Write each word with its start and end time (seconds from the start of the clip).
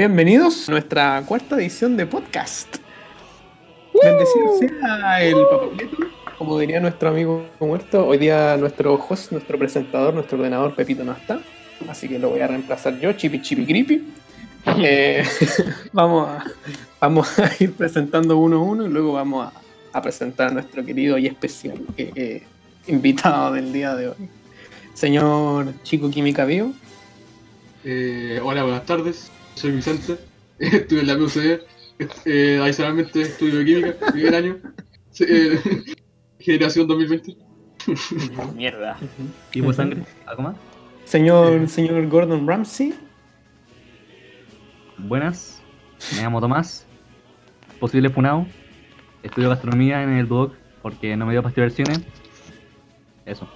Bienvenidos 0.00 0.66
a 0.66 0.72
nuestra 0.72 1.22
cuarta 1.26 1.56
edición 1.56 1.94
de 1.94 2.06
podcast. 2.06 2.78
Bendecido 4.02 4.58
sea 4.58 5.22
el 5.22 5.34
papelito, 5.34 6.06
como 6.38 6.58
diría 6.58 6.80
nuestro 6.80 7.10
amigo 7.10 7.46
muerto. 7.60 8.06
Hoy 8.06 8.16
día 8.16 8.56
nuestro 8.56 8.94
host, 8.94 9.30
nuestro 9.30 9.58
presentador, 9.58 10.14
nuestro 10.14 10.38
ordenador 10.38 10.74
Pepito 10.74 11.04
no 11.04 11.12
está, 11.12 11.42
así 11.86 12.08
que 12.08 12.18
lo 12.18 12.30
voy 12.30 12.40
a 12.40 12.46
reemplazar 12.46 12.98
yo, 12.98 13.12
Chipi 13.12 13.42
Chipi 13.42 13.66
Creepy. 13.66 14.02
Eh, 14.78 15.22
vamos, 15.92 16.28
a, 16.30 16.44
vamos 16.98 17.38
a 17.38 17.50
ir 17.62 17.74
presentando 17.74 18.38
uno 18.38 18.56
a 18.56 18.62
uno 18.62 18.86
y 18.86 18.88
luego 18.88 19.12
vamos 19.12 19.52
a, 19.52 19.98
a 19.98 20.00
presentar 20.00 20.48
a 20.48 20.52
nuestro 20.52 20.82
querido 20.82 21.18
y 21.18 21.26
especial 21.26 21.78
eh, 21.98 22.10
eh, 22.14 22.42
invitado 22.86 23.52
del 23.52 23.70
día 23.70 23.94
de 23.94 24.08
hoy. 24.08 24.30
Señor 24.94 25.74
Chico 25.82 26.10
Química 26.10 26.46
Vivo. 26.46 26.72
Eh, 27.84 28.40
hola, 28.42 28.62
buenas 28.62 28.86
tardes. 28.86 29.30
Soy 29.54 29.72
Vicente. 29.72 30.16
Estuve 30.58 31.00
en 31.00 31.06
la 31.06 31.16
PUCD. 31.16 31.60
Eh, 32.24 32.58
adicionalmente 32.62 33.20
estudio 33.22 33.64
química, 33.64 33.94
primer 34.12 34.34
año. 34.34 34.56
Eh, 35.20 35.60
generación 36.38 36.86
2020. 36.86 37.36
Mierda. 38.54 38.96
¿Tipo 39.50 39.72
sangre? 39.72 40.02
¿Algo 40.26 40.42
más? 40.42 40.56
Señor, 41.04 41.68
señor 41.68 42.06
Gordon 42.08 42.46
Ramsay. 42.46 42.94
Buenas. 44.98 45.60
Me 46.16 46.22
llamo 46.22 46.40
Tomás. 46.40 46.86
Posible 47.78 48.08
funao. 48.10 48.46
Estudio 49.22 49.48
gastronomía 49.50 50.02
en 50.02 50.10
el 50.10 50.28
Duoc 50.28 50.54
porque 50.82 51.16
no 51.16 51.26
me 51.26 51.32
dio 51.32 51.42
para 51.42 51.50
estudiar 51.50 51.70
cine. 51.70 52.04
Eso. 53.26 53.46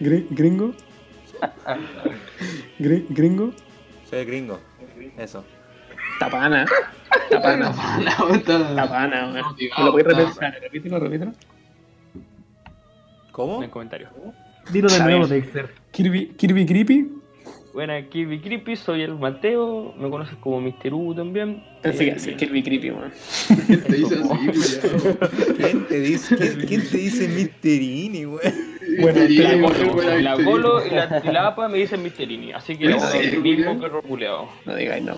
Gri- 0.00 0.26
Gringo. 0.30 0.72
Gri- 2.78 3.06
Gringo. 3.10 3.52
Soy 4.08 4.24
gringo. 4.24 4.58
Eso. 5.18 5.44
Tapana. 6.18 6.66
Tapana. 7.30 7.72
Tapana, 8.76 9.30
weón. 9.32 9.44
Motivado, 9.46 9.78
¿Me 9.78 9.84
lo 9.84 9.92
voy 9.92 10.00
a 10.02 10.04
nada. 10.04 10.18
repetir? 10.24 10.62
Repítelo, 10.62 10.98
repítelo. 10.98 11.32
¿Cómo? 13.32 13.58
en 13.58 13.64
el 13.64 13.70
comentario. 13.70 14.08
Dilo 14.72 14.88
de 14.88 14.98
nuevo. 15.00 15.26
Dexter. 15.26 15.70
Kirby, 15.92 16.28
Kirby 16.36 16.66
Creepy. 16.66 17.08
Buena, 17.72 18.02
Kirby 18.08 18.40
Creepy, 18.40 18.74
soy 18.74 19.02
el 19.02 19.14
Mateo, 19.14 19.94
me 19.96 20.10
conoces 20.10 20.34
como 20.38 20.60
Mr. 20.60 20.92
U 20.92 21.14
también. 21.14 21.62
Pensé 21.82 22.06
que 22.06 22.10
Eh, 22.10 22.18
sí, 22.18 22.34
Kirby 22.34 22.62
Creepy, 22.64 22.90
weón. 22.90 23.12
¿Quién 23.66 23.82
te 23.84 23.92
dice 23.96 24.16
así? 24.16 24.98
¿Quién 25.56 25.86
te 25.86 26.00
dice, 26.00 26.36
quién, 26.36 26.66
quién 26.66 26.88
te 26.90 26.96
dice 26.96 27.28
Misterini, 27.28 28.24
güey? 28.24 28.40
Bueno, 28.98 29.20
la 29.28 29.54
Golo, 29.56 30.20
La. 30.20 30.34
Golo 30.36 30.86
y 30.86 30.90
la, 30.90 31.22
y 31.24 31.28
la 31.28 31.46
APA 31.48 31.68
me 31.68 31.78
dicen 31.78 32.02
Misterini, 32.02 32.52
así 32.52 32.76
que 32.76 32.86
¿En 32.86 32.92
no, 32.92 33.00
serio, 33.00 33.30
el 33.32 33.40
mismo 33.40 33.64
Julián? 33.74 33.80
perro 33.80 34.02
culeado. 34.02 34.48
No 34.64 34.74
digáis 34.74 35.04
no. 35.04 35.14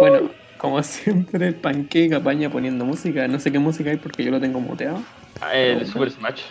Bueno, 0.00 0.30
como 0.58 0.82
siempre, 0.82 1.48
el 1.48 1.54
pancake 1.54 2.12
apaña 2.14 2.50
poniendo 2.50 2.84
música. 2.84 3.28
No 3.28 3.38
sé 3.38 3.52
qué 3.52 3.58
música 3.58 3.90
hay 3.90 3.96
porque 3.96 4.24
yo 4.24 4.30
lo 4.30 4.40
tengo 4.40 4.60
muteado. 4.60 5.02
Ah, 5.40 5.54
El 5.54 5.86
Super 5.86 6.10
Smash. 6.10 6.42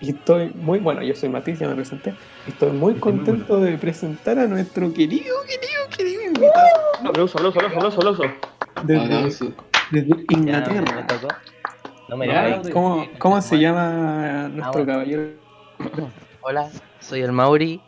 Y 0.00 0.10
estoy 0.10 0.50
muy, 0.54 0.78
bueno, 0.78 1.02
yo 1.02 1.14
soy 1.14 1.30
Matiz, 1.30 1.58
ya 1.58 1.68
me 1.68 1.74
presenté. 1.74 2.14
Estoy 2.46 2.70
muy 2.72 2.94
contento 2.94 3.60
de 3.60 3.78
presentar 3.78 4.38
a 4.38 4.46
nuestro 4.46 4.92
querido, 4.92 5.34
querido, 5.46 5.88
querido 5.96 6.22
invitado 6.22 7.08
Aplauso, 7.08 7.38
aplauso, 7.38 7.58
aplauso, 7.60 7.98
aplauso, 7.98 8.22
aplauso. 8.74 8.84
desde, 8.84 9.54
desde 9.90 10.24
Inglaterra. 10.30 11.06
No 12.08 12.16
me. 12.16 12.28
¿Cómo, 12.72 13.08
cómo 13.18 13.40
se 13.40 13.58
llama 13.58 14.48
nuestro 14.48 14.84
bueno. 14.84 14.92
caballero? 14.92 15.45
Hola, 16.42 16.70
soy 17.00 17.22
el 17.22 17.32
Mauri. 17.32 17.80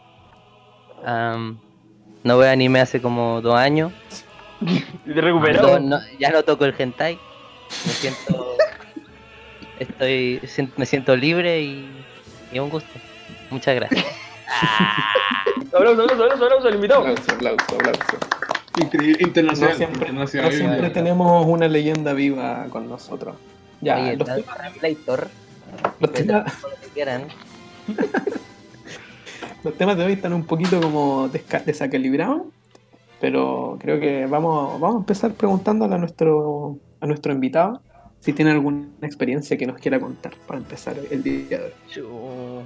Am, 1.04 1.58
no 2.24 2.38
veo 2.38 2.50
anime 2.50 2.80
hace 2.80 3.00
como 3.00 3.40
dos 3.40 3.54
años. 3.54 3.92
De 4.60 5.14
No, 5.14 5.20
recuperado. 5.20 5.78
no- 5.80 6.00
ya 6.18 6.30
no 6.30 6.42
toco 6.42 6.64
el 6.64 6.74
hentai. 6.76 7.18
Me 7.86 7.92
siento. 7.92 8.56
Estoy. 9.78 10.40
Me 10.76 10.86
siento 10.86 11.14
libre 11.16 11.60
y. 11.62 12.04
Y 12.52 12.56
es 12.56 12.60
un 12.60 12.70
gusto. 12.70 12.90
Muchas 13.50 13.74
gracias. 13.76 14.04
Aplauso, 15.72 16.02
aplauso, 16.02 16.14
aplauso, 16.24 16.44
aplauso, 16.44 16.68
al 16.68 16.74
invitado. 16.74 17.00
Aplauso, 17.02 17.32
aplauso, 17.32 17.74
aplauso. 17.76 18.18
Increíble. 18.80 19.18
No 19.20 19.26
Internacional. 19.28 19.76
siempre, 19.76 20.12
no 20.12 20.22
internacional. 20.22 20.52
siempre 20.52 20.90
tenemos 20.90 21.46
una 21.46 21.68
leyenda 21.68 22.12
viva 22.14 22.66
con 22.70 22.88
nosotros. 22.88 23.36
Ya, 23.80 23.98
Oye, 23.98 24.16
los, 24.16 24.28
Replator, 24.28 25.28
los 26.00 26.12
temas, 26.12 26.62
lo 26.62 26.70
que 26.80 26.86
quieran. 26.94 27.24
los 29.64 29.74
temas 29.74 29.96
de 29.96 30.04
hoy 30.04 30.12
están 30.12 30.32
un 30.32 30.44
poquito 30.44 30.80
como 30.80 31.28
desequilibrados, 31.28 32.42
pero 33.20 33.76
creo 33.80 33.98
que 34.00 34.26
vamos, 34.26 34.80
vamos 34.80 34.96
a 34.96 34.98
empezar 34.98 35.32
preguntándole 35.32 35.94
a 35.94 35.98
nuestro, 35.98 36.78
a 37.00 37.06
nuestro 37.06 37.32
invitado 37.32 37.82
si 38.20 38.32
tiene 38.32 38.50
alguna 38.50 38.86
experiencia 39.02 39.56
que 39.56 39.66
nos 39.66 39.78
quiera 39.78 40.00
contar 40.00 40.34
para 40.46 40.58
empezar 40.58 40.96
el 41.10 41.22
día 41.22 41.58
de 41.58 42.02
hoy. 42.02 42.64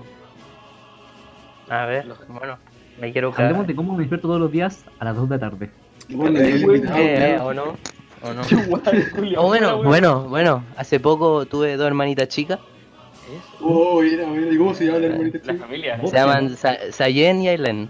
A 1.69 1.87
ver, 1.87 2.06
bueno, 2.28 2.59
me 3.00 3.12
quiero 3.12 3.32
Hablemos 3.37 3.66
de 3.66 3.75
cómo 3.75 3.93
me 3.93 4.00
despierto 4.00 4.28
todos 4.28 4.41
los 4.41 4.53
días 4.53 4.84
a 4.99 5.05
las 5.05 5.16
2 5.16 5.28
de 5.28 5.37
la 5.37 5.41
tarde. 5.41 5.71
Bueno, 6.11 6.38
Eh, 6.38 6.59
eh, 6.59 6.81
claro. 6.81 7.47
¿O 7.47 7.55
no? 7.55 7.77
¿O 8.22 8.32
no? 8.34 8.43
Bueno, 9.43 9.82
bueno, 9.82 10.28
bueno. 10.28 10.65
Hace 10.77 11.00
poco 11.00 11.47
tuve 11.47 11.77
dos 11.77 11.87
hermanitas 11.87 12.28
chicas. 12.28 12.61
Oh, 13.60 14.00
mira, 14.03 14.26
mira. 14.26 14.53
¿Y 14.53 14.56
cómo 14.59 14.75
se 14.75 14.87
llama 14.87 14.98
la 14.98 15.06
hermanita 15.06 15.38
La 15.44 15.53
chica? 15.53 15.65
familia. 15.66 15.98
Oh. 16.03 16.06
Se 16.09 16.16
llaman 16.16 16.56
Sa- 16.56 16.91
Sayen 16.93 17.43
y 17.43 17.48
Aileen. 17.48 17.88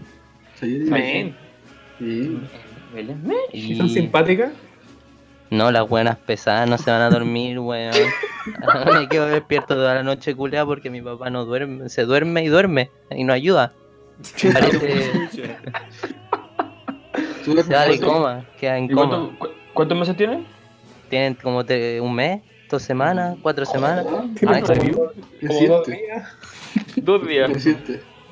Sí. 0.60 0.86
Sí. 0.86 1.34
¿Y 3.52 3.72
Y... 3.72 3.76
son 3.76 3.88
simpáticas? 3.88 4.52
No, 5.50 5.70
las 5.70 5.86
buenas 5.88 6.16
pesadas 6.16 6.68
no 6.68 6.78
se 6.78 6.90
van 6.90 7.02
a 7.02 7.10
dormir, 7.10 7.58
weón. 7.58 7.92
Me 9.00 9.08
quedo 9.08 9.26
despierto 9.26 9.74
toda 9.74 9.94
la 9.94 10.02
noche 10.02 10.34
culea 10.34 10.64
porque 10.64 10.88
mi 10.90 11.02
papá 11.02 11.28
no 11.30 11.44
duerme, 11.44 11.88
se 11.90 12.04
duerme 12.04 12.42
y 12.42 12.48
duerme 12.48 12.90
y 13.10 13.24
no 13.24 13.32
ayuda. 13.32 13.72
Parece, 14.52 15.28
se 17.44 17.74
va 17.74 17.86
de 17.86 18.00
coma, 18.00 18.44
queda 18.58 18.78
en 18.78 18.84
¿Y 18.84 18.88
coma. 18.90 19.08
cuánto- 19.08 19.38
cu- 19.38 19.48
cuántos 19.74 19.98
meses 19.98 20.16
tienen? 20.16 20.46
Tienen 21.10 21.34
como 21.34 21.64
te- 21.64 22.00
un 22.00 22.14
mes, 22.14 22.40
dos 22.72 22.82
semanas, 22.82 23.36
cuatro 23.42 23.64
semanas, 23.64 24.04
Ah, 24.08 24.10
como- 24.10 24.22
¿en 24.22 24.34
como 24.34 24.52
Reciente. 24.52 25.68
dos 25.68 25.86
días. 25.86 26.28
Dos 26.96 27.26
días. 27.28 27.50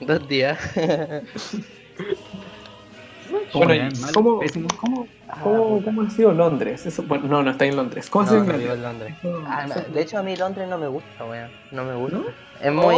Dos 0.00 0.28
días. 0.28 0.58
Bueno, 3.54 3.88
¿cómo, 4.12 4.40
cómo, 4.80 5.06
cómo, 5.44 5.84
cómo 5.84 6.02
ha 6.02 6.10
sido 6.10 6.32
Londres? 6.32 6.84
Eso, 6.86 7.02
bueno, 7.04 7.28
no, 7.28 7.42
no 7.44 7.50
está 7.52 7.64
en 7.64 7.76
Londres. 7.76 8.10
¿Cómo 8.10 8.22
ha 8.22 8.26
No, 8.26 8.30
sido 8.32 8.44
no 8.44 8.54
Inglaterra? 8.60 8.74
vivo 8.74 8.74
en 8.74 8.82
Londres. 8.82 9.14
Eso- 9.20 9.42
Ah, 9.46 9.66
no, 9.68 9.74
eso- 9.74 9.92
de 9.92 10.02
hecho 10.02 10.18
a 10.18 10.22
mí 10.24 10.36
Londres 10.36 10.68
no 10.68 10.78
me 10.78 10.88
gusta, 10.88 11.24
weón. 11.24 11.50
No 11.70 11.84
me 11.84 11.94
gusta. 11.94 12.18
Es 12.60 12.72
muy... 12.72 12.96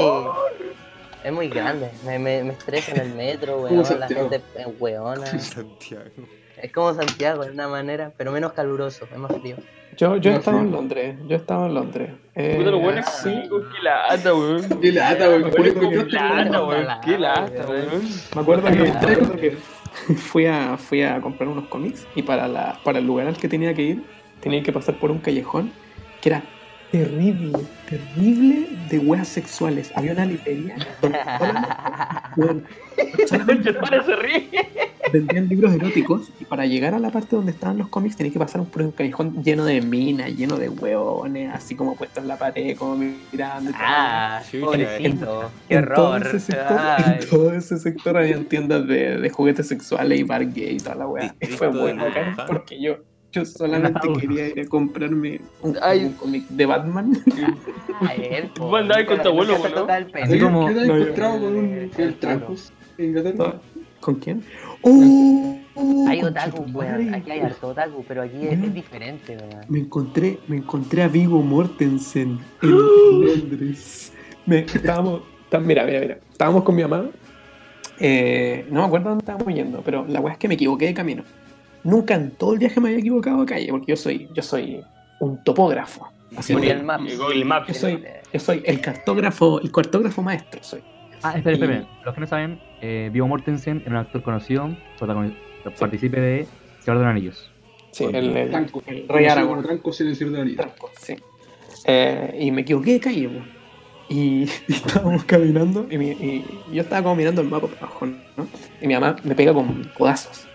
Es 1.22 1.32
muy 1.32 1.48
grande. 1.48 1.91
Me, 2.06 2.19
me, 2.19 2.42
me 2.44 2.53
estresa 2.54 2.92
en 2.92 3.00
el 3.00 3.14
metro, 3.14 3.56
Como 3.59 3.82
weón. 3.82 4.00
La 4.00 4.09
gente 4.09 4.41
es 4.56 4.66
weona. 4.80 5.26
Santiago. 5.38 6.04
Es 6.56 6.72
como 6.72 6.94
Santiago 6.94 7.44
de 7.44 7.50
una 7.50 7.69
manera, 7.69 8.12
pero 8.16 8.32
menos 8.32 8.53
caluroso, 8.54 9.04
es 9.12 9.19
más 9.19 9.32
frío. 9.38 9.56
Yo, 9.97 10.16
yo 10.16 10.30
he 10.32 10.34
estado 10.36 10.58
sí. 10.58 10.64
en 10.64 10.72
Londres. 10.72 11.16
Yo 11.28 11.34
he 11.34 11.38
estado 11.38 11.66
en 11.66 11.75
Londres. 11.75 12.10
Eh, 12.34 12.54
Puta, 12.58 12.70
lo 12.70 12.78
bueno 12.80 13.03
sí. 13.04 13.28
es 13.30 13.48
qué 13.76 13.82
lata, 13.82 14.34
weón. 14.34 14.80
Qué 14.80 14.92
lata, 14.92 15.26
güey. 15.28 15.44
Me 15.44 15.50
¿Por 15.50 15.60
acuerdo 15.60 15.75
qué 15.75 15.80
que- 15.80 15.97
compraste 15.97 16.10
Qué 16.10 16.34
lata, 16.34 16.48
una- 16.50 16.64
weón. 16.64 16.86
Qué 17.04 17.19
lata, 17.19 17.66
weón. 17.69 17.86
weón. 17.91 18.03
Me 18.34 18.41
acuerdo 18.41 18.69
que, 18.70 18.76
me 18.76 18.88
acuerdo 18.91 19.32
que 19.36 19.50
fui, 20.16 20.47
a, 20.47 20.76
fui 20.78 21.03
a 21.03 21.20
comprar 21.20 21.48
unos 21.48 21.66
cómics 21.69 22.06
y 22.14 22.22
para, 22.22 22.48
la, 22.48 22.78
para 22.84 22.98
el 23.00 23.06
lugar 23.06 23.26
al 23.26 23.36
que 23.36 23.48
tenía 23.48 23.75
que 23.75 23.82
ir 23.82 24.03
tenía 24.41 24.62
que 24.62 24.72
pasar 24.72 24.97
por 24.97 25.10
un 25.10 25.19
callejón 25.19 25.70
que 26.20 26.30
era 26.30 26.42
terrible, 26.91 27.59
terrible 27.88 28.66
de 28.91 28.98
weas 28.98 29.28
sexuales. 29.28 29.92
Había 29.94 30.12
una 30.12 30.26
librería 30.26 30.76
solamente, 33.26 33.72
se 34.06 34.16
ríe. 34.16 34.48
Vendían 35.12 35.48
libros 35.48 35.72
eróticos 35.74 36.30
y 36.41 36.44
para 36.44 36.66
llegar 36.66 36.94
a 36.94 36.98
la 36.98 37.10
parte 37.10 37.36
donde 37.36 37.53
estaban 37.53 37.78
los 37.78 37.88
cómics 37.88 38.16
tenías 38.16 38.32
que 38.32 38.38
pasar 38.38 38.62
por 38.64 38.82
un 38.82 38.91
callejón 38.92 39.42
lleno 39.42 39.64
de 39.64 39.80
minas, 39.82 40.34
lleno 40.36 40.56
de 40.56 40.68
hueones, 40.68 41.50
así 41.54 41.74
como 41.74 41.94
puestos 41.97 42.22
en 42.22 42.28
la 42.28 42.36
pared, 42.38 42.76
como 42.76 42.97
mirando. 42.97 43.70
todo. 43.70 43.80
Ah, 43.80 44.42
pobrecito, 44.60 45.50
qué 45.68 45.74
en 45.74 45.88
todo 45.94 46.10
horror. 46.10 46.26
ese 46.26 46.41
sector, 46.41 46.76
Ay. 46.80 47.04
en 47.20 47.28
todo 47.28 47.53
ese 47.53 47.78
sector 47.78 48.16
habían 48.16 48.44
tiendas 48.47 48.86
de, 48.86 49.18
de 49.18 49.30
juguetes 49.30 49.68
sexuales 49.68 50.18
y 50.18 50.22
bar 50.22 50.47
gay 50.53 50.76
y 50.76 50.78
toda 50.78 50.94
la 50.97 51.06
weá. 51.06 51.34
Fue 51.56 51.68
bueno 51.68 52.04
acá 52.04 52.44
porque 52.47 52.80
yo, 52.80 52.97
yo 53.32 53.44
solamente 53.44 54.00
quería 54.20 54.48
ir 54.48 54.60
a 54.60 54.66
comprarme 54.66 55.41
un, 55.62 55.76
Ay. 55.82 56.04
un 56.06 56.12
cómic 56.15 56.48
de 56.48 56.66
Batman. 56.66 57.12
A 58.00 58.15
ver, 58.15 58.50
andabas 58.60 59.04
con 59.04 59.22
tu 59.22 59.28
abuelo, 59.28 59.58
¿no? 59.58 59.94
el 59.94 60.06
¿Qué 60.06 60.12
pene. 60.12 60.24
Así 60.26 60.38
como- 60.38 60.66
te 60.72 60.80
has 60.80 60.86
No, 60.86 60.97
encontrado 60.97 61.41
con 61.41 61.56
un 61.56 61.91
en 62.98 63.04
Inglaterra? 63.06 63.54
¿Con 64.03 64.16
quién? 64.16 64.43
¡Oh! 64.83 65.59
Hay 66.09 66.22
otaku, 66.22 66.65
weón. 66.75 67.15
Aquí 67.15 67.31
hay 67.31 67.41
harto 67.41 67.69
otaku, 67.69 68.04
pero 68.07 68.22
aquí 68.22 68.37
es, 68.47 68.53
es 68.63 68.75
diferente, 68.75 69.39
weón. 69.39 69.65
Me 69.69 69.78
encontré, 69.78 70.39
me 70.49 70.57
encontré 70.59 71.03
a 71.03 71.09
Vigo 71.09 71.41
Mortensen 71.41 72.39
en 72.60 72.71
Londres. 72.71 74.13
Me, 74.45 74.59
estábamos, 74.59 75.22
está- 75.45 75.60
mira, 75.60 75.84
mira, 75.87 76.01
mira. 76.01 76.19
Estábamos 76.31 76.63
con 76.65 76.75
mi 76.75 76.83
mamá 76.83 77.07
eh, 78.04 78.66
no 78.71 78.81
me 78.81 78.87
acuerdo 78.87 79.10
dónde 79.10 79.22
estábamos 79.22 79.54
yendo, 79.54 79.81
pero 79.83 80.04
la 80.09 80.21
weá 80.21 80.33
es 80.33 80.39
que 80.39 80.49
me 80.49 80.54
equivoqué 80.54 80.87
de 80.87 80.95
camino. 80.95 81.22
Nunca 81.84 82.15
en 82.15 82.33
todo 82.33 82.53
el 82.54 82.59
viaje 82.59 82.81
me 82.81 82.89
había 82.89 82.99
equivocado 82.99 83.41
de 83.41 83.47
calle, 83.47 83.69
porque 83.71 83.87
yo 83.93 83.97
soy, 83.97 84.28
yo 84.34 84.43
soy 84.43 84.81
un 85.21 85.43
topógrafo. 85.45 86.09
Así. 86.37 86.53
Google 86.54 86.83
Maps. 87.45 87.69
yo 87.69 87.75
soy, 87.75 88.03
yo 88.33 88.41
soy 88.41 88.63
el 88.66 88.81
cartógrafo, 88.81 89.60
el 89.60 89.71
cartógrafo 89.71 90.21
maestro 90.22 90.60
soy. 90.65 90.83
Ah, 91.22 91.36
espera, 91.36 91.54
espera. 91.54 91.74
Y-. 91.78 92.04
Los 92.04 92.15
que 92.15 92.21
no 92.21 92.27
saben, 92.27 92.60
eh, 92.80 93.10
Vigo 93.13 93.28
Mortensen 93.28 93.80
era 93.86 93.91
un 93.91 93.97
actor 94.07 94.22
conocido, 94.22 94.77
partícipe 95.78 96.21
de 96.21 96.47
Señor 96.80 96.98
de 96.98 97.04
los 97.04 97.10
Anillos. 97.10 97.51
Sí, 97.92 98.04
el, 98.04 98.36
el- 98.36 98.51
Tranco. 98.51 98.83
el 98.86 99.07
rey 99.09 99.27
Aragorn. 99.27 99.63
Tranco 99.63 99.91
el 99.91 99.95
Señor 100.16 100.16
de 100.16 100.30
la 100.36 100.41
Anillo. 100.42 100.57
Tranco, 100.57 100.91
sí. 101.01 101.15
Eh, 101.84 102.36
y 102.41 102.51
me 102.51 102.63
equivoqué 102.63 102.92
de 102.95 103.01
calle, 103.01 103.28
po. 103.28 103.41
y, 104.09 104.45
y 104.69 104.72
estábamos 104.72 105.24
caminando, 105.24 105.86
y, 105.91 105.98
mi- 105.98 106.10
y 106.10 106.45
yo 106.72 106.83
estaba 106.83 107.03
como 107.03 107.16
mirando 107.16 107.41
el 107.42 107.48
mapa 107.48 107.66
para 107.68 107.80
abajo, 107.86 108.07
¿no? 108.07 108.47
Y 108.80 108.86
mi 108.86 108.95
mamá 108.95 109.16
me 109.25 109.34
pega 109.34 109.53
con 109.53 109.84
codazos. 109.97 110.47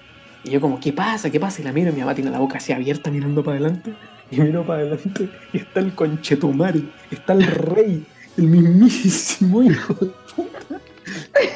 Y 0.44 0.52
yo 0.52 0.62
como, 0.62 0.80
¿qué 0.80 0.94
pasa? 0.94 1.30
¿Qué 1.30 1.40
pasa? 1.40 1.62
Y 1.62 1.66
la 1.66 1.74
miro 1.74 1.90
y 1.90 1.94
mi 1.94 2.00
mamá 2.00 2.16
tiene 2.16 2.30
la 2.31 2.40
boca 2.40 2.58
así 2.58 2.72
abierta 2.72 3.12
mirando 3.12 3.44
para 3.44 3.58
adelante. 3.58 3.94
Y 4.31 4.40
miro 4.42 4.63
para 4.66 4.81
adelante 4.81 5.30
y 5.54 5.58
está 5.58 5.80
el 5.80 5.94
conchetumari, 5.94 6.90
está 7.12 7.34
el 7.34 7.44
rey, 7.46 8.06
el 8.38 8.48
mismísimo 8.48 9.63
hijo 9.63 9.96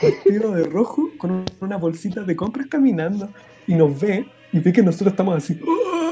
vestido 0.02 0.52
de 0.52 0.64
rojo, 0.64 1.10
con 1.18 1.46
una 1.60 1.78
bolsita 1.78 2.22
de 2.22 2.36
compras 2.36 2.68
caminando. 2.68 3.30
Y 3.68 3.76
nos 3.76 4.00
ve, 4.00 4.26
y 4.52 4.60
ve 4.60 4.74
que 4.74 4.82
nosotros 4.84 5.12
estamos 5.12 5.36
así. 5.38 5.60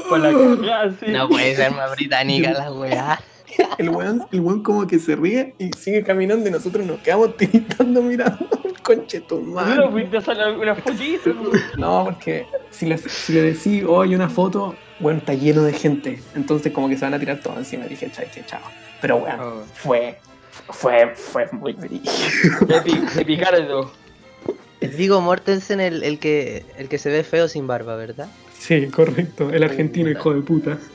Con 0.08 0.22
la 0.22 0.32
cagada, 0.32 0.94
sí. 0.98 1.06
No 1.08 1.28
puede 1.28 1.54
ser 1.54 1.72
más 1.72 1.94
británica 1.96 2.52
la 2.52 2.72
weá. 2.72 3.20
El 3.78 3.90
weón, 3.90 4.24
el 4.30 4.40
weón 4.40 4.62
como 4.62 4.86
que 4.86 4.98
se 5.00 5.16
ríe 5.16 5.54
y 5.58 5.70
sigue 5.76 6.04
caminando 6.04 6.48
y 6.48 6.52
nosotros 6.52 6.86
nos 6.86 7.00
quedamos 7.00 7.36
tiritando 7.36 8.00
mirando 8.00 8.48
conche 8.82 9.20
tu 9.20 9.40
¿No 9.40 9.90
fuiste 9.90 10.18
a 10.18 10.50
una 10.50 10.74
fotito? 10.76 11.34
No, 11.76 12.04
porque 12.04 12.46
si 12.70 12.86
le, 12.86 12.96
si 12.98 13.32
le 13.32 13.42
decís, 13.42 13.84
oh, 13.86 14.02
hay 14.02 14.14
una 14.14 14.28
foto, 14.28 14.76
bueno, 15.00 15.18
está 15.18 15.34
lleno 15.34 15.62
de 15.62 15.72
gente. 15.72 16.20
Entonces 16.36 16.72
como 16.72 16.88
que 16.88 16.96
se 16.96 17.04
van 17.04 17.14
a 17.14 17.18
tirar 17.18 17.40
todo 17.40 17.58
encima. 17.58 17.86
Dije, 17.86 18.10
chao, 18.12 18.24
chao, 18.32 18.44
chao. 18.46 18.60
Pero 19.00 19.18
bueno, 19.18 19.42
Oh. 19.42 19.62
fue, 19.74 20.16
fue, 20.72 21.14
fue 21.14 21.48
muy 21.52 21.72
brillo. 21.72 22.10
Es 24.80 24.96
Vigo 24.96 25.20
Mortensen 25.20 25.78
el, 25.78 26.02
el 26.02 26.18
que 26.18 26.64
el 26.78 26.88
que 26.88 26.96
se 26.96 27.10
ve 27.10 27.22
feo 27.22 27.48
sin 27.48 27.66
barba, 27.66 27.96
¿verdad? 27.96 28.28
Sí, 28.58 28.86
correcto. 28.86 29.50
El 29.50 29.62
argentino, 29.62 30.08
hijo 30.08 30.32
de 30.32 30.40
puta. 30.40 30.78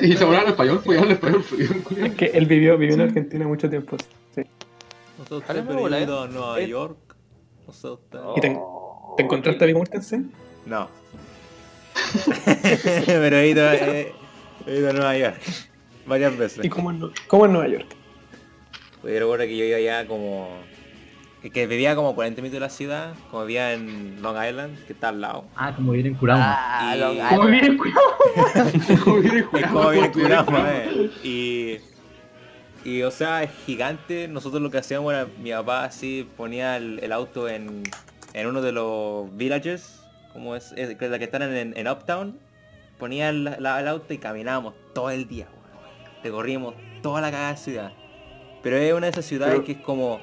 Y 0.00 0.16
se 0.16 0.24
hablaban 0.24 0.48
español, 0.48 0.80
pues 0.84 0.96
hablan 0.98 1.14
español. 1.14 1.44
pues, 1.48 2.00
Es 2.00 2.14
que 2.14 2.26
él 2.26 2.46
vivió, 2.46 2.78
vivió 2.78 2.94
en 2.94 3.00
Argentina 3.00 3.46
mucho 3.48 3.68
tiempo. 3.68 3.96
Sí. 4.34 4.42
No 5.18 5.26
sé 5.26 5.34
usted, 5.34 5.50
Háblame, 5.50 5.66
pero 5.66 5.72
yo 5.72 5.78
he 5.78 5.82
bola, 5.82 6.00
ido 6.00 6.22
a 6.22 6.28
Nueva 6.28 6.60
eh. 6.60 6.68
York. 6.68 7.16
¿Y 8.36 8.40
te, 8.40 8.56
te 9.16 9.22
encontraste 9.24 9.64
a 9.64 9.66
Viggo 9.66 9.80
Mortensen? 9.80 10.30
No. 10.66 10.88
pero 13.06 13.36
he 13.38 13.48
ido, 13.48 13.72
he, 13.72 14.12
he 14.66 14.78
ido 14.78 14.90
a 14.90 14.92
Nueva 14.92 15.18
York. 15.18 15.40
Varias 16.06 16.36
veces. 16.36 16.64
¿Y 16.64 16.68
cómo 16.68 16.90
en, 16.90 17.00
cómo 17.26 17.46
en 17.46 17.52
Nueva 17.52 17.68
York? 17.68 17.86
Pues 19.02 19.14
yo 19.14 19.20
recuerdo 19.20 19.44
que 19.46 19.56
yo 19.56 19.64
iba 19.64 19.76
allá 19.78 20.06
como... 20.06 20.48
que- 21.42 21.50
Que 21.50 21.66
vivía 21.66 21.94
como 21.96 22.14
40 22.14 22.40
minutos 22.42 22.54
de 22.56 22.60
la 22.60 22.70
ciudad, 22.70 23.14
como 23.30 23.44
vivía 23.44 23.72
en 23.72 24.20
Long 24.22 24.36
Island, 24.42 24.84
que 24.86 24.92
está 24.92 25.08
al 25.10 25.20
lado. 25.20 25.44
Ah, 25.56 25.72
como 25.74 25.92
viene 25.92 26.08
en 26.10 26.14
Kurama. 26.16 26.56
Ah, 26.58 26.94
Y- 26.96 27.00
Long 27.00 27.18
¿Cómo 27.28 27.48
Island. 27.48 27.50
viene, 27.50 27.76
cuidado? 27.76 28.00
Como 29.04 29.16
viene 29.20 29.38
Es 29.40 29.46
jurado, 29.46 29.72
como 29.74 29.90
viene 29.90 30.08
pues, 30.10 30.24
Kurama, 30.24 30.68
eh. 30.74 31.10
Y... 31.24 31.76
Y 32.88 33.02
o 33.02 33.10
sea, 33.10 33.42
es 33.42 33.50
gigante. 33.66 34.28
Nosotros 34.28 34.62
lo 34.62 34.70
que 34.70 34.78
hacíamos 34.78 35.12
era, 35.12 35.26
mi 35.42 35.50
papá 35.50 35.84
así 35.84 36.28
ponía 36.36 36.76
el, 36.76 37.00
el 37.02 37.10
auto 37.12 37.48
en, 37.48 37.82
en 38.32 38.46
uno 38.46 38.62
de 38.62 38.70
los 38.70 39.36
villages, 39.36 40.00
como 40.32 40.54
es, 40.54 40.72
es 40.76 40.96
la 41.00 41.18
que 41.18 41.24
están 41.24 41.42
en, 41.42 41.76
en 41.76 41.88
Uptown, 41.88 42.38
ponía 42.98 43.28
el, 43.30 43.44
la- 43.58 43.80
el 43.80 43.88
auto 43.88 44.14
y 44.14 44.18
caminábamos 44.18 44.74
todo 44.94 45.10
el 45.10 45.26
día. 45.26 45.48
Recorrimos 46.26 46.74
toda 47.02 47.20
la 47.20 47.30
cagada 47.30 47.56
ciudad. 47.56 47.92
Pero 48.62 48.76
es 48.76 48.92
una 48.92 49.06
de 49.06 49.10
esas 49.12 49.24
ciudades 49.24 49.54
Pero- 49.54 49.64
que 49.64 49.72
es 49.72 49.78
como, 49.78 50.20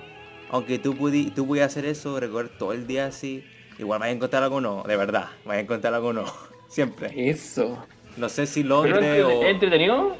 aunque 0.50 0.79
tú, 0.79 0.95
pudi, 0.95 1.31
tú 1.31 1.45
pudieras 1.47 1.71
hacer 1.71 1.85
eso, 1.85 2.19
recorrer 2.19 2.50
todo 2.57 2.73
el 2.73 2.85
día 2.88 3.05
así, 3.07 3.44
igual 3.79 4.00
vas 4.00 4.09
a 4.09 4.11
encontrar 4.11 4.44
algo 4.44 4.59
no, 4.61 4.83
de 4.83 4.97
verdad, 4.97 5.27
vas 5.45 5.57
a 5.57 5.59
encontrar 5.61 5.94
algo 5.94 6.11
no, 6.13 6.25
siempre. 6.67 7.11
Eso. 7.29 7.77
No 8.17 8.29
sé 8.29 8.45
si 8.45 8.61
¿Pero 8.63 8.75
logre 8.75 9.19
es 9.19 9.23
o... 9.25 9.29
entre- 9.31 9.50
entretenido? 9.51 10.15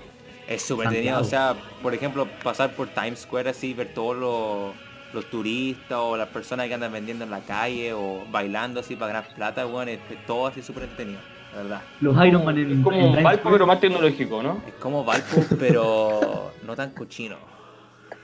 Es 0.47 0.62
súper 0.62 0.88
entretenido, 0.88 1.19
o 1.21 1.24
sea, 1.24 1.56
por 1.81 1.94
ejemplo, 1.94 2.27
pasar 2.44 2.71
por 2.75 2.88
Times 2.89 3.19
Square 3.19 3.50
así, 3.51 3.74
ver 3.74 3.94
todos 3.94 4.15
los, 4.18 4.74
los 5.13 5.29
turistas 5.29 5.97
o 6.01 6.18
las 6.18 6.27
personas 6.29 6.68
que 6.68 6.74
andan 6.74 6.91
vendiendo 6.91 7.24
en 7.24 7.29
la 7.31 7.39
calle 7.41 7.94
o 7.94 8.24
bailando 8.31 8.79
así 8.81 8.95
para 8.95 9.13
ganar 9.13 9.33
plata, 9.36 9.63
bueno, 9.65 9.91
es, 9.91 10.00
es 10.12 10.25
todo 10.25 10.47
así 10.47 10.62
súper 10.62 10.83
entretenido, 10.83 11.19
la 11.55 11.61
verdad. 11.61 11.81
Los 12.01 12.25
Iron 12.25 12.45
Man 12.45 12.57
en, 12.57 12.71
Es 12.79 12.83
como 12.83 12.97
en 13.17 13.23
Valpo, 13.23 13.51
pero 13.51 13.67
más 13.67 13.79
tecnológico, 13.79 14.41
¿no? 14.44 14.61
Es 14.67 14.73
como 14.75 15.03
Valpo, 15.03 15.44
pero 15.59 16.51
no 16.65 16.75
tan 16.75 16.91
cochino. 16.91 17.35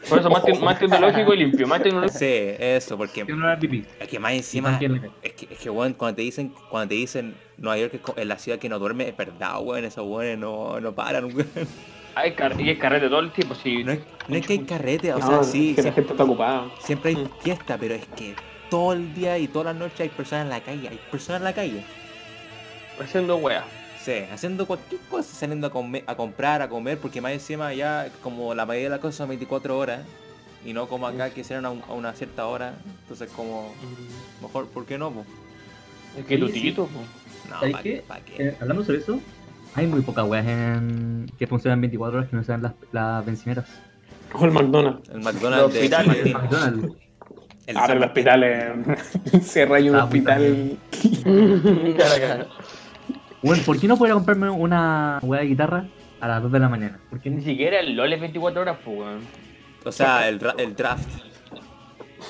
Por 0.08 0.20
eso 0.20 0.30
más, 0.30 0.44
te- 0.46 0.58
más 0.60 0.80
tecnológico 0.80 1.34
y 1.34 1.38
limpio. 1.38 1.68
Más 1.68 1.84
tecnológico. 1.84 2.18
Sí, 2.18 2.26
eso, 2.58 2.98
porque 2.98 3.26
Que 3.26 3.34
es 4.00 4.08
que 4.08 4.18
más 4.20 4.32
encima, 4.34 4.72
la- 4.80 5.10
es 5.22 5.34
que, 5.34 5.48
es 5.54 5.60
que 5.60 5.70
bueno, 5.70 5.94
cuando 5.98 6.16
te 6.16 6.22
dicen, 6.22 6.54
cuando 6.70 6.88
te 6.90 6.96
dicen 6.96 7.36
Nueva 7.58 7.78
York 7.78 7.94
es 7.96 8.02
co- 8.02 8.14
es 8.16 8.26
la 8.26 8.38
ciudad 8.38 8.60
que 8.60 8.70
no 8.70 8.80
duerme, 8.80 9.10
es 9.10 9.18
verdad, 9.18 9.60
weón, 9.62 9.84
esos 9.84 10.06
weones 10.08 10.38
no, 10.38 10.80
no 10.80 10.94
paran, 10.94 11.26
weón. 11.26 11.48
Hay 12.16 12.34
car 12.34 12.60
y 12.60 12.70
es 12.70 12.80
carrete 12.80 13.08
todo 13.10 13.20
el 13.20 13.32
tiempo, 13.32 13.56
sí. 13.56 13.84
No 13.84 13.92
es, 13.92 14.00
no 14.28 14.36
es 14.36 14.46
que 14.48 14.54
hay 14.54 14.60
carrete, 14.60 15.14
o 15.14 15.20
No, 15.20 15.28
sea, 15.28 15.42
es 15.42 15.48
sí, 15.48 15.76
que 15.76 15.82
sí, 15.82 15.88
la 15.90 15.94
gente 15.94 16.12
está 16.14 16.24
ocupada. 16.24 16.66
Siempre 16.80 17.12
hay 17.12 17.16
Mm. 17.18 17.30
fiesta, 17.42 17.78
pero 17.78 17.94
es 17.96 18.06
que 18.08 18.36
todo 18.70 18.94
el 18.94 19.14
día 19.14 19.38
y 19.38 19.48
todas 19.48 19.68
las 19.68 19.76
noches 19.76 20.00
hay 20.02 20.10
personas 20.10 20.46
en 20.46 20.50
la 20.50 20.62
calle, 20.62 20.88
hay 20.90 21.00
personas 21.12 21.42
en 21.42 21.46
la 21.46 21.54
calle. 21.54 21.84
Haciendo 23.02 23.38
weas. 23.38 23.64
Sí, 24.04 24.14
haciendo 24.32 24.66
cualquier 24.66 25.02
cosa, 25.10 25.34
saliendo 25.36 25.68
a, 25.68 25.72
comer, 25.72 26.04
a 26.08 26.16
comprar, 26.16 26.62
a 26.62 26.70
comer, 26.70 26.98
porque 26.98 27.20
más 27.22 27.34
encima 27.34 27.74
ya 27.74 28.08
como 28.24 28.54
la 28.56 28.66
mayoría 28.66 28.86
de 28.86 28.92
las 28.92 29.00
cosas 29.00 29.16
son 29.18 29.30
24 29.30 29.78
horas 29.78 30.02
y 30.66 30.72
no 30.74 30.88
como 30.88 31.06
acá 31.08 31.30
que 31.32 31.44
serán 31.44 31.66
a, 31.66 31.70
un- 31.70 31.84
a 31.88 31.94
una 31.94 32.14
cierta 32.14 32.46
hora, 32.48 32.76
entonces 33.02 33.30
como 33.36 33.74
mejor, 34.42 34.68
¿por 34.68 34.86
qué 34.86 34.98
no? 34.98 35.12
po? 35.12 35.26
Es 36.18 36.26
que 36.26 36.38
tu 36.38 36.48
Sí, 36.48 36.54
sí. 36.54 36.62
tito, 36.62 36.86
po. 36.88 37.00
No, 37.50 37.60
¿Sabes 37.60 37.74
¿pa' 37.74 37.84
qué? 37.84 38.04
pa' 38.08 38.20
qué? 38.22 38.44
Eh, 38.48 38.58
hablando 38.62 38.84
sobre 38.86 39.00
eso, 39.00 39.20
hay 39.76 39.86
muy 39.88 40.02
pocas 40.02 40.26
weas 40.28 40.48
en... 40.48 41.30
que 41.38 41.46
funcionan 41.48 41.82
24 41.82 42.18
horas 42.20 42.30
que 42.30 42.36
no 42.38 42.44
sean 42.44 42.62
las, 42.64 42.74
las 42.92 43.26
bencineras. 43.26 43.68
O 44.34 44.46
el 44.46 44.52
McDonald's. 44.52 45.10
El 45.10 45.22
McDonald's 45.22 45.76
hospitales. 45.76 46.08
Martín. 46.08 46.34
McDonald's. 46.34 46.96
El 47.68 47.78
Ahora 47.78 47.94
el 47.94 48.04
hospital 48.04 48.44
eh, 48.44 48.74
cierra 49.44 49.80
un 49.80 49.96
Ah, 49.96 50.04
hospital. 50.06 50.78
Bueno, 53.42 53.64
¿por 53.66 53.80
qué 53.80 53.88
no 53.88 53.98
puedo 53.98 54.14
comprarme 54.14 54.50
una 54.50 55.20
wea 55.22 55.42
de 55.42 55.48
guitarra 55.48 55.86
a 56.20 56.28
las 56.28 56.44
2 56.44 56.52
de 56.52 56.60
la 56.60 56.70
mañana? 56.70 57.00
¿Por 57.10 57.20
qué 57.22 57.30
Ni 57.30 57.42
siquiera 57.42 57.80
el 57.80 57.96
LOL 57.96 58.12
es 58.12 58.20
24 58.20 58.62
horas, 58.62 58.78
pues, 58.84 58.98
weón. 58.98 59.20
O 59.86 59.92
sea, 59.92 60.28
el, 60.28 60.40
el 60.58 60.76
draft. 60.76 61.10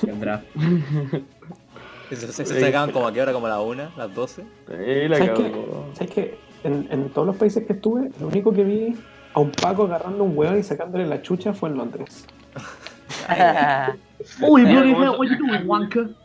siquiera? 0.00 0.42
Eso 2.10 2.26
se, 2.32 2.44
sacaban 2.44 2.90
como 2.90 3.06
a 3.06 3.12
qué 3.12 3.22
hora, 3.22 3.32
como 3.32 3.46
a 3.46 3.50
la 3.50 3.60
una, 3.60 3.90
las 3.96 4.12
12. 4.12 4.44
Eh, 4.70 5.06
la 5.08 5.18
¿Sabes 5.18 5.30
qué? 5.38 5.52
¿Sabes 5.94 6.12
qué? 6.12 6.38
En, 6.64 6.88
en 6.90 7.08
todos 7.10 7.26
los 7.26 7.36
países 7.36 7.64
que 7.66 7.72
estuve, 7.74 8.10
lo 8.20 8.26
único 8.26 8.52
que 8.52 8.64
vi 8.64 8.96
a 9.32 9.38
un 9.40 9.52
Paco 9.52 9.84
agarrando 9.84 10.24
un 10.24 10.36
hueón 10.36 10.58
y 10.58 10.62
sacándole 10.64 11.06
la 11.06 11.22
chucha 11.22 11.52
fue 11.52 11.68
en 11.68 11.76
Londres. 11.76 12.26
Uy, 14.40 14.62
Mira, 14.62 14.80
bloody 14.80 14.92
¿cómo 14.92 15.04
hell, 15.04 15.12
se- 15.12 15.18
what 15.18 15.28
you 15.28 15.36
doing? 15.46 16.16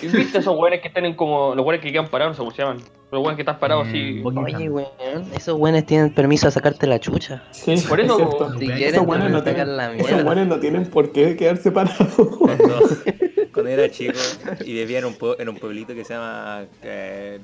¿Y 0.00 0.06
viste 0.08 0.38
esos 0.38 0.56
weones 0.58 0.80
que 0.80 0.88
están 0.88 1.04
en 1.04 1.14
como. 1.14 1.54
Los 1.54 1.64
weones 1.64 1.82
que 1.84 1.92
quedan 1.92 2.08
parados, 2.08 2.32
no 2.32 2.34
sé 2.36 2.38
cómo 2.38 2.50
se 2.52 2.62
llaman? 2.62 3.01
Los 3.12 3.20
weones 3.20 3.36
que 3.36 3.42
están 3.42 3.58
parados 3.58 3.86
Eh, 3.88 3.90
así. 3.90 4.22
Oye, 4.24 4.70
weón, 4.70 4.88
esos 5.34 5.58
weones 5.60 5.84
tienen 5.84 6.14
permiso 6.14 6.48
a 6.48 6.50
sacarte 6.50 6.86
la 6.86 6.98
chucha. 6.98 7.42
Sí, 7.50 7.74
Por 7.86 8.00
eso- 8.00 8.18
es. 8.18 8.28
Si 8.30 8.34
Esos 8.34 8.56
quieren, 8.56 8.94
Esos 8.94 9.06
van 9.06 9.30
no 9.30 9.42
tienen, 9.44 9.76
la 9.76 9.92
esos 9.94 10.24
buenos 10.24 10.46
no 10.46 10.58
tienen 10.60 10.86
por 10.86 11.12
qué 11.12 11.36
quedar 11.36 11.58
separados. 11.58 12.08
Cuando, 12.38 12.80
cuando 13.52 13.70
era 13.70 13.90
chico 13.90 14.18
y 14.64 14.72
vivía 14.72 15.00
en 15.00 15.04
un, 15.04 15.14
pue- 15.18 15.36
en 15.38 15.50
un 15.50 15.56
pueblito 15.56 15.94
que 15.94 16.06
se 16.06 16.14
llama 16.14 16.64
eh, 16.82 17.38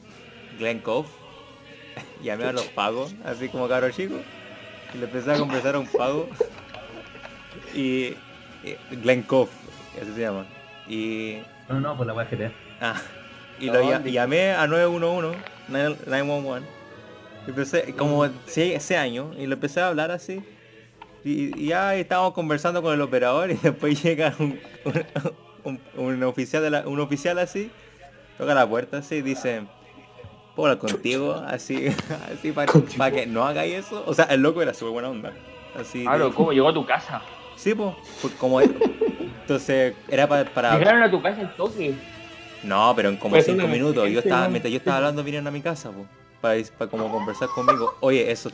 Glen 0.59 0.79
Cove, 0.81 1.07
llamé 2.25 2.45
a 2.45 2.53
los 2.53 2.65
pagos, 2.69 3.15
así 3.27 3.51
como 3.51 3.69
cabro 3.69 3.91
chico, 3.91 4.15
y 4.95 4.99
le 4.99 5.05
empecé 5.05 5.33
a 5.33 5.39
conversar 5.39 5.75
a 5.75 5.81
un 5.81 5.87
pago. 5.87 6.29
Y 7.75 8.15
eh, 8.65 8.79
Glen 9.03 9.21
Cove, 9.23 9.51
así 10.01 10.13
se 10.15 10.21
llama. 10.23 10.47
Y, 10.89 11.41
No, 11.69 11.79
no, 11.79 11.95
por 11.95 12.07
la 12.07 12.15
GTA. 12.25 12.53
ah, 12.81 12.95
y 13.61 13.67
lo 13.67 13.83
llamé 14.07 14.53
a 14.53 14.67
911, 14.67 15.37
911. 15.69 16.67
Y 17.47 17.51
empecé 17.51 17.95
como 17.95 18.25
ese, 18.25 18.75
ese 18.75 18.97
año 18.97 19.31
y 19.39 19.47
le 19.47 19.55
empecé 19.55 19.81
a 19.81 19.89
hablar 19.89 20.11
así. 20.11 20.43
Y, 21.25 21.59
y 21.61 21.69
ya 21.69 21.95
estábamos 21.95 22.33
conversando 22.33 22.83
con 22.83 22.95
el 22.95 23.01
operador 23.01 23.51
y 23.53 23.55
después 23.55 24.03
llega 24.03 24.35
un, 24.39 24.59
un, 25.65 25.81
un- 25.97 26.05
un 26.15 26.23
oficial 26.25 26.63
de 26.63 26.71
la- 26.71 26.87
un 26.87 27.01
oficial 27.01 27.39
así, 27.39 27.71
toca 28.39 28.55
la 28.55 28.67
puerta 28.69 28.99
así 28.99 29.17
y 29.17 29.23
dice, 29.23 29.63
¿puedo 30.55 30.71
hablar 30.73 30.79
contigo? 30.91 31.35
Así, 31.47 31.89
así 32.33 32.53
para 32.53 32.71
Contigo. 32.71 33.05
que 33.11 33.27
no 33.27 33.45
hagáis 33.45 33.75
eso. 33.75 34.05
O 34.07 34.15
sea, 34.15 34.27
el 34.27 34.41
loco 34.41 34.63
era 34.63 34.73
súper 34.75 34.93
buena 34.93 35.09
onda. 35.11 35.33
Así 35.79 36.03
Claro, 36.05 36.29
de- 36.29 36.35
¿cómo 36.35 36.53
llegó 36.53 36.69
a 36.69 36.75
tu 36.75 36.87
casa? 36.87 37.23
Sí, 37.57 37.75
pues, 37.75 37.95
como 38.39 38.61
Entonces, 38.61 39.95
era 40.09 40.29
pa- 40.29 40.45
para... 40.45 40.79
Llegaron 40.79 41.03
a 41.03 41.11
tu 41.11 41.21
casa 41.21 41.41
al 41.41 41.55
toque. 41.57 41.95
No, 42.63 42.93
pero 42.97 43.09
en 43.09 43.17
como 43.17 43.35
Pues 43.35 43.47
cinco 43.47 43.67
minutos. 43.67 44.09
Yo 44.11 44.21
estaba, 44.21 44.49
mientras 44.49 44.73
yo 44.73 44.79
estaba 44.79 44.99
hablando, 44.99 45.23
vinieron 45.23 45.47
a 45.47 45.51
mi 45.51 45.61
casa, 45.61 45.91
po, 45.91 46.07
para, 46.41 46.61
para 46.77 46.91
como 46.91 47.11
conversar 47.11 47.49
conmigo. 47.49 47.95
Oye, 48.01 48.31
eso... 48.31 48.51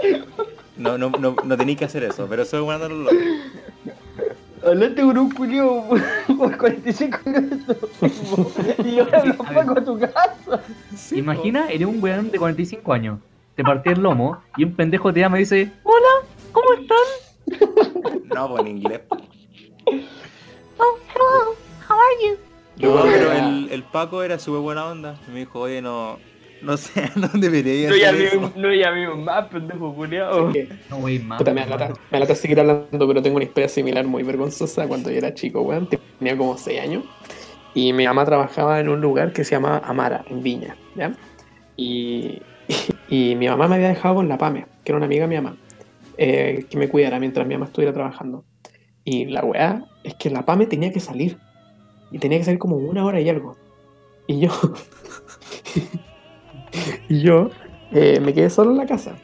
No, 0.77 0.99
no, 0.99 1.11
no, 1.11 1.37
no 1.45 1.57
tenéis 1.57 1.79
que 1.79 1.85
hacer 1.85 2.03
eso, 2.03 2.27
pero 2.29 2.43
eso 2.43 2.73
es 2.73 2.81
de 2.81 2.89
los 2.89 2.99
locos. 2.99 3.17
Hablaste 4.67 5.03
con 5.03 5.19
un 5.19 5.31
culio 5.31 5.85
por 6.39 6.57
45 6.57 7.19
minutos. 7.27 7.77
y 8.85 8.99
ahora 8.99 9.25
los 9.25 9.37
pago 9.37 9.79
a 9.79 9.85
tu 9.85 10.01
casa. 10.01 10.63
Imagina, 11.13 11.69
eres 11.69 11.87
un 11.87 12.03
weón 12.03 12.31
de 12.31 12.39
45 12.39 12.93
años, 12.93 13.19
te 13.55 13.63
partí 13.63 13.91
el 13.91 14.01
lomo 14.01 14.43
y 14.57 14.65
un 14.65 14.75
pendejo 14.75 15.13
te 15.13 15.21
llama 15.21 15.37
y 15.37 15.41
dice, 15.41 15.71
hola, 15.83 16.27
¿cómo 16.53 16.67
están? 16.73 18.25
No, 18.35 18.49
pues 18.49 18.61
en 18.63 18.69
inglés. 18.69 19.01
Oh, 20.79 20.99
hello. 21.15 21.55
How 21.87 21.97
are 21.97 22.17
you? 22.27 22.39
No, 22.79 23.05
el, 23.75 23.83
Paco 23.83 24.23
era 24.23 24.39
súper 24.39 24.61
buena 24.61 24.87
onda. 24.87 25.19
Me 25.33 25.41
dijo, 25.41 25.61
oye, 25.61 25.83
no... 25.83 26.19
No 26.63 26.79
sé 26.79 27.01
a 27.01 27.13
dónde 27.15 27.51
debería 27.51 27.91
No 27.91 27.95
hacer 27.95 28.41
llamé, 28.41 28.53
no 28.57 28.73
llamé 28.73 29.23
más, 29.23 29.49
pendejo 29.49 29.95
culiao. 29.95 30.51
No, 30.89 30.97
wey, 30.97 31.19
más. 31.19 31.39
Puta, 31.39 31.53
me 31.53 31.67
lata, 31.67 31.93
me 32.11 32.19
lata 32.19 32.35
seguir 32.35 32.59
hablando, 32.59 33.07
pero 33.07 33.21
tengo 33.21 33.37
una 33.37 33.45
historia 33.45 33.69
similar 33.69 34.07
muy 34.07 34.23
vergonzosa 34.23 34.89
cuando 34.89 35.11
yo 35.11 35.19
era 35.19 35.35
chico, 35.35 35.61
weón. 35.61 35.89
Tenía 36.19 36.39
como 36.39 36.57
6 36.57 36.81
años. 36.81 37.05
Y 37.75 37.93
mi 37.93 38.07
mamá 38.07 38.25
trabajaba 38.25 38.79
en 38.81 38.89
un 38.89 39.01
lugar 39.01 39.33
que 39.33 39.45
se 39.45 39.57
llama 39.57 39.79
Amara, 39.85 40.25
en 40.31 40.43
Viña, 40.43 40.77
¿ya? 40.95 41.13
Y, 41.77 42.41
y 43.09 43.35
mi 43.35 43.49
mamá 43.49 43.69
me 43.69 43.75
había 43.75 43.89
dejado 43.89 44.15
con 44.15 44.29
la 44.29 44.39
Pame, 44.39 44.67
que 44.85 44.93
era 44.93 44.97
una 44.97 45.07
amiga 45.07 45.23
de 45.23 45.29
mi 45.29 45.37
mamá, 45.37 45.57
eh, 46.17 46.67
que 46.71 46.77
me 46.79 46.89
cuidara 46.89 47.19
mientras 47.19 47.47
mi 47.47 47.55
mamá 47.55 47.67
estuviera 47.67 47.93
trabajando. 47.93 48.45
Y 49.05 49.27
la 49.27 49.45
weá 49.45 49.85
es 50.05 50.15
que 50.15 50.31
la 50.31 50.47
Pame 50.47 50.67
tenía 50.67 50.93
que 50.93 51.01
salir. 51.01 51.37
Y 52.11 52.19
tenía 52.19 52.39
que 52.39 52.45
salir 52.45 52.61
como 52.61 52.77
una 52.77 53.05
hora 53.05 53.21
y 53.21 53.29
algo. 53.29 53.57
Y 54.27 54.41
yo. 54.41 54.51
y 57.09 57.21
yo 57.23 57.51
eh, 57.93 58.21
me 58.21 58.35
quedé 58.35 58.51
solo 58.51 58.71
en 58.73 58.79
la 58.79 58.87
casa. 58.87 59.17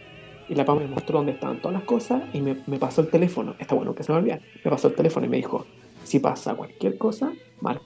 Y 0.49 0.54
la 0.54 0.64
PAM 0.64 0.78
me 0.78 0.87
mostró 0.87 1.19
dónde 1.19 1.33
estaban 1.33 1.59
todas 1.61 1.75
las 1.75 1.85
cosas 1.85 2.23
y 2.33 2.40
me, 2.40 2.57
me 2.66 2.78
pasó 2.78 3.02
el 3.02 3.09
teléfono. 3.09 3.54
Está 3.59 3.75
bueno 3.75 3.95
que 3.95 4.02
se 4.02 4.12
me 4.12 4.19
olvida. 4.19 4.40
Me 4.64 4.71
pasó 4.71 4.88
el 4.88 4.95
teléfono 4.95 5.26
y 5.26 5.28
me 5.28 5.37
dijo: 5.37 5.64
Si 6.02 6.19
pasa 6.19 6.54
cualquier 6.54 6.99
cosa, 6.99 7.33
marca 7.61 7.83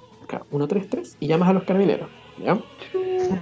133 0.51 1.19
y 1.21 1.27
llamas 1.27 1.51
a 1.51 1.53
los 1.53 1.65
carabineros. 1.65 2.09
¿Ya? 2.43 2.59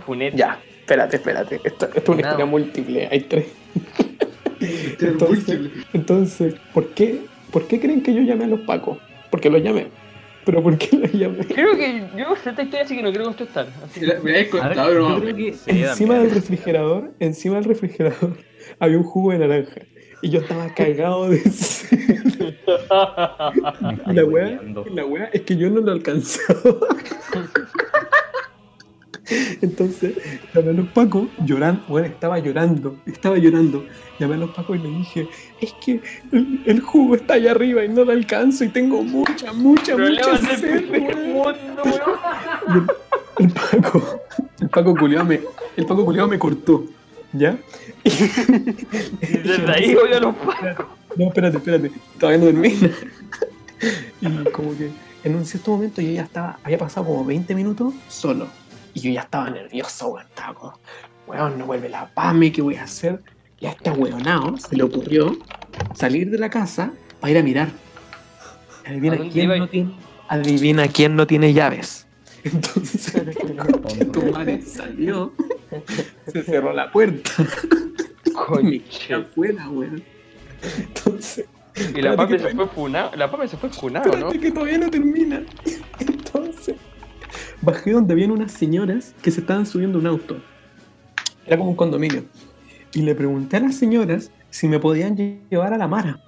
Funeta. 0.04 0.36
Ya, 0.36 0.60
espérate, 0.80 1.16
espérate. 1.16 1.60
Esto, 1.62 1.86
esto 1.86 1.98
es 2.00 2.08
una 2.08 2.22
No. 2.22 2.28
historia 2.28 2.46
múltiple. 2.46 3.08
Hay 3.10 3.20
tres. 3.20 3.46
Es 4.60 5.02
Entonces, 5.02 5.58
entonces 5.92 6.54
¿por, 6.72 6.90
qué, 6.90 7.22
¿por 7.50 7.66
qué 7.66 7.80
creen 7.80 8.00
que 8.00 8.14
yo 8.14 8.22
llamé 8.22 8.44
a 8.44 8.46
los 8.46 8.60
pacos? 8.60 8.96
Porque 9.28 9.50
los 9.50 9.60
llamé. 9.60 9.88
Pero 10.44 10.62
¿por 10.62 10.76
qué 10.76 10.96
los 10.96 11.12
llamé? 11.12 11.44
Creo 11.46 11.76
que 11.76 12.04
yo 12.16 12.34
sé 12.36 12.50
esta 12.50 12.62
historia, 12.62 12.84
así 12.84 12.96
que 12.96 13.02
no 13.02 13.10
quiero 13.10 13.26
contestar. 13.26 13.66
Así 13.84 14.00
que... 14.00 14.06
Me 14.06 14.30
habéis 14.30 14.48
contado, 14.48 14.94
no. 14.94 15.20
creo 15.20 15.36
que 15.36 15.52
Sí, 15.52 15.70
encima 15.70 16.18
del 16.18 16.30
refrigerador, 16.30 17.12
encima 17.20 17.56
del 17.56 17.64
refrigerador, 17.64 18.36
había 18.78 18.98
un 18.98 19.04
jugo 19.04 19.32
de 19.32 19.38
naranja. 19.38 19.82
Y 20.24 20.30
yo 20.30 20.40
estaba 20.40 20.72
cagado 20.72 21.28
de 21.30 21.42
la 24.06 24.24
hueveando. 24.24 24.84
la 24.94 25.04
weá 25.04 25.24
es 25.32 25.42
que 25.42 25.56
yo 25.56 25.68
no 25.68 25.80
lo 25.80 25.90
alcanzaba. 25.90 26.60
Entonces, 29.60 30.14
llamé 30.54 30.70
a 30.70 30.72
los 30.72 30.88
pacos 30.88 31.28
llorando, 31.44 31.82
bueno, 31.88 32.08
estaba 32.08 32.38
llorando, 32.38 32.96
estaba 33.06 33.38
llorando. 33.38 33.84
Llamé 34.18 34.34
a 34.34 34.38
los 34.38 34.50
pacos 34.50 34.76
y 34.78 34.82
le 34.82 34.88
dije, 34.88 35.28
es 35.60 35.72
que 35.84 36.00
el, 36.32 36.62
el 36.66 36.80
jugo 36.80 37.14
está 37.14 37.34
allá 37.34 37.52
arriba 37.52 37.84
y 37.84 37.88
no 37.88 38.04
lo 38.04 38.12
alcanzo 38.12 38.64
y 38.64 38.68
tengo 38.68 39.02
mucha, 39.02 39.52
mucha, 39.52 39.96
mucha 39.96 40.36
sed, 40.38 40.90
weón". 40.90 41.32
mundo, 41.32 41.82
el, 43.38 43.44
el 43.44 43.52
Paco, 43.52 44.20
el 44.60 44.68
Paco 44.68 44.94
culiao 44.96 45.24
me, 45.24 45.40
el 45.76 45.86
Paco 45.86 46.04
culiao 46.04 46.28
me 46.28 46.38
cortó, 46.38 46.84
¿ya? 47.32 47.58
Y 48.04 49.36
desde 49.38 49.72
ahí 49.72 49.94
voy 49.94 50.12
a 50.12 50.20
los 50.20 50.34
pacos. 50.36 50.86
No, 51.16 51.28
espérate, 51.28 51.56
espérate, 51.56 51.90
todavía 52.18 52.38
no 52.38 52.46
termina. 52.46 52.90
Y 54.20 54.44
como 54.52 54.78
que 54.78 54.90
en 55.24 55.34
un 55.34 55.44
cierto 55.44 55.72
momento 55.72 56.00
yo 56.00 56.10
ya 56.10 56.22
estaba, 56.22 56.58
había 56.62 56.78
pasado 56.78 57.06
como 57.06 57.24
20 57.24 57.54
minutos 57.54 57.94
solo. 58.08 58.46
Y 58.94 59.00
yo 59.00 59.10
ya 59.10 59.22
estaba 59.22 59.50
nervioso, 59.50 60.08
weón. 60.08 60.26
Estaba 60.26 60.54
como, 60.54 60.78
weón, 61.26 61.58
no 61.58 61.66
vuelve 61.66 61.88
la 61.88 62.08
PAME, 62.08 62.52
¿qué 62.52 62.62
voy 62.62 62.76
a 62.76 62.84
hacer? 62.84 63.22
Y 63.60 63.66
a 63.66 63.70
este 63.70 63.90
weonado 63.90 64.56
se 64.56 64.76
le 64.76 64.82
ocurrió 64.82 65.36
salir 65.94 66.30
de 66.30 66.38
la 66.38 66.50
casa 66.50 66.92
para 67.20 67.30
ir 67.30 67.38
a 67.38 67.42
mirar. 67.42 67.68
Adivina 68.84 69.14
¿A 69.14 69.18
dónde 69.18 69.32
quién 69.32 69.48
no 69.58 69.68
tiene, 69.68 69.94
adivina 70.28 70.88
quién 70.88 71.16
no 71.16 71.26
tiene 71.26 71.52
llaves. 71.52 72.06
Entonces, 72.42 73.12
tu 74.12 74.22
madre 74.32 74.60
salió, 74.62 75.32
se 76.26 76.42
cerró 76.42 76.72
la 76.72 76.90
puerta. 76.90 77.30
Quedé 78.58 79.14
afuera, 79.14 79.68
weón. 79.68 80.02
Entonces, 80.78 81.46
Y 81.94 82.02
la 82.02 82.16
pame 82.16 82.38
se 82.38 82.54
fue 82.54 82.68
funado. 82.68 83.16
La 83.16 83.30
pame 83.30 83.48
se 83.48 83.56
fue 83.56 83.70
funado, 83.70 84.16
¿no? 84.16 84.30
que 84.30 84.50
todavía 84.50 84.78
no 84.78 84.90
termina. 84.90 85.42
Bajé 87.62 87.92
donde 87.92 88.12
habían 88.12 88.30
unas 88.32 88.52
señoras 88.52 89.14
que 89.22 89.30
se 89.30 89.40
estaban 89.40 89.66
subiendo 89.66 89.98
un 89.98 90.06
auto. 90.06 90.36
Era 91.46 91.56
como 91.58 91.70
un 91.70 91.76
condominio. 91.76 92.24
Y 92.94 93.02
le 93.02 93.14
pregunté 93.14 93.56
a 93.56 93.60
las 93.60 93.76
señoras 93.76 94.30
si 94.50 94.68
me 94.68 94.78
podían 94.78 95.16
lle- 95.16 95.38
llevar 95.50 95.72
a 95.72 95.78
la 95.78 95.88
Mara. 95.88 96.20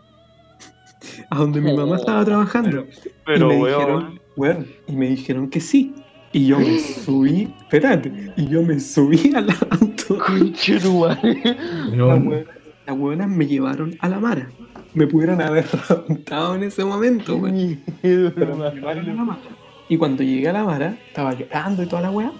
A 1.31 1.39
donde 1.39 1.61
mi 1.61 1.75
mamá 1.77 1.97
estaba 1.97 2.25
trabajando. 2.25 2.87
Pero, 3.27 3.53
y 3.53 3.57
me 3.57 3.61
weón. 3.63 3.79
dijeron, 3.79 4.21
weón, 4.37 4.67
y 4.87 4.97
me 4.97 5.09
dijeron 5.09 5.51
que 5.51 5.61
sí. 5.61 5.95
Y 6.33 6.47
yo 6.47 6.59
me 6.59 6.79
subí, 7.05 7.55
espérate, 7.63 8.33
y 8.37 8.49
yo 8.49 8.63
me 8.63 8.81
subí 8.81 9.33
al 9.35 9.51
auto. 9.51 10.19
Conchetumare. 10.27 11.57
Las 12.87 12.97
hueonas 12.99 13.29
me 13.29 13.47
llevaron 13.47 13.97
a 14.01 14.09
la 14.09 14.21
Mara. 14.21 14.49
Me 14.95 15.07
pudieron 15.07 15.41
haber 15.41 15.67
raptado 15.89 16.55
en 16.55 16.63
ese 16.65 16.85
momento, 16.85 17.37
weón. 17.37 17.81
Pero 18.03 18.57
me 18.57 18.71
llevaron 18.71 19.09
a 19.11 19.15
la 19.15 19.25
Mara. 19.25 19.41
Y 19.89 19.97
cuando 19.97 20.23
llegué 20.23 20.49
a 20.49 20.53
la 20.53 20.65
Mara, 20.65 20.97
estaba 21.07 21.35
llorando 21.35 21.83
y 21.83 21.87
toda 21.87 22.03
la 22.03 22.11
weá. 22.11 22.33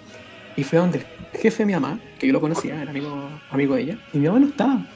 Y 0.57 0.65
fue 0.65 0.79
donde 0.79 0.99
el 0.99 1.41
jefe 1.41 1.63
de 1.63 1.67
mi 1.67 1.73
mamá, 1.73 1.99
que 2.19 2.27
yo 2.27 2.33
lo 2.33 2.41
conocía, 2.41 2.81
era 2.81 2.91
amigo, 2.91 3.29
amigo 3.51 3.75
de 3.75 3.83
ella. 3.83 3.99
Y 4.13 4.19
mi 4.19 4.27
mamá 4.27 4.41
no 4.41 4.47
estaba. 4.47 4.87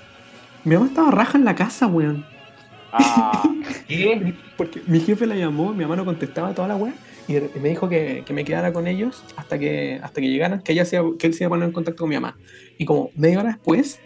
Mi 0.64 0.74
mamá 0.74 0.86
estaba 0.86 1.10
raja 1.10 1.38
en 1.38 1.44
la 1.44 1.54
casa, 1.54 1.86
weón. 1.86 2.24
Ah, 2.92 3.42
¿Qué? 3.88 4.34
Porque 4.56 4.82
mi 4.86 5.00
jefe 5.00 5.26
la 5.26 5.34
llamó, 5.34 5.72
mi 5.72 5.82
mamá 5.82 5.96
no 5.96 6.04
contestaba 6.04 6.54
toda 6.54 6.68
la 6.68 6.76
weá. 6.76 6.94
Y 7.26 7.34
me 7.60 7.68
dijo 7.68 7.88
que, 7.90 8.22
que 8.24 8.32
me 8.32 8.44
quedara 8.44 8.72
con 8.72 8.86
ellos 8.86 9.22
hasta 9.36 9.58
que, 9.58 10.00
hasta 10.02 10.20
que 10.20 10.28
llegaran, 10.28 10.62
que, 10.62 10.72
ella 10.72 10.86
se, 10.86 10.98
que 11.18 11.26
él 11.26 11.34
se 11.34 11.44
iba 11.44 11.48
a 11.48 11.50
poner 11.50 11.68
en 11.68 11.72
contacto 11.72 12.00
con 12.00 12.08
mi 12.08 12.14
mamá. 12.14 12.38
Y 12.78 12.86
como 12.86 13.10
media 13.16 13.40
hora 13.40 13.50
después, 13.50 14.00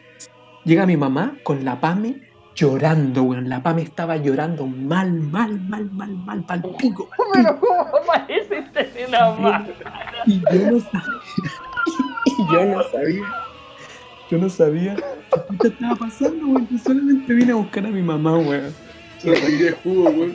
llega 0.64 0.86
mi 0.86 0.96
mamá 0.96 1.36
con 1.44 1.64
la 1.64 1.80
Pame 1.80 2.31
llorando, 2.54 3.22
weón. 3.22 3.48
La 3.48 3.62
Pame 3.62 3.82
estaba 3.82 4.16
llorando 4.16 4.66
mal, 4.66 5.12
mal, 5.12 5.60
mal, 5.60 5.90
mal, 5.92 6.10
mal, 6.10 6.44
pal 6.44 6.62
pico. 6.78 7.08
Pero 7.32 7.60
¿cómo 7.60 7.80
aparece 7.80 8.58
esta 8.58 8.80
escena 8.80 9.30
más? 9.32 9.68
Y 10.26 10.40
yo 10.40 10.70
no 10.70 10.80
sabía. 10.80 11.02
Y 12.38 12.52
yo 12.52 12.64
no 12.64 12.82
sabía. 12.84 13.24
Yo 14.30 14.38
no 14.38 14.48
sabía 14.48 14.96
qué 15.60 15.68
estaba 15.68 15.96
pasando, 15.96 16.46
weón. 16.46 16.68
Yo 16.70 16.78
solamente 16.78 17.34
vine 17.34 17.52
a 17.52 17.56
buscar 17.56 17.84
a 17.84 17.88
mi 17.88 18.02
mamá, 18.02 18.38
weón. 18.38 18.72
Jugo, 19.22 20.10
weón. 20.10 20.34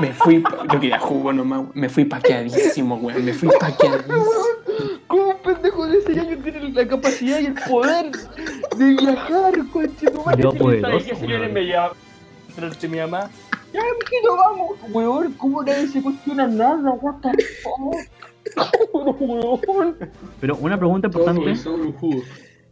Me 0.00 0.12
fui, 0.12 0.42
yo 0.72 0.80
quería 0.80 0.98
jugo 0.98 1.32
nomás, 1.32 1.60
weón. 1.60 1.72
Me 1.74 1.88
fui 1.88 2.04
paqueadísimo, 2.04 2.96
weón. 2.96 3.24
Me 3.24 3.32
fui 3.32 3.48
paqueadísimo. 3.58 4.24
¿Cómo 5.06 5.28
un 5.30 5.38
pendejo 5.38 5.86
de 5.86 5.98
ese 5.98 6.20
año 6.20 6.36
tiene 6.42 6.70
la 6.70 6.86
capacidad 6.86 7.38
y 7.40 7.46
el 7.46 7.54
poder 7.54 8.10
de 8.76 8.84
viajar? 8.96 9.54
Yo 10.38 10.52
poderoso, 10.52 10.64
me 10.66 10.80
sabía 10.80 10.98
que 10.98 11.16
señores 11.16 11.40
weón. 11.40 11.54
me 11.54 11.66
llama 11.66 11.92
frente 12.54 12.86
a 12.86 12.90
mi 12.90 12.98
mamá. 12.98 13.30
Ya, 13.72 13.80
mijito, 14.00 14.36
vamos, 14.36 14.70
weón. 14.90 15.32
¿Cómo 15.34 15.62
nadie 15.62 15.86
se 15.88 16.02
cuestiona 16.02 16.46
nada? 16.46 16.90
What 16.90 17.20
the 17.22 17.44
fuck? 17.62 17.94
weón. 19.20 19.96
Pero 20.40 20.56
una 20.56 20.76
pregunta 20.76 21.06
importante. 21.06 21.54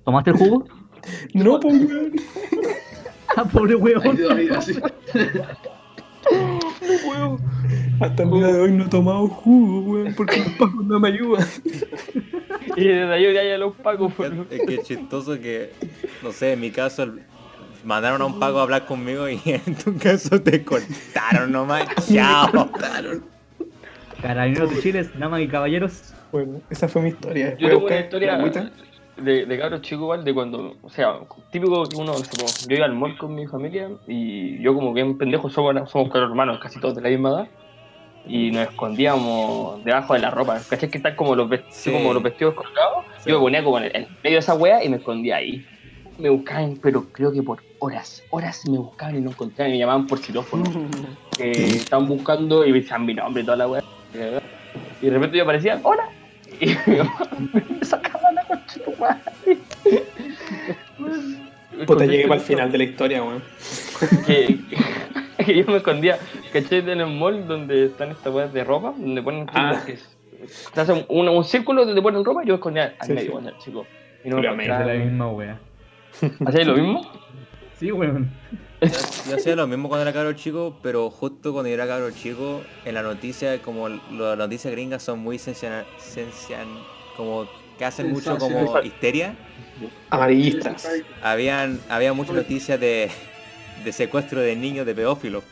¿tomaste 0.04 0.30
el 0.30 0.36
jugo? 0.36 0.64
No, 1.34 1.60
pues, 1.60 1.74
weón. 1.74 2.12
Ah, 3.36 3.44
pobre. 3.44 3.74
No, 6.30 6.60
weón. 7.08 7.38
Hasta 8.00 8.22
el 8.22 8.30
día 8.30 8.46
de 8.48 8.60
hoy 8.60 8.72
no 8.72 8.84
he 8.84 8.88
tomado 8.88 9.28
jugo, 9.28 9.92
weón, 9.92 10.14
porque 10.14 10.38
los 10.38 10.48
pacos 10.52 10.84
no 10.84 10.98
me 11.00 11.08
ayudan. 11.08 11.46
Y 12.76 12.84
desde 12.88 13.12
ahí 13.12 13.32
ya 13.32 13.44
ya 13.44 13.58
los 13.58 13.74
pago, 13.76 14.12
weón. 14.18 14.48
Es 14.50 14.62
que 14.66 14.74
es 14.76 14.82
chistoso 14.82 15.38
que, 15.38 15.70
no 16.22 16.32
sé, 16.32 16.54
en 16.54 16.60
mi 16.60 16.70
caso, 16.72 17.04
el- 17.04 17.20
mandaron 17.84 18.20
a 18.22 18.24
un 18.24 18.40
pago 18.40 18.58
a 18.58 18.62
hablar 18.62 18.84
conmigo 18.86 19.28
y 19.28 19.38
en 19.44 19.74
tu 19.76 19.96
caso 19.98 20.40
te 20.40 20.64
cortaron 20.64 21.52
nomás. 21.52 21.84
Chao. 22.12 22.70
Carabineros 24.22 24.74
de 24.74 24.80
Chile, 24.80 25.08
damas 25.18 25.42
y 25.42 25.46
caballeros. 25.48 26.14
Bueno, 26.32 26.62
esa 26.70 26.88
fue 26.88 27.02
mi 27.02 27.10
historia. 27.10 27.56
Yo 27.58 27.68
tengo 27.68 27.86
una 27.86 28.00
historia. 28.00 28.38
De, 29.16 29.46
de 29.46 29.58
cabros 29.58 29.82
chicos 29.82 30.02
igual, 30.02 30.24
de 30.24 30.34
cuando, 30.34 30.76
o 30.82 30.90
sea, 30.90 31.18
típico 31.50 31.84
que 31.88 31.96
uno, 31.96 32.12
como, 32.12 32.46
yo 32.68 32.76
iba 32.76 32.84
al 32.86 32.94
mall 32.94 33.16
con 33.16 33.34
mi 33.34 33.46
familia 33.46 33.88
y 34.06 34.60
yo 34.60 34.74
como 34.74 34.92
que 34.94 35.02
un 35.02 35.16
pendejo 35.18 35.48
somos, 35.50 35.74
somos 35.90 36.08
cuatro 36.10 36.24
hermanos, 36.28 36.58
casi 36.60 36.80
todos 36.80 36.94
de 36.96 37.02
la 37.02 37.08
misma 37.10 37.30
edad. 37.30 37.48
y 38.26 38.50
nos 38.50 38.68
escondíamos 38.68 39.84
debajo 39.84 40.14
de 40.14 40.20
la 40.20 40.30
ropa. 40.30 40.58
¿Cachai? 40.68 40.88
Que 40.90 40.96
están 40.98 41.14
como 41.14 41.34
los, 41.36 41.48
vest- 41.48 41.64
Sí. 41.70 41.92
como 41.92 42.14
los 42.14 42.22
vestidos 42.22 42.54
colgados. 42.54 43.04
Sí. 43.18 43.28
Yo 43.30 43.36
me 43.38 43.42
ponía 43.44 43.62
como 43.62 43.76
en, 43.78 43.84
el- 43.84 43.96
en 43.96 44.02
medio 44.22 44.36
de 44.36 44.38
esa 44.38 44.54
wea 44.54 44.82
y 44.82 44.88
me 44.88 44.96
escondía 44.96 45.36
ahí. 45.36 45.64
Me 46.18 46.30
buscaban, 46.30 46.78
pero 46.82 47.04
creo 47.12 47.30
que 47.32 47.42
por 47.42 47.62
horas, 47.80 48.22
horas 48.30 48.62
me 48.66 48.78
buscaban 48.78 49.16
y 49.16 49.20
no 49.20 49.30
encontraban 49.30 49.72
me 49.72 49.78
llamaban 49.78 50.06
por 50.06 50.20
xilófono. 50.20 50.64
que 51.36 51.50
estaban 51.52 52.06
buscando 52.08 52.64
y 52.64 52.72
me 52.72 52.80
decían 52.80 53.04
mi 53.04 53.12
nombre 53.14 53.42
y 53.42 53.44
toda 53.44 53.58
la 53.58 53.68
wea. 53.68 53.82
Y 55.02 55.06
de 55.06 55.10
repente 55.10 55.36
yo 55.36 55.42
aparecía, 55.42 55.78
¡hola! 55.82 56.08
Y 56.60 56.66
me 57.78 57.84
sacaba 57.84 58.32
la 58.32 58.44
concha 58.44 58.74
de 58.78 58.84
tu 58.84 58.96
madre. 58.96 59.22
Puta, 61.86 62.06
llegué 62.06 62.28
para 62.28 62.40
el 62.40 62.46
final 62.46 62.70
de 62.72 62.78
la 62.78 62.84
historia, 62.84 63.22
weón. 63.22 63.42
que, 64.26 64.58
que 65.44 65.56
yo 65.56 65.66
me 65.66 65.76
escondía, 65.78 66.18
¿cachai? 66.52 66.78
En 66.80 67.00
el 67.00 67.06
mall 67.06 67.46
donde 67.46 67.86
están 67.86 68.10
estas 68.10 68.32
weas 68.32 68.52
de 68.52 68.62
ropa, 68.64 68.94
donde 68.96 69.22
ponen 69.22 69.46
Ah. 69.52 69.82
que 69.84 69.92
es- 69.94 70.10
te 70.74 70.80
hacen 70.80 71.04
un, 71.08 71.28
un 71.28 71.44
círculo 71.44 71.84
donde 71.86 72.00
ponen 72.02 72.24
ropa, 72.24 72.42
yo 72.42 72.48
me 72.48 72.54
escondía 72.56 72.94
al 72.98 73.06
Sí, 73.06 73.12
medio, 73.14 73.40
sí. 73.40 73.46
era 73.48 73.58
chico. 73.58 73.86
Y 74.24 74.28
no 74.28 74.36
me 74.36 74.66
la 74.68 74.84
misma 74.94 75.28
wea. 75.30 75.58
¿Hacías 76.46 76.66
lo 76.66 76.74
mismo? 76.76 77.10
Sí, 77.78 77.90
weón. 77.90 78.30
Yo 79.28 79.36
hacía 79.36 79.56
lo 79.56 79.66
mismo 79.66 79.88
cuando 79.88 80.02
era 80.02 80.12
cabro 80.12 80.32
chico, 80.34 80.76
pero 80.82 81.10
justo 81.10 81.52
cuando 81.52 81.68
yo 81.68 81.74
era 81.74 81.86
cabro 81.86 82.10
chico, 82.10 82.62
en 82.84 82.94
la 82.94 83.02
noticia, 83.02 83.60
como 83.62 83.88
las 83.88 84.38
noticias 84.38 84.72
gringas 84.72 85.02
son 85.02 85.18
muy 85.20 85.38
sensian 85.38 85.84
como 87.16 87.46
que 87.78 87.84
hacen 87.84 88.10
mucho 88.10 88.38
como 88.38 88.50
Sensacional. 88.56 88.86
histeria, 88.86 89.34
Amarillistas. 90.10 90.88
habían, 91.22 91.80
había 91.88 92.12
muchas 92.12 92.34
noticias 92.36 92.78
de, 92.78 93.10
de 93.84 93.92
secuestro 93.92 94.40
de 94.40 94.54
niños 94.56 94.86
de 94.86 94.94
pedófilos. 94.94 95.42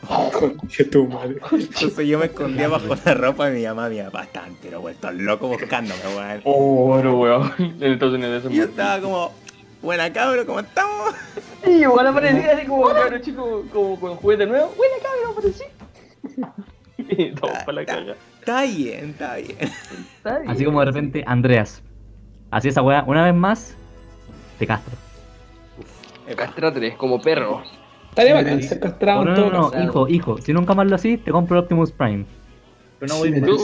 Entonces 1.51 2.07
yo 2.07 2.19
me 2.19 2.25
escondía 2.25 2.67
bajo 2.67 2.95
la 3.05 3.13
ropa 3.13 3.49
de 3.49 3.59
mi 3.59 3.65
mamá, 3.65 3.89
mi 3.89 3.99
papá 4.01 4.23
estaban 4.23 4.55
pero 4.61 4.81
vueltos 4.81 5.13
locos 5.15 5.49
buscándome, 5.59 6.01
weón. 6.15 6.41
Oh, 6.45 6.87
bueno, 6.87 7.19
weón. 7.19 7.53
En 7.59 7.83
Estados 7.93 8.15
Unidos 8.15 8.43
yo 8.49 8.63
estaba 8.63 9.01
como, 9.01 9.33
buena 9.83 10.11
cabro, 10.11 10.45
¿cómo 10.45 10.61
estamos? 10.61 11.13
Sí, 11.63 11.71
igual 11.71 12.07
aparecía 12.07 12.53
así 12.53 12.65
como 12.65 12.85
cabro 12.85 13.19
chico, 13.19 13.65
como 13.71 13.99
con 13.99 14.15
juguete 14.15 14.47
nuevo. 14.47 14.73
Buena 14.75 14.95
cabrón, 15.03 15.31
aparecí. 15.31 15.63
Y 16.95 17.31
todos 17.31 17.57
para 17.65 17.73
la 17.73 17.85
caga. 17.85 18.15
Está 18.39 18.63
bien, 18.63 19.09
está 19.09 19.35
bien. 19.35 19.57
Está 19.59 20.39
bien. 20.39 20.51
Así 20.51 20.63
como 20.63 20.79
de 20.79 20.85
repente, 20.85 21.23
Andreas. 21.27 21.81
Así 22.49 22.69
esa 22.69 22.81
wea, 22.81 23.03
una 23.05 23.25
vez 23.25 23.33
más, 23.33 23.75
te 24.57 24.65
castro. 24.65 24.95
Castrate, 26.37 26.95
como 26.95 27.21
perro. 27.21 27.61
Estaría 28.09 28.35
bacán 28.35 28.61
ser 28.63 28.79
castrado 28.79 29.21
Oh, 29.21 29.25
no, 29.25 29.35
no, 29.35 29.49
todo 29.49 29.71
no, 29.71 29.83
hijo, 29.83 30.07
hijo. 30.07 30.37
Si 30.37 30.53
nunca 30.53 30.73
más 30.75 30.87
lo 30.87 30.95
así, 30.95 31.17
te 31.17 31.31
compro 31.31 31.57
el 31.57 31.63
Optimus 31.63 31.91
Prime. 31.91 32.25
Pero 32.99 33.13
no 33.13 33.19
voy 33.19 33.33
Sí, 33.33 33.41
Yo, 33.41 33.57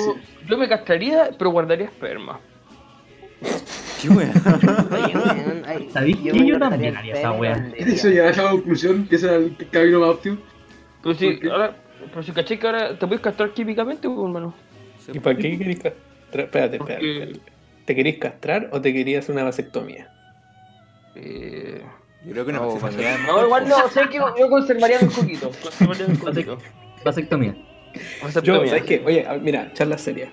yo 0.47 0.57
me 0.57 0.67
castraría, 0.67 1.29
pero 1.37 1.51
guardaría 1.51 1.85
esperma. 1.85 2.39
Qué 3.41 4.09
ay, 5.65 5.89
¿Sabéis 5.91 6.21
me 6.21 6.47
Yo 6.47 6.59
también 6.59 6.95
haría 6.95 7.15
esa 7.15 7.31
wea. 7.31 7.71
Eso 7.75 8.09
llegar 8.09 8.27
a 8.27 8.31
esa 8.31 8.49
conclusión 8.49 9.07
que 9.07 9.15
ese 9.15 9.27
era 9.27 9.35
el 9.35 9.55
camino 9.71 9.99
más 10.01 10.09
óptimo. 10.09 10.37
Pero 11.03 11.15
si, 11.15 11.39
ahora, 11.49 11.75
pero 12.09 12.23
si 12.23 12.31
caché 12.31 12.59
que 12.59 12.67
ahora 12.67 12.97
te 12.97 13.07
puedes 13.07 13.21
castrar 13.21 13.51
químicamente, 13.53 14.07
pues, 14.07 14.19
hermano. 14.19 14.53
¿Y 15.13 15.19
para 15.19 15.37
qué 15.37 15.57
querés 15.57 15.79
castrar? 15.79 16.45
Espérate, 16.45 16.77
espérate. 16.77 17.39
¿Te 17.85 17.95
querés 17.95 18.17
castrar 18.17 18.69
o 18.71 18.81
te 18.81 18.93
querías 18.93 19.29
una 19.29 19.43
vasectomía? 19.43 20.11
Eh, 21.15 21.81
Yo 22.25 22.31
creo 22.31 22.45
que 22.45 22.51
una 22.51 22.59
no, 22.59 22.75
vasectomía 22.75 23.17
no, 23.25 23.45
igual 23.45 23.67
no, 23.67 23.89
sé 23.89 24.01
que 24.09 24.17
yo 24.17 24.49
conservaría 24.49 24.99
un 25.01 25.09
poquito. 25.09 25.51
Conservaría 25.63 26.05
un 26.05 26.17
poquito. 26.17 26.57
Vasectomía. 27.03 27.55
Yo. 28.43 28.67
¿sabes 28.67 28.83
qué? 28.83 29.01
Oye, 29.05 29.25
a- 29.27 29.37
mira, 29.37 29.73
charla 29.73 29.97
seria. 29.97 30.31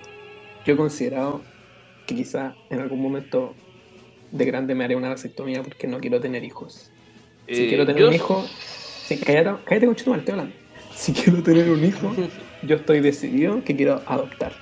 Yo 0.65 0.73
he 0.73 0.77
considerado 0.77 1.41
que 2.07 2.15
quizá 2.15 2.55
en 2.71 2.79
algún 2.79 3.01
momento 3.01 3.53
de 4.31 4.45
grande 4.45 4.73
me 4.73 4.83
haré 4.85 4.95
una 4.95 5.09
vasectomía 5.09 5.61
porque 5.61 5.87
no 5.87 5.99
quiero 5.99 6.19
tener 6.19 6.43
hijos. 6.43 6.89
Si 7.47 7.63
Eh, 7.63 7.67
quiero 7.67 7.85
tener 7.85 8.01
yo- 8.01 8.07
un 8.09 8.13
hijo, 8.15 8.43
sí, 9.05 9.17
cállate, 9.19 9.61
cállate 9.65 9.85
con 9.85 9.95
estoy 9.95 10.31
hablando. 10.31 10.55
Si 10.95 11.13
quiero 11.13 11.43
tener 11.43 11.69
un 11.69 11.83
hijo, 11.83 12.11
yo 12.63 12.75
estoy 12.77 13.01
decidido 13.01 13.63
que 13.63 13.75
quiero 13.75 14.01
adoptar. 14.07 14.53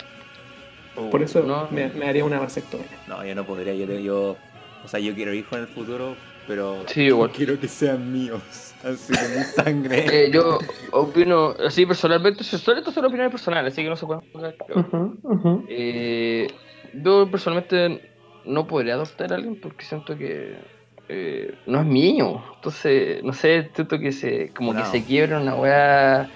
Por 1.12 1.21
eso 1.21 1.43
No, 1.43 1.67
me, 1.71 1.89
me 1.89 2.08
haría 2.08 2.25
una 2.25 2.39
vasectomía. 2.39 2.88
No, 3.08 3.25
yo 3.25 3.36
no 3.36 3.45
podría, 3.45 3.73
yo, 3.73 3.86
yo, 3.99 4.36
o 4.84 4.88
sea, 4.88 4.99
yo 4.99 5.13
quiero 5.13 5.34
hijos 5.34 5.53
en 5.53 5.60
el 5.62 5.67
futuro, 5.67 6.15
pero 6.47 6.84
Sí, 6.88 7.03
igual. 7.03 7.31
quiero 7.31 7.60
que 7.60 7.67
sean 7.67 8.12
míos, 8.13 8.41
así 8.84 9.13
de 9.13 9.38
mi 9.38 9.43
sangre. 9.43 10.05
Eh, 10.12 10.31
yo 10.31 10.60
opino, 10.91 11.53
así 11.65 11.86
personalmente, 11.86 12.43
estas 12.43 12.62
son 12.62 13.05
opiniones 13.05 13.31
personales, 13.31 13.73
así 13.73 13.84
que 13.84 13.89
no 13.89 13.95
se 13.97 14.05
pueden 14.05 14.21
juzgar, 14.31 14.55
creo. 14.65 14.86
Eh, 15.67 16.47
yo 17.03 17.29
personalmente 17.29 18.01
no 18.43 18.67
podría 18.67 18.93
adoptar 18.93 19.31
a 19.31 19.36
alguien 19.36 19.55
porque 19.60 19.86
siento 19.86 20.17
que 20.17 20.55
eh, 21.10 21.53
no 21.65 21.79
es 21.81 21.86
mío. 21.86 22.43
Entonces, 22.55 23.23
no 23.23 23.34
sé, 23.34 23.69
siento 23.73 23.99
que 23.99 24.12
se 24.12 24.51
como 24.53 24.73
No. 24.73 24.79
que 24.79 24.86
se 24.86 25.03
quiebra 25.05 25.39
una 25.39 25.55
weá 25.55 26.29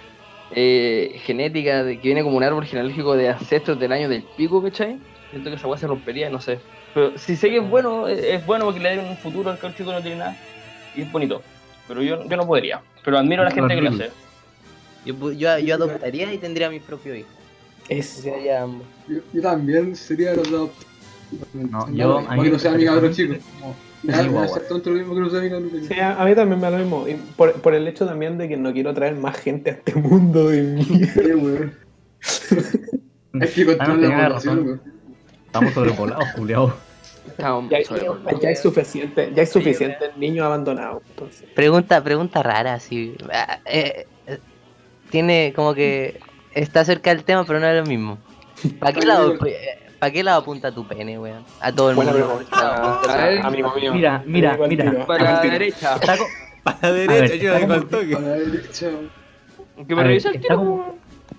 eh, 0.52 1.20
genética 1.24 1.84
de 1.84 1.96
que 2.00 2.08
viene 2.08 2.24
como 2.24 2.38
un 2.38 2.44
árbol 2.44 2.66
genealógico 2.66 3.16
de 3.16 3.30
ancestros 3.30 3.80
del 3.80 3.92
año 3.92 4.10
del 4.10 4.24
pico, 4.36 4.62
¿cachai? 4.64 4.98
Siento 5.30 5.50
que 5.50 5.56
esa 5.58 5.68
weá 5.68 5.78
se 5.78 5.88
rompería, 5.88 6.30
no 6.30 6.42
sé. 6.42 6.60
Pero 6.94 7.16
si 7.18 7.36
sé 7.36 7.50
que 7.50 7.58
es 7.58 7.70
bueno, 7.70 8.08
es 8.08 8.20
es 8.24 8.46
bueno 8.46 8.66
porque 8.66 8.80
le 8.80 8.96
da 8.96 9.04
un 9.04 9.18
futuro 9.18 9.52
al 9.52 9.76
chico 9.76 9.92
no 9.92 10.02
tiene 10.02 10.18
nada 10.18 10.36
y 10.96 11.02
es 11.04 11.12
bonito. 11.12 11.42
Pero 11.88 12.02
yo, 12.02 12.28
yo 12.28 12.38
no 12.38 12.46
podría. 12.48 12.82
Pero 13.04 13.18
admiro 13.18 13.42
a 13.44 13.46
la 13.46 13.52
gente 13.52 13.76
que 13.76 13.82
lo 13.82 13.90
hace. 13.90 14.10
Yo, 15.06 15.14
pu- 15.16 15.36
yo, 15.38 15.58
yo 15.60 15.76
adoptaría 15.76 16.34
y 16.34 16.38
tendría 16.40 16.70
mi 16.70 16.80
propio 16.80 17.16
hijo. 17.16 17.30
Es. 17.90 18.24
Yo, 18.24 19.20
yo 19.34 19.42
también 19.42 19.96
sería 19.96 20.34
los 20.36 20.50
dos. 20.50 20.70
No, 21.54 21.92
yo- 21.92 22.24
Para 22.26 22.42
que 22.44 22.50
no 22.50 22.60
sea 22.60 22.72
mi 22.72 22.86
cabrón 22.86 23.12
chico. 23.14 23.34
mismo 23.34 23.44
que 24.04 25.20
no 25.20 25.30
sea 25.30 25.42
mi 25.42 25.50
cabrón 25.50 25.72
chico. 25.74 25.86
Sí, 25.94 26.00
a 26.00 26.22
a 26.22 26.26
mí 26.26 26.36
también 26.36 26.60
me 26.62 26.66
da 26.70 26.72
lo 26.72 26.78
mismo. 26.80 27.08
Y 27.08 27.16
por, 27.36 27.54
por 27.62 27.74
el 27.74 27.88
hecho 27.88 28.06
también 28.06 28.38
de 28.38 28.48
que 28.48 28.58
no 28.58 28.72
quiero 28.74 28.94
traer 28.94 29.16
más 29.16 29.38
gente 29.38 29.72
a 29.72 29.74
este 29.74 29.96
mundo 29.96 30.48
de 30.50 30.62
mierda. 30.64 31.14
Sí, 31.14 31.34
weón. 31.34 31.74
Hay 33.42 33.48
que 33.48 33.62
Ah, 33.80 33.86
controlar 33.86 34.00
la 34.00 34.30
razón. 34.30 34.58
población, 34.60 34.66
weón. 34.66 34.82
Estamos 35.46 35.74
sobrepoblados, 35.74 36.26
Juliado. 36.36 36.74
Estamos 37.28 37.70
Ya, 37.70 37.78
ya 38.42 38.50
hay 38.50 38.56
suficiente, 38.56 39.32
ya 39.36 39.42
hay 39.42 39.48
suficientes 39.48 40.18
niños 40.18 40.46
abandonados. 40.46 41.04
Entonces. 41.10 41.48
Pregunta, 41.56 42.04
pregunta 42.04 42.42
rara, 42.44 42.74
así. 42.76 43.16
ah, 43.32 43.60
eh, 43.66 44.06
eh, 44.28 44.40
tiene 45.12 45.54
como 45.56 45.74
que 45.74 46.20
está 46.54 46.84
cerca 46.86 47.10
del 47.14 47.24
tema, 47.24 47.44
pero 47.46 47.60
no 47.60 47.68
es 47.68 47.80
lo 47.80 47.86
mismo. 47.86 48.18
¿Para 48.80 48.94
qué 48.94 49.06
lado, 49.06 49.38
¿para 50.00 50.12
qué 50.12 50.24
lado 50.24 50.42
apunta 50.42 50.72
tu 50.72 50.88
pene, 50.88 51.18
weón? 51.20 51.44
A 51.62 51.72
todo 51.72 51.92
el 51.92 51.96
mundo. 51.96 52.12
pregunta. 52.14 53.02
A 53.14 53.18
ver, 53.28 53.40
amigo 53.40 53.74
mío. 53.76 53.94
Mira, 53.94 54.24
mira, 54.26 54.58
mira. 54.68 55.06
Para 55.06 55.24
la 55.36 55.42
derecha. 55.42 55.96
Está, 55.96 56.16
Para 56.64 56.78
la 56.82 56.92
ver, 56.92 57.10
derecha, 57.10 57.36
yo 57.36 57.54
está 57.54 57.60
digo 57.60 57.74
al 57.74 57.80
como- 57.88 57.90
toque. 58.02 58.16
A 58.16 58.20
la 58.20 58.30
derecha. 58.32 58.88
Que 59.88 59.96
me 59.96 59.96
ver, 59.96 60.08
revisa 60.08 60.30
el 60.30 60.36
está 60.36 60.48
tiro. 60.50 60.60
como- 60.60 60.96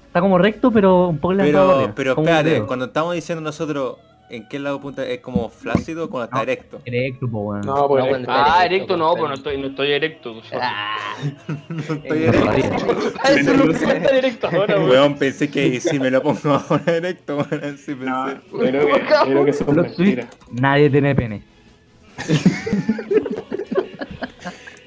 está 0.07 0.21
como 0.21 0.39
recto, 0.39 0.71
pero 0.73 1.09
un 1.09 1.19
poco 1.19 1.35
levantado 1.35 1.77
Pero, 1.95 1.95
pero 1.95 2.11
espérate, 2.13 2.63
cuando 2.67 2.87
estamos 2.87 3.15
diciendo 3.15 3.43
nosotros 3.43 3.97
en 4.31 4.49
qué 4.49 4.59
lado 4.59 4.81
punta 4.81 5.07
es 5.07 5.21
como 5.21 5.49
flácido 5.49 6.05
o 6.05 6.11
cuando 6.11 6.25
está 6.27 6.37
No. 6.37 6.43
erecto. 6.43 6.81
Erecto, 6.85 7.29
po, 7.31 7.39
weón. 7.41 7.61
No, 7.67 7.89
pues. 7.89 8.05
No, 8.05 8.09
cuando- 8.11 8.29
Ah, 8.31 8.65
Erecto, 8.65 8.75
erecto 8.75 8.97
no, 8.97 9.15
pues 9.17 9.29
no 9.29 9.35
estoy, 9.35 9.59
no 9.59 9.67
estoy 9.69 9.93
erecto. 9.93 10.43
Ah, 10.55 10.97
No 11.69 11.81
estoy 11.81 12.25
erecto. 12.25 13.11
Eso 13.29 13.55
no 13.55 13.65
puede 13.65 13.97
estar 13.99 14.15
erecto 14.15 14.49
ahora, 14.53 14.77
weón. 14.77 14.91
Weón, 14.91 15.15
pensé 15.19 15.51
que 15.51 15.81
si 15.81 15.99
me 15.99 16.11
lo 16.11 16.23
pongo 16.23 16.39
ahora 16.69 16.97
erecto, 16.97 17.37
weón, 17.37 17.49
No, 17.51 17.59
pensé. 17.61 17.97
creo 17.97 18.87
que, 18.87 19.03
creo 19.27 19.45
que 19.45 19.53
son 19.53 19.77
mentiras. 19.77 20.27
Nadie 20.53 20.91
tiene 20.91 21.15
pene. 21.15 21.43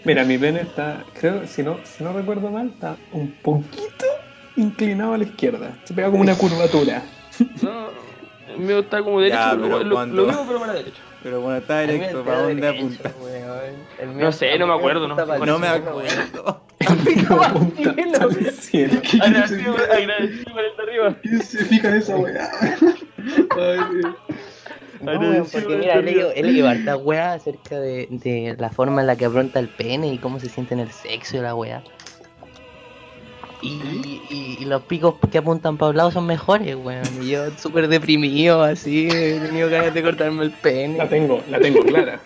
Mira, 0.05 0.25
mi 0.25 0.37
pene 0.37 0.61
está, 0.61 1.03
creo, 1.19 1.47
si 1.47 1.63
no, 1.63 1.77
si 1.85 2.03
no 2.03 2.11
recuerdo 2.11 2.49
mal, 2.51 2.67
está 2.67 2.97
un 3.13 3.31
poquito 3.41 4.05
inclinado 4.57 5.13
a 5.13 5.17
la 5.17 5.23
izquierda. 5.23 5.77
Se 5.85 5.93
pega 5.93 6.09
como 6.11 6.21
una 6.21 6.35
curvatura. 6.35 7.03
No, 7.61 7.87
el 8.53 8.59
mío 8.59 8.79
está 8.79 9.01
como 9.03 9.19
derecho, 9.19 9.37
Ya, 9.37 9.51
pero 9.51 9.61
pero 9.63 9.77
lo, 9.79 9.83
lo, 9.85 9.95
cuando- 9.95 10.21
lo 10.21 10.27
mismo 10.27 10.45
pero 10.47 10.59
para 10.59 10.73
la 10.73 10.79
derecha. 10.79 10.97
Pero 11.23 11.39
bueno, 11.41 11.57
está 11.57 11.83
está 11.83 12.23
¿para 12.23 12.37
dónde 12.41 12.55
derecho, 12.61 12.85
apunta? 12.85 13.11
No 14.13 14.31
sé, 14.33 14.57
no 14.59 14.67
me 14.67 14.73
acuerdo, 14.73 15.07
no. 15.07 15.15
No 15.45 15.59
me 15.59 15.67
acuerdo. 15.67 16.61
Apunta 17.41 17.95
al 18.21 18.35
cielo. 18.51 19.01
Agradecido, 19.21 19.73
por 19.75 19.83
el 19.89 20.07
de 20.07 20.83
arriba. 20.83 21.15
¿Quién 21.21 21.41
se 21.41 21.63
fija 21.65 21.87
en 21.89 21.95
esa 21.95 22.17
weá? 22.17 22.51
No, 25.01 25.19
weón, 25.19 25.47
porque 25.51 25.75
mira, 25.77 25.95
he 25.95 26.01
leído, 26.01 26.31
he 26.33 26.43
leído 26.43 26.67
harta 26.69 26.95
weá 26.95 27.33
acerca 27.33 27.77
de, 27.79 28.07
de 28.09 28.55
la 28.57 28.69
forma 28.69 29.01
en 29.01 29.07
la 29.07 29.15
que 29.17 29.25
afronta 29.25 29.59
el 29.59 29.67
pene 29.67 30.07
y 30.07 30.17
cómo 30.17 30.39
se 30.39 30.47
siente 30.49 30.73
en 30.73 30.79
el 30.81 30.91
sexo 30.91 31.37
y 31.37 31.41
la 31.41 31.55
weá. 31.55 31.83
Y, 33.63 34.21
y, 34.29 34.57
y 34.59 34.65
los 34.65 34.81
picos 34.83 35.15
que 35.31 35.37
apuntan 35.37 35.77
para 35.77 35.91
un 35.91 35.97
lado 35.97 36.11
son 36.11 36.25
mejores, 36.25 36.75
weón. 36.75 37.03
Y 37.21 37.29
yo 37.29 37.49
súper 37.57 37.87
deprimido, 37.87 38.61
así, 38.61 39.07
he 39.09 39.39
tenido 39.39 39.69
ganas 39.69 39.93
de 39.93 40.03
cortarme 40.03 40.43
el 40.43 40.49
La 40.51 40.57
pene. 40.57 41.05
tengo, 41.07 41.41
la 41.49 41.59
tengo 41.59 41.81
clara. 41.83 42.19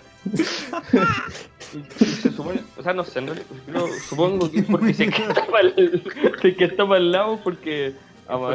Se 1.97 2.31
supone, 2.31 2.61
o 2.77 2.83
sea, 2.83 2.93
no 2.93 3.03
sé, 3.03 3.21
creo- 3.65 3.87
supongo 4.09 4.49
que 4.49 4.59
es 4.59 4.65
porque 4.65 4.93
se 4.93 5.09
que 5.09 5.21
está 5.21 5.45
para 5.45 5.67
el, 5.67 6.01
se 6.41 6.51
para 6.87 6.97
el 6.99 7.11
lado 7.11 7.39
porque 7.43 7.93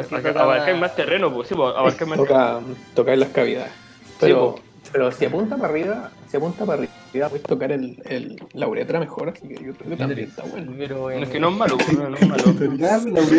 Porque 0.09 0.29
tocaba- 0.29 0.55
abarcar 0.55 0.77
más 0.77 0.95
terreno, 0.95 1.33
pues 1.33 1.47
sí, 1.47 1.55
pues, 1.55 1.75
abarcar 1.75 2.07
más 2.07 2.17
Toca, 2.17 2.59
tocar 2.95 3.17
las 3.17 3.29
cavidades. 3.29 3.71
Pero, 4.19 4.55
po. 4.55 4.61
Pero 4.91 5.11
si 5.11 5.25
apunta 5.25 5.55
para 5.57 5.69
arriba, 5.69 6.11
si 6.27 6.37
apunta 6.37 6.65
para 6.65 6.83
arriba, 6.83 7.29
puedes 7.29 7.43
tocar 7.43 7.71
el, 7.71 8.01
el, 8.05 8.41
la 8.53 8.67
uretra 8.67 8.99
mejor, 8.99 9.29
así 9.29 9.47
que 9.47 9.55
yo 9.55 9.73
creo 9.73 9.89
que 9.89 9.95
también 9.97 10.19
está 10.27 10.43
bueno. 10.43 10.73
Pero 10.77 11.09
Es 11.09 11.23
en- 11.23 11.29
que 11.31 11.39
no 11.39 11.49
es 11.49 11.55
malo, 11.57 11.77
pues, 11.77 11.93
no, 11.97 12.09
no 12.09 12.15
es 12.17 12.27
malo. 12.27 12.43
¿En 12.61 12.77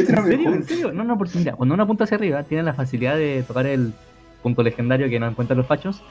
serio? 0.04 0.54
¿En 0.54 0.64
serio? 0.64 0.92
No, 0.92 1.04
no, 1.04 1.16
porque 1.18 1.38
mira, 1.38 1.52
cuando 1.54 1.74
uno 1.74 1.82
apunta 1.84 2.04
hacia 2.04 2.16
arriba, 2.16 2.42
tiene 2.44 2.62
la 2.62 2.74
facilidad 2.74 3.16
de 3.16 3.44
tocar 3.46 3.66
el 3.66 3.92
punto 4.42 4.62
legendario 4.62 5.08
que 5.08 5.18
no 5.20 5.26
encuentran 5.28 5.56
los 5.58 5.66
fachos. 5.66 6.02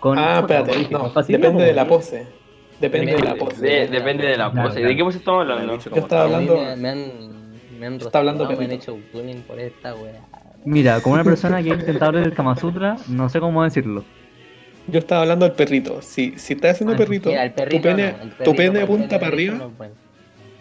Con, 0.00 0.18
Ah, 0.18 0.40
espérate, 0.40 0.88
no, 0.90 1.12
depende 1.28 1.64
de 1.64 1.72
la 1.74 1.86
pose. 1.86 2.26
Depende 2.80 3.12
de 3.14 3.22
la 3.22 3.34
pose. 3.36 3.62
De- 3.64 3.86
depende 3.88 4.26
de 4.26 4.36
la 4.36 4.50
Claro, 4.50 4.68
pose. 4.70 4.80
¿De 4.82 4.96
qué 4.96 5.04
pose 5.04 5.18
estamos 5.18 5.42
hablando? 5.42 5.78
Yo 5.78 5.90
estaba 5.96 6.24
hablando- 6.24 6.56
me, 6.56 6.76
me 6.76 6.88
han, 6.88 6.98
me 7.78 7.86
han 7.86 7.94
Está 7.94 8.18
hablando 8.18 8.48
me 8.48 8.64
han 8.64 8.72
hecho 8.72 8.98
bullying 9.12 9.42
por 9.42 9.60
esta 9.60 9.94
wea. 9.94 10.20
Mira, 10.64 11.00
como 11.00 11.14
una 11.14 11.24
persona 11.24 11.62
que 11.62 11.70
ha 11.70 11.74
intentado 11.74 12.12
leer 12.12 12.26
el 12.26 12.34
Kama 12.34 12.56
Sutra, 12.56 12.96
no 13.08 13.28
sé 13.28 13.38
cómo 13.40 13.62
decirlo. 13.62 14.04
Yo 14.88 14.98
estaba 14.98 15.22
hablando 15.22 15.46
del 15.46 15.54
perrito. 15.54 16.02
Si, 16.02 16.38
si 16.38 16.54
estás 16.54 16.72
haciendo 16.72 16.94
Ah, 16.94 16.98
perrito, 16.98 17.28
Mira, 17.30 17.44
el 17.44 17.52
perrito 17.52 17.76
tu 17.76 17.82
pene, 17.96 18.12
no, 18.12 18.22
el 18.22 18.30
tu 18.32 18.54
pene 18.54 18.80
apunta 18.82 19.08
pene 19.08 19.20
para 19.20 19.26
arriba. 19.32 19.54
No, 19.56 19.66
es 19.68 19.76
bueno. 19.78 19.94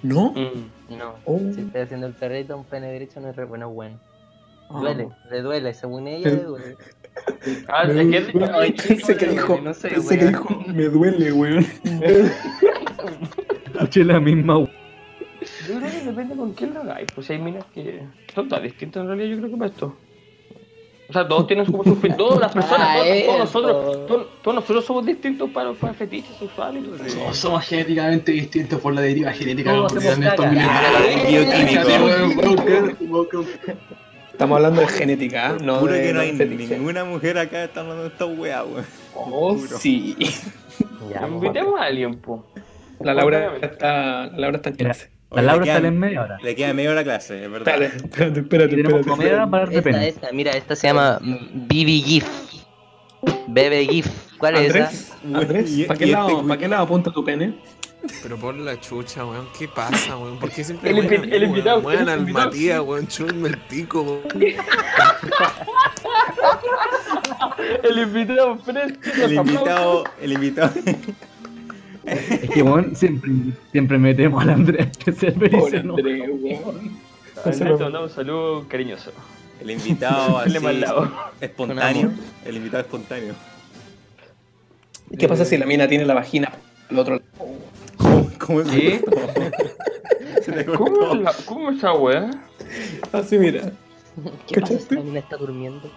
¿No? 0.03 0.31
Mm. 0.33 0.97
No, 0.97 1.15
Oh. 1.25 1.39
si 1.53 1.61
estás 1.61 1.83
haciendo 1.85 2.07
el 2.07 2.13
perrito, 2.13 2.57
un 2.57 2.65
pene 2.65 2.91
derecho 2.91 3.19
no 3.19 3.29
es 3.29 3.35
re 3.35 3.45
bueno, 3.45 3.69
bueno. 3.69 3.99
Ah. 4.69 4.79
Duele, 4.79 5.09
le 5.29 5.41
duele, 5.41 5.73
según 5.73 6.07
ella 6.07 6.29
le 6.29 6.43
duele. 6.43 6.75
Ah, 7.67 7.83
Me 7.85 8.17
es 8.17 8.25
que 8.27 8.31
duele. 8.31 8.53
Ay, 8.53 8.71
Pensé 8.73 9.17
que 9.17 9.25
chico, 9.25 9.31
dijo, 9.31 9.59
no 9.61 9.73
sé, 9.73 9.89
pensé 9.89 10.17
que 10.19 10.27
dijo, 10.27 10.63
me 10.67 10.83
duele, 10.85 11.31
weón. 11.33 11.65
Escuché 13.73 14.03
la 14.05 14.19
misma. 14.19 14.59
Yo 14.59 14.67
creo 15.79 15.91
que 15.91 16.01
depende 16.05 16.35
con 16.35 16.53
quién 16.53 16.73
lo 16.73 16.81
hagáis. 16.81 17.07
Pues 17.13 17.29
hay 17.31 17.39
minas 17.39 17.65
que 17.73 18.01
son 18.33 18.47
todas 18.47 18.63
distintas 18.63 19.01
en 19.01 19.07
realidad, 19.07 19.29
yo 19.29 19.37
creo 19.39 19.49
que 19.51 19.57
para 19.57 19.71
esto. 19.71 19.97
O 21.11 21.13
sea, 21.13 21.27
todos 21.27 21.45
tienen 21.45 21.65
como 21.65 21.83
sus 21.83 21.99
fe- 21.99 22.09
todas 22.11 22.39
las 22.39 22.53
personas, 22.53 22.87
Ah, 22.89 23.03
todos, 23.25 23.39
nosotros, 23.39 24.07
todos, 24.07 24.27
todos 24.41 24.55
nosotros 24.55 24.85
somos 24.85 25.05
distintos 25.05 25.49
para, 25.49 25.73
para 25.73 25.93
fetiches 25.93 26.37
sexuales. 26.37 26.83
Todos 27.13 27.37
somos 27.37 27.65
genéticamente 27.65 28.31
distintos 28.31 28.79
por 28.79 28.93
la 28.93 29.01
deriva 29.01 29.33
genética 29.33 29.73
en 29.75 29.85
hacemos 29.85 30.25
estos 30.25 30.45
milenios. 30.47 30.71
Estamos 34.31 34.55
hablando 34.55 34.81
de 34.81 34.87
genética, 34.87 35.49
¿ah? 35.51 35.57
no 35.61 35.75
Juro 35.79 35.93
de 35.93 36.01
que 36.01 36.13
no 36.13 36.21
hay 36.21 36.31
fetiche. 36.35 36.77
ninguna 36.77 37.03
mujer 37.03 37.37
acá 37.37 37.65
está 37.65 37.81
hablando 37.81 38.03
de 38.03 38.09
esta 38.09 38.25
wea, 38.25 38.63
weón. 38.63 38.85
Oh, 39.13 39.53
Juro. 39.55 39.77
sí. 39.77 40.15
Ya, 41.11 41.19
pues, 41.19 41.31
Invitemos 41.33 41.79
a 41.79 41.83
alguien, 41.83 42.15
po. 42.19 42.45
La 43.01 43.13
Laura 43.13 43.57
está, 43.61 44.27
la 44.27 44.37
Laura 44.37 44.57
está 44.57 44.69
en 44.69 44.75
clase. 44.77 45.11
La 45.31 45.37
Oye, 45.39 45.45
Laura 45.47 45.65
le 45.65 45.71
sale 45.71 45.87
en 45.87 45.97
media 45.99 46.21
hora. 46.23 46.37
Le 46.43 46.55
queda 46.55 46.73
media 46.73 46.91
hora 46.91 47.03
clase, 47.05 47.45
es 47.45 47.49
verdad. 47.51 47.81
Espérate, 47.81 48.05
espérate, 48.05 48.39
espérate. 48.41 48.75
Espérate, 48.81 49.03
como 49.03 49.15
media 49.17 49.33
hora 49.33 49.49
para 49.49 49.63
Esta, 49.71 50.05
esta, 50.05 50.31
mira, 50.33 50.51
esta 50.51 50.75
se 50.75 50.87
llama 50.87 51.19
BB 51.21 52.03
GIF. 52.03 52.25
BB 53.47 53.87
GIF. 53.89 54.07
¿Cuál 54.37 54.55
es 54.57 54.75
esa? 54.75 54.87
Andrés, 54.87 55.13
Andrés, 55.33 55.71
Y- 55.71 55.83
¿para 55.85 55.97
qué, 55.99 56.03
este 56.05 56.17
lado, 56.17 56.45
¿para 56.47 56.57
qué 56.59 56.67
lado 56.67 56.83
apunta 56.83 57.11
tu 57.13 57.23
pene? 57.23 57.53
Pero 58.23 58.35
por 58.37 58.55
la 58.55 58.77
chucha, 58.79 59.23
weón, 59.25 59.47
¿qué 59.57 59.67
pasa, 59.69 60.17
weón? 60.17 60.37
¿Por 60.39 60.49
qué 60.51 60.63
siempre 60.65 60.89
El 60.89 60.95
mí, 60.97 61.01
el 61.05 61.21
weón? 61.21 61.43
invitado, 61.45 61.91
el 61.91 62.09
al 62.09 62.19
invitado. 62.19 62.45
Matías, 62.47 62.81
weón, 62.81 63.07
chúmenme 63.07 63.49
el 63.49 63.57
pico, 63.57 64.01
weón. 64.01 64.23
El 67.83 67.99
invitado 67.99 68.57
fresco. 68.57 68.99
El 69.23 69.33
invitado, 69.33 70.03
el 70.21 70.33
invitado. 70.33 70.71
Es 72.05 72.49
que, 72.49 72.61
weón, 72.63 72.95
siempre, 72.95 73.31
siempre 73.71 73.97
metemos 73.97 74.41
al 74.43 74.49
Andrés 74.51 74.97
que 74.97 75.11
se 75.11 75.31
Pobre. 75.31 75.79
Andrés, 75.79 76.29
weón. 76.41 76.99
Andrés, 77.43 77.57
te 77.59 77.65
mandamos 77.65 78.09
un 78.11 78.15
saludo 78.15 78.65
cariñoso. 78.67 79.11
El 79.61 79.71
invitado 79.71 80.37
así, 80.39 80.57
espontáneo. 81.41 82.11
El 82.45 82.57
invitado 82.57 82.81
espontáneo. 82.81 83.33
¿Qué 85.17 85.27
pasa 85.27 85.45
si 85.45 85.57
la 85.57 85.65
mina 85.65 85.87
tiene 85.87 86.05
la 86.05 86.13
vagina 86.13 86.51
al 86.89 86.99
otro 86.99 87.15
lado? 87.15 88.27
¿Cómo 88.39 88.61
es 88.61 88.67
¿Cómo, 90.77 91.15
la- 91.15 91.33
¿Cómo 91.45 91.69
es 91.71 91.77
esa 91.77 91.93
weá? 91.93 92.31
Así, 93.11 93.37
mira. 93.37 93.71
¿Qué 94.47 94.59
pasa 94.61 94.79
si 94.79 94.95
la 94.95 95.01
mina 95.01 95.19
está 95.19 95.37
durmiendo? 95.37 95.89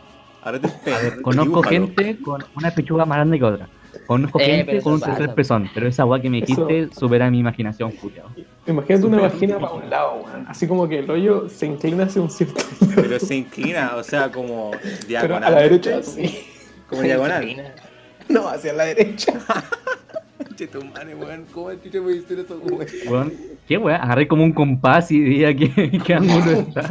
Ahora 0.43 0.61
te 0.61 0.69
pego. 0.69 1.23
Conozco 1.23 1.63
Dibújalo. 1.63 1.71
gente 1.71 2.19
con 2.23 2.45
una 2.57 2.71
pechuga 2.71 3.07
más 3.07 3.17
grande 3.17 3.39
que 3.39 3.45
otra. 3.45 3.69
Conozco 4.07 4.41
Eh, 4.41 4.45
gente 4.45 4.81
con 4.83 4.95
un 4.95 5.01
tercer 5.01 5.35
pezón. 5.35 5.71
Pero 5.75 5.89
esa 5.89 6.05
weá 6.05 6.21
que 6.21 6.31
me 6.31 6.41
dijiste 6.41 6.89
supera 6.93 7.31
mi 7.31 7.39
imaginación, 7.39 7.93
culiao. 7.93 8.29
Imagínate 8.67 9.07
una 9.07 9.21
vagina 9.21 9.59
para 9.59 9.73
un 9.73 9.91
lado, 9.91 10.23
weón. 10.25 10.47
Así 10.49 10.67
como 10.67 10.89
que 10.89 11.01
el 11.01 11.11
hoyo 11.11 11.49
se 11.49 11.67
inclina 11.67 12.05
hacia 12.05 12.23
un 12.23 12.31
cierto 12.31 12.63
Pero 12.95 13.19
se 13.21 13.37
inclina, 13.37 13.97
o 13.97 14.03
sea, 14.03 14.31
como 14.31 14.71
Pero 14.73 15.37
a 15.37 15.41
la 15.41 15.51
diagonal. 15.51 15.55
derecha, 15.55 16.03
sí. 16.03 16.39
Como 16.89 17.03
diagonal. 17.03 17.75
No, 18.29 18.49
hacia 18.49 18.73
la 18.73 18.85
derecha. 18.85 19.33
Che, 20.57 20.69
tu 20.69 20.85
madre, 20.85 21.15
weón. 21.15 21.45
¿Cómo 21.53 21.71
el 21.71 21.83
chucho 21.83 22.03
puede 22.03 22.21
decir 22.21 22.39
eso, 22.39 22.59
weón? 22.63 22.87
Weón, 23.09 23.33
¿qué 23.67 23.77
weá? 23.77 23.97
Agarré 23.97 24.29
como 24.29 24.45
un 24.45 24.53
compás 24.53 25.11
y 25.11 25.21
veía 25.21 25.55
que, 25.55 25.69
que 26.07 26.15
ángulo 26.15 26.51
está. 26.53 26.91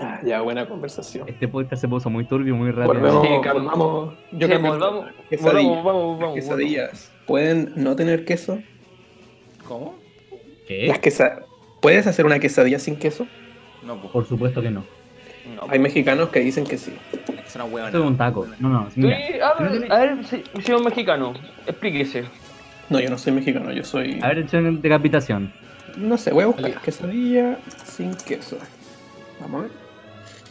Ah, 0.00 0.20
ya, 0.24 0.40
buena 0.40 0.66
conversación. 0.66 1.28
Este 1.28 1.46
podcast 1.48 1.80
se 1.80 1.88
puso 1.88 2.08
muy 2.10 2.24
turbio, 2.24 2.54
muy 2.56 2.70
rápido. 2.70 2.86
Volvemos, 2.94 3.26
Sí, 3.26 3.48
volvamos. 3.52 4.14
Yo 4.32 4.46
Sí, 4.48 4.54
volvamos, 4.54 5.04
tema. 5.06 5.12
Quesadilla. 5.28 5.68
volvamos, 5.68 5.84
vamos, 5.84 6.10
Las 6.12 6.20
vamos. 6.20 6.34
quesadillas 6.34 7.12
pueden 7.26 7.72
no 7.76 7.94
tener 7.96 8.24
queso. 8.24 8.58
¿Cómo? 9.66 9.94
¿Qué? 10.66 10.86
Las 10.88 11.00
quesa- 11.00 11.44
¿Puedes 11.80 12.06
hacer 12.06 12.26
una 12.26 12.38
quesadilla 12.38 12.78
sin 12.78 12.96
queso? 12.96 13.26
No, 13.84 13.96
pues. 14.00 14.12
Por 14.12 14.26
supuesto 14.26 14.60
que 14.60 14.70
no. 14.70 14.84
No, 15.56 15.62
Hay 15.70 15.78
mexicanos 15.78 16.28
que 16.28 16.40
dicen 16.40 16.64
que 16.64 16.76
sí. 16.76 16.92
Es 17.46 17.54
una 17.54 17.64
huevona. 17.64 17.86
Esto 17.86 17.98
es 17.98 18.04
un 18.06 18.16
taco. 18.16 18.46
No, 18.58 18.68
no, 18.68 18.90
Sí, 18.90 19.00
mira. 19.00 19.48
a 19.48 19.54
ver, 19.62 19.90
a 19.92 19.98
ver, 20.00 20.24
se- 20.24 20.44
señor 20.62 20.84
mexicano, 20.84 21.32
explíquese. 21.66 22.24
No, 22.90 23.00
yo 23.00 23.08
no 23.08 23.16
soy 23.18 23.32
mexicano, 23.32 23.72
yo 23.72 23.82
soy. 23.84 24.20
A 24.22 24.28
ver, 24.28 24.38
echen 24.40 24.82
decapitación. 24.82 25.52
No 25.96 26.16
sé, 26.18 26.32
voy 26.32 26.44
a 26.44 26.46
buscar 26.48 26.80
quesadilla 26.82 27.58
sin 27.84 28.14
queso. 28.14 28.58
Vamos 29.40 29.60
a 29.60 29.62
ver. 29.64 29.72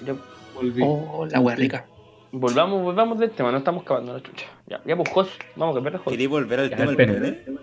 Ya, 0.05 0.13
Volví. 0.55 0.81
Oh, 0.85 1.25
la 1.29 1.39
hueá 1.39 1.55
rica. 1.55 1.85
volvamos, 2.31 2.83
volvamos 2.83 3.19
del 3.19 3.31
tema, 3.31 3.51
no 3.51 3.57
estamos 3.59 3.83
cavando 3.83 4.13
la 4.13 4.21
chucha. 4.21 4.45
Ya, 4.67 4.81
ya 4.85 4.95
pues, 4.95 5.09
Jos, 5.09 5.29
vamos 5.55 5.73
a 5.73 5.77
cambiar 5.77 5.99
de. 6.03 6.11
¿Queréis 6.11 6.29
volver 6.29 6.59
al 6.59 6.69
Ya, 6.69 6.75
tema 6.77 6.91
el 6.91 6.97
del 6.97 7.07
pene. 7.07 7.31
pene? 7.31 7.59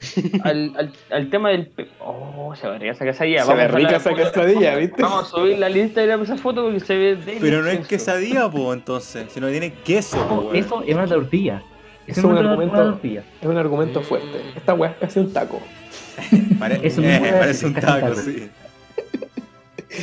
Al, 0.44 0.72
al, 0.78 0.92
al 1.10 1.28
tema 1.28 1.50
del... 1.50 1.66
pe- 1.66 1.88
Oh, 2.00 2.54
se 2.56 2.66
ve 2.66 2.78
rica 2.78 2.92
esa 2.92 3.04
quesadilla. 3.04 3.44
Se 3.44 3.52
ve 3.54 3.62
a 3.64 3.68
rica 3.68 3.96
esa 3.96 4.14
quesadilla, 4.14 4.76
¿viste? 4.76 5.02
Vamos 5.02 5.24
a 5.26 5.28
subir 5.28 5.58
la 5.58 5.68
lista 5.68 6.00
de 6.00 6.22
esa 6.22 6.38
foto 6.38 6.62
porque 6.64 6.80
se 6.80 6.94
ve 6.96 7.16
delicioso. 7.16 7.40
Pero 7.42 7.60
no 7.62 7.68
es 7.68 7.86
quesadilla, 7.86 8.50
po, 8.50 8.72
entonces. 8.72 9.30
Si 9.30 9.40
no 9.40 9.48
tiene 9.50 9.74
queso, 9.84 10.16
po, 10.26 10.36
weón. 10.36 10.56
Eso 10.56 10.82
es 10.86 10.94
una 10.94 11.06
tortilla. 11.06 11.62
Es 12.06 12.16
Eso 12.16 12.28
un 12.28 12.34
es 12.34 12.40
una, 12.40 12.50
argumento-. 12.52 13.00
Es 13.04 13.46
un 13.46 13.56
argumento 13.58 14.00
fuerte. 14.00 14.40
Esta 14.56 14.72
hueá 14.72 14.92
es 14.92 14.96
casi 14.96 15.20
un 15.20 15.32
taco. 15.34 15.60
Pare- 16.58 16.80
eh, 16.82 17.36
parece 17.38 17.66
un 17.66 17.74
un 17.74 17.80
taco. 17.82 18.14
sí. 18.14 18.48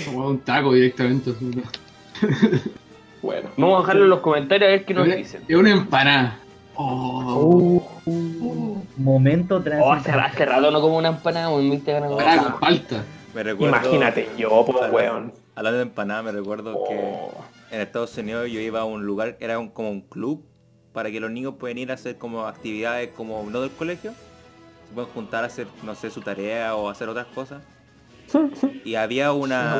Como 0.05 0.27
un 0.27 0.39
taco 0.39 0.73
directamente. 0.73 1.33
Bueno. 3.21 3.49
Vamos 3.57 3.77
a 3.77 3.81
dejarlo 3.81 4.03
en 4.03 4.09
los 4.11 4.19
comentarios 4.19 4.67
a 4.67 4.71
ver 4.71 4.85
qué 4.85 4.93
nos 4.93 5.07
Es 5.07 5.17
dicen. 5.17 5.43
es 5.47 5.55
una 5.57 5.71
empanada. 5.71 6.39
Oh, 6.75 7.83
Momento 8.97 9.61
tras. 9.63 9.81
Oh, 9.83 9.91
hace, 9.91 10.11
hace 10.11 10.45
rato 10.45 10.69
no 10.71 10.79
como 10.81 10.97
una 10.97 11.09
empanada, 11.09 11.49
un 11.49 11.67
20 11.69 11.91
ganas 11.91 12.09
con. 12.11 12.23
Me 13.33 13.43
recuerdo. 13.43 13.75
Imagínate, 13.75 14.29
yo, 14.37 14.65
Claro. 14.65 14.93
weón. 14.93 15.33
Hablando 15.55 15.77
de 15.77 15.83
empanada, 15.83 16.21
me 16.23 16.31
recuerdo 16.31 16.73
que 16.87 16.95
Oh. 16.95 17.31
en 17.71 17.81
Estados 17.81 18.15
Unidos 18.17 18.49
yo 18.51 18.59
iba 18.59 18.81
a 18.81 18.85
un 18.85 19.05
lugar, 19.05 19.35
era 19.39 19.57
un- 19.59 19.69
como 19.69 19.89
un 19.89 20.01
club, 20.01 20.45
para 20.93 21.09
que 21.11 21.19
los 21.19 21.31
niños 21.31 21.55
pueden 21.59 21.79
ir 21.79 21.89
a 21.91 21.95
hacer 21.95 22.17
como 22.17 22.45
actividades 22.45 23.09
como 23.17 23.43
no 23.49 23.61
del 23.61 23.71
colegio. 23.71 24.11
Se 24.87 24.93
pueden 24.93 25.09
juntar 25.11 25.43
a 25.43 25.47
hacer, 25.47 25.67
no 25.83 25.95
sé, 25.95 26.11
su 26.11 26.21
tarea 26.21 26.75
o 26.75 26.87
hacer 26.89 27.09
otras 27.09 27.25
cosas. 27.27 27.61
Y 28.83 28.95
había 28.95 29.31
una... 29.31 29.75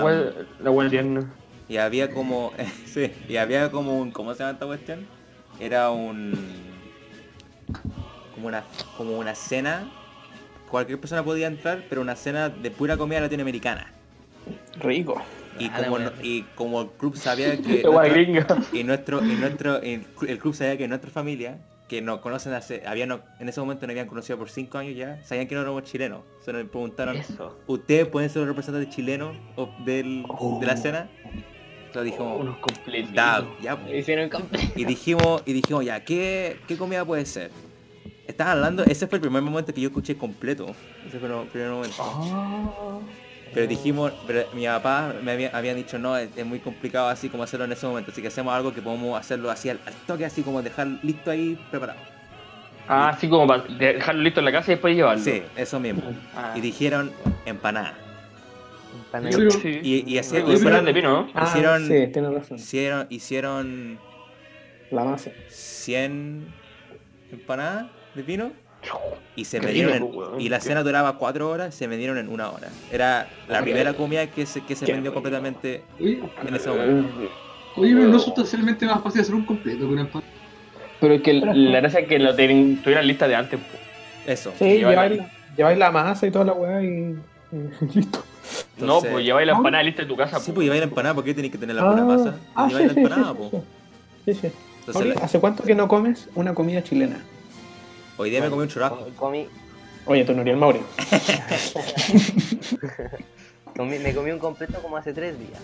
La 0.59 0.89
tierna. 0.89 1.33
Y 1.69 1.77
había 1.77 2.09
como... 2.11 2.53
sí, 2.85 3.11
y 3.27 3.37
había 3.37 3.71
como 3.71 3.97
un... 3.99 4.11
¿Cómo 4.11 4.33
se 4.33 4.39
llama 4.39 4.53
esta 4.53 4.65
cuestión? 4.65 5.05
Era 5.59 5.89
un... 5.91 6.33
Como 8.33 8.47
una, 8.47 8.63
como 8.95 9.17
una 9.17 9.35
cena. 9.35 9.89
Cualquier 10.69 10.99
persona 10.99 11.23
podía 11.23 11.47
entrar, 11.47 11.85
pero 11.89 12.01
una 12.01 12.15
cena 12.15 12.49
de 12.49 12.71
pura 12.71 12.97
comida 12.97 13.19
latinoamericana. 13.21 13.91
Rico. 14.79 15.21
Y 15.59 15.65
Ah, 15.73 15.81
como, 15.83 15.97
no- 15.99 16.11
y 16.21 16.43
como 16.55 16.81
el 16.81 16.87
club 16.89 17.15
sabía 17.17 17.57
que... 17.61 17.81
Nuestra- 17.83 18.57
y 18.73 18.83
nuestro, 18.83 19.25
y 19.25 19.35
nuestro, 19.35 19.81
el 19.81 20.39
club 20.39 20.53
sabía 20.53 20.77
que 20.77 20.87
nuestra 20.87 21.09
familia, 21.09 21.57
que 21.87 22.01
nos 22.01 22.19
conocen 22.19 22.53
hace, 22.53 22.83
habían, 22.85 23.21
en 23.39 23.49
ese 23.49 23.59
momento 23.61 23.85
nos 23.87 23.91
habían 23.93 24.07
conocido 24.07 24.37
por 24.37 24.49
cinco 24.49 24.77
años 24.77 24.95
ya, 24.95 25.23
sabían 25.23 25.47
que 25.47 25.55
no 25.55 25.61
éramos 25.61 25.83
chilenos. 25.83 26.21
Se 26.43 26.51
nos 26.51 26.63
preguntaron, 26.69 27.15
Eso. 27.15 27.57
¿ustedes 27.67 28.07
pueden 28.07 28.29
ser 28.29 28.39
los 28.41 28.49
representantes 28.49 28.93
chilenos 28.93 29.35
o 29.55 29.69
del, 29.85 30.23
de 30.59 30.65
la 30.65 30.75
cena? 30.77 31.09
Entonces 31.85 32.11
dijimos, 32.11 32.41
Unos 32.41 32.57
completos. 32.57 33.13
"Da, 33.13 33.47
ya, 33.61 33.79
pues". 33.79 33.95
Hicieron 33.99 34.29
completo. 34.29 34.67
Y 34.75 34.83
dijimos, 34.85 35.41
y 35.45 35.53
dijimos, 35.53 35.85
ya, 35.85 36.03
¿qué, 36.03 36.59
qué 36.67 36.77
comida 36.77 37.05
puede 37.05 37.25
ser? 37.25 37.51
Estaban 38.27 38.57
hablando, 38.57 38.83
ese 38.83 39.07
fue 39.07 39.17
el 39.17 39.21
primer 39.21 39.41
momento 39.41 39.73
que 39.73 39.79
yo 39.79 39.87
escuché 39.87 40.17
completo. 40.17 40.75
Ese 41.07 41.17
fue 41.17 41.29
el 41.41 41.47
primer 41.47 41.69
momento. 41.71 41.95
Ah. 41.99 42.99
Pero 43.53 43.67
dijimos, 43.67 44.11
pero 44.27 44.45
mi 44.53 44.65
papá 44.65 45.13
me 45.23 45.31
había, 45.31 45.49
había 45.55 45.73
dicho, 45.73 45.97
no, 45.97 46.15
es, 46.17 46.29
es 46.35 46.45
muy 46.45 46.59
complicado 46.59 47.07
así 47.09 47.29
como 47.29 47.43
hacerlo 47.43 47.65
en 47.65 47.71
ese 47.71 47.85
momento. 47.87 48.11
Así 48.11 48.21
que 48.21 48.27
hacemos 48.27 48.53
algo 48.53 48.73
que 48.73 48.81
podemos 48.81 49.19
hacerlo 49.19 49.49
así 49.49 49.69
al, 49.69 49.79
al 49.85 49.93
toque, 50.05 50.25
así 50.25 50.41
como 50.43 50.61
dejar 50.61 50.87
listo 51.03 51.31
ahí 51.31 51.57
preparado. 51.71 51.99
Ah, 52.87 53.09
así 53.09 53.27
como 53.27 53.47
para 53.47 53.63
dejarlo 53.63 54.21
listo 54.21 54.39
en 54.39 54.45
la 54.45 54.51
casa 54.51 54.71
y 54.71 54.75
después 54.75 54.95
llevarlo. 54.95 55.23
Sí, 55.23 55.41
eso 55.55 55.79
mismo. 55.79 56.03
Ah. 56.35 56.53
Y 56.55 56.61
dijeron 56.61 57.11
empanada. 57.45 57.95
Empanada. 59.05 59.49
Sí. 59.51 59.79
Y, 59.83 60.13
y 60.13 60.17
así, 60.17 60.37
Y 60.37 60.57
fueran 60.57 60.85
de 60.85 60.93
pino, 60.93 61.09
¿no? 61.23 61.31
Ah, 61.33 61.45
Hicieron- 61.45 61.87
sí, 61.87 62.11
tienes 62.11 62.33
razón. 62.33 62.57
hicieron, 62.57 63.07
hicieron 63.09 63.99
La 64.91 65.03
masa. 65.03 65.31
100 65.49 66.47
empanadas 67.31 67.87
de 68.15 68.23
pino 68.23 68.51
y 69.35 69.45
se 69.45 69.59
rico, 69.59 70.33
en- 70.35 70.41
y 70.41 70.49
la 70.49 70.59
cena 70.59 70.83
duraba 70.83 71.17
4 71.17 71.49
horas, 71.49 71.75
se 71.75 71.87
vendieron 71.87 72.17
en 72.17 72.29
una 72.29 72.49
hora. 72.49 72.69
Era 72.91 73.27
la 73.47 73.61
primera 73.61 73.93
comida 73.93 74.27
que 74.27 74.45
se, 74.45 74.61
que 74.65 74.75
se 74.75 74.85
vendió 74.91 75.13
completamente 75.13 75.83
Oye, 75.99 76.21
en 76.47 76.55
ese 76.55 76.69
momento. 76.69 77.09
oye, 77.75 77.93
pero 77.95 78.07
no 78.07 78.17
es 78.17 78.23
sustancialmente 78.23 78.85
más 78.85 79.01
fácil 79.03 79.21
hacer 79.21 79.35
un 79.35 79.45
completo 79.45 79.79
que 79.79 79.85
una 79.85 80.01
empanada. 80.01 80.31
Pero 80.99 81.13
es 81.13 81.21
que 81.21 81.33
la 81.33 81.79
gracia 81.79 81.99
es 81.99 82.07
que 82.07 82.17
lo 82.17 82.35
ten- 82.35 82.81
tuvieran 82.81 83.05
lista 83.05 83.27
de 83.27 83.35
antes. 83.35 83.59
po. 83.59 83.77
Eso. 84.25 84.51
Sí, 84.57 84.65
Lleváis- 84.79 85.17
la, 85.17 85.29
lleváis 85.55 85.77
la 85.77 85.91
masa 85.91 86.25
y 86.27 86.31
toda 86.31 86.45
la 86.45 86.53
weá 86.53 86.81
y, 86.83 86.87
y 87.51 87.85
listo. 87.95 88.23
no, 88.79 88.99
pues 89.01 89.23
lleváis 89.23 89.45
la 89.47 89.53
empanada 89.53 89.83
lista 89.83 90.01
de 90.01 90.07
tu 90.07 90.15
casa. 90.17 90.39
Sí, 90.39 90.51
po. 90.51 90.55
pues 90.55 90.65
lleváis 90.65 90.81
la 90.81 90.87
empanada, 90.87 91.13
¿por 91.15 91.23
qué 91.23 91.33
tenéis 91.35 91.51
que 91.51 91.59
tener 91.59 91.75
la 91.75 91.87
pura 91.89 92.03
masa? 92.03 92.35
ah, 92.55 92.67
lleváis 92.67 92.89
sí, 92.89 92.95
la 92.95 93.01
empanada, 93.01 93.31
sí, 93.33 93.37
po. 93.37 93.63
sí, 94.25 94.33
sí, 94.33 94.39
sí. 94.41 94.47
Entonces, 94.79 94.95
Mauri, 94.95 95.09
la- 95.19 95.25
¿hace 95.25 95.39
cuánto 95.39 95.63
que 95.63 95.75
no 95.75 95.87
comes 95.87 96.29
una 96.33 96.53
comida 96.55 96.83
chilena? 96.83 97.19
Hoy 98.17 98.29
día 98.29 98.41
me 98.41 98.49
comí 98.49 98.63
un 98.63 98.67
churrasco. 98.69 99.07
Comí, 99.15 99.47
Oye, 100.05 100.23
tú 100.23 100.33
no 100.33 100.41
eres 100.41 100.53
el 100.53 100.59
Mauri. 100.59 100.79
comí- 103.75 103.99
me 103.99 104.13
comí 104.13 104.31
un 104.31 104.39
completo 104.39 104.79
como 104.81 104.97
hace 104.97 105.13
tres 105.13 105.37
días. 105.37 105.59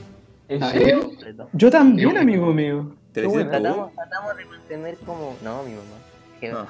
¿En 0.49 0.61
Ah, 0.61 0.71
serio? 0.71 1.11
Yo 1.53 1.71
también, 1.71 2.17
amigo 2.17 2.53
mío. 2.53 2.93
¿Te 3.13 3.21
Qué 3.21 3.27
lo 3.27 3.33
hiciste 3.33 3.49
bueno. 3.59 3.69
tú? 3.69 3.73
Tratamos, 3.73 3.93
tratamos 3.95 4.37
de 4.37 4.45
mantener 4.45 4.97
como. 5.05 5.35
No, 5.41 5.63
mi 5.63 5.71
mamá. 5.71 5.97
Que- 6.39 6.51
No. 6.51 6.67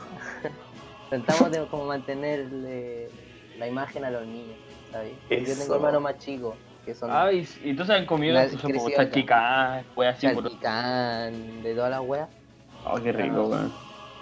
Tratamos 1.09 1.51
de 1.51 1.65
como 1.67 1.85
mantenerle 1.85 3.09
la 3.59 3.67
imagen 3.67 4.03
a 4.05 4.09
los 4.11 4.25
niños, 4.25 4.57
¿sabes? 4.91 5.13
Yo 5.29 5.55
tengo 5.57 5.75
hermanos 5.75 6.01
más 6.01 6.17
chicos 6.17 6.55
que 6.85 6.93
son 6.95 7.09
Ah, 7.11 7.31
y, 7.31 7.47
y 7.63 7.69
entonces 7.69 7.95
han 7.95 8.05
comido 8.05 8.35
salchicán, 8.95 9.83
pues 9.95 10.09
así. 10.15 10.27
por- 10.29 10.43
salpicán, 10.43 11.61
de 11.63 11.75
todas 11.75 11.91
las 11.91 12.01
weas. 12.01 12.29
Oh, 12.85 12.99
qué 12.99 13.11
rico, 13.11 13.43
weón. 13.47 13.71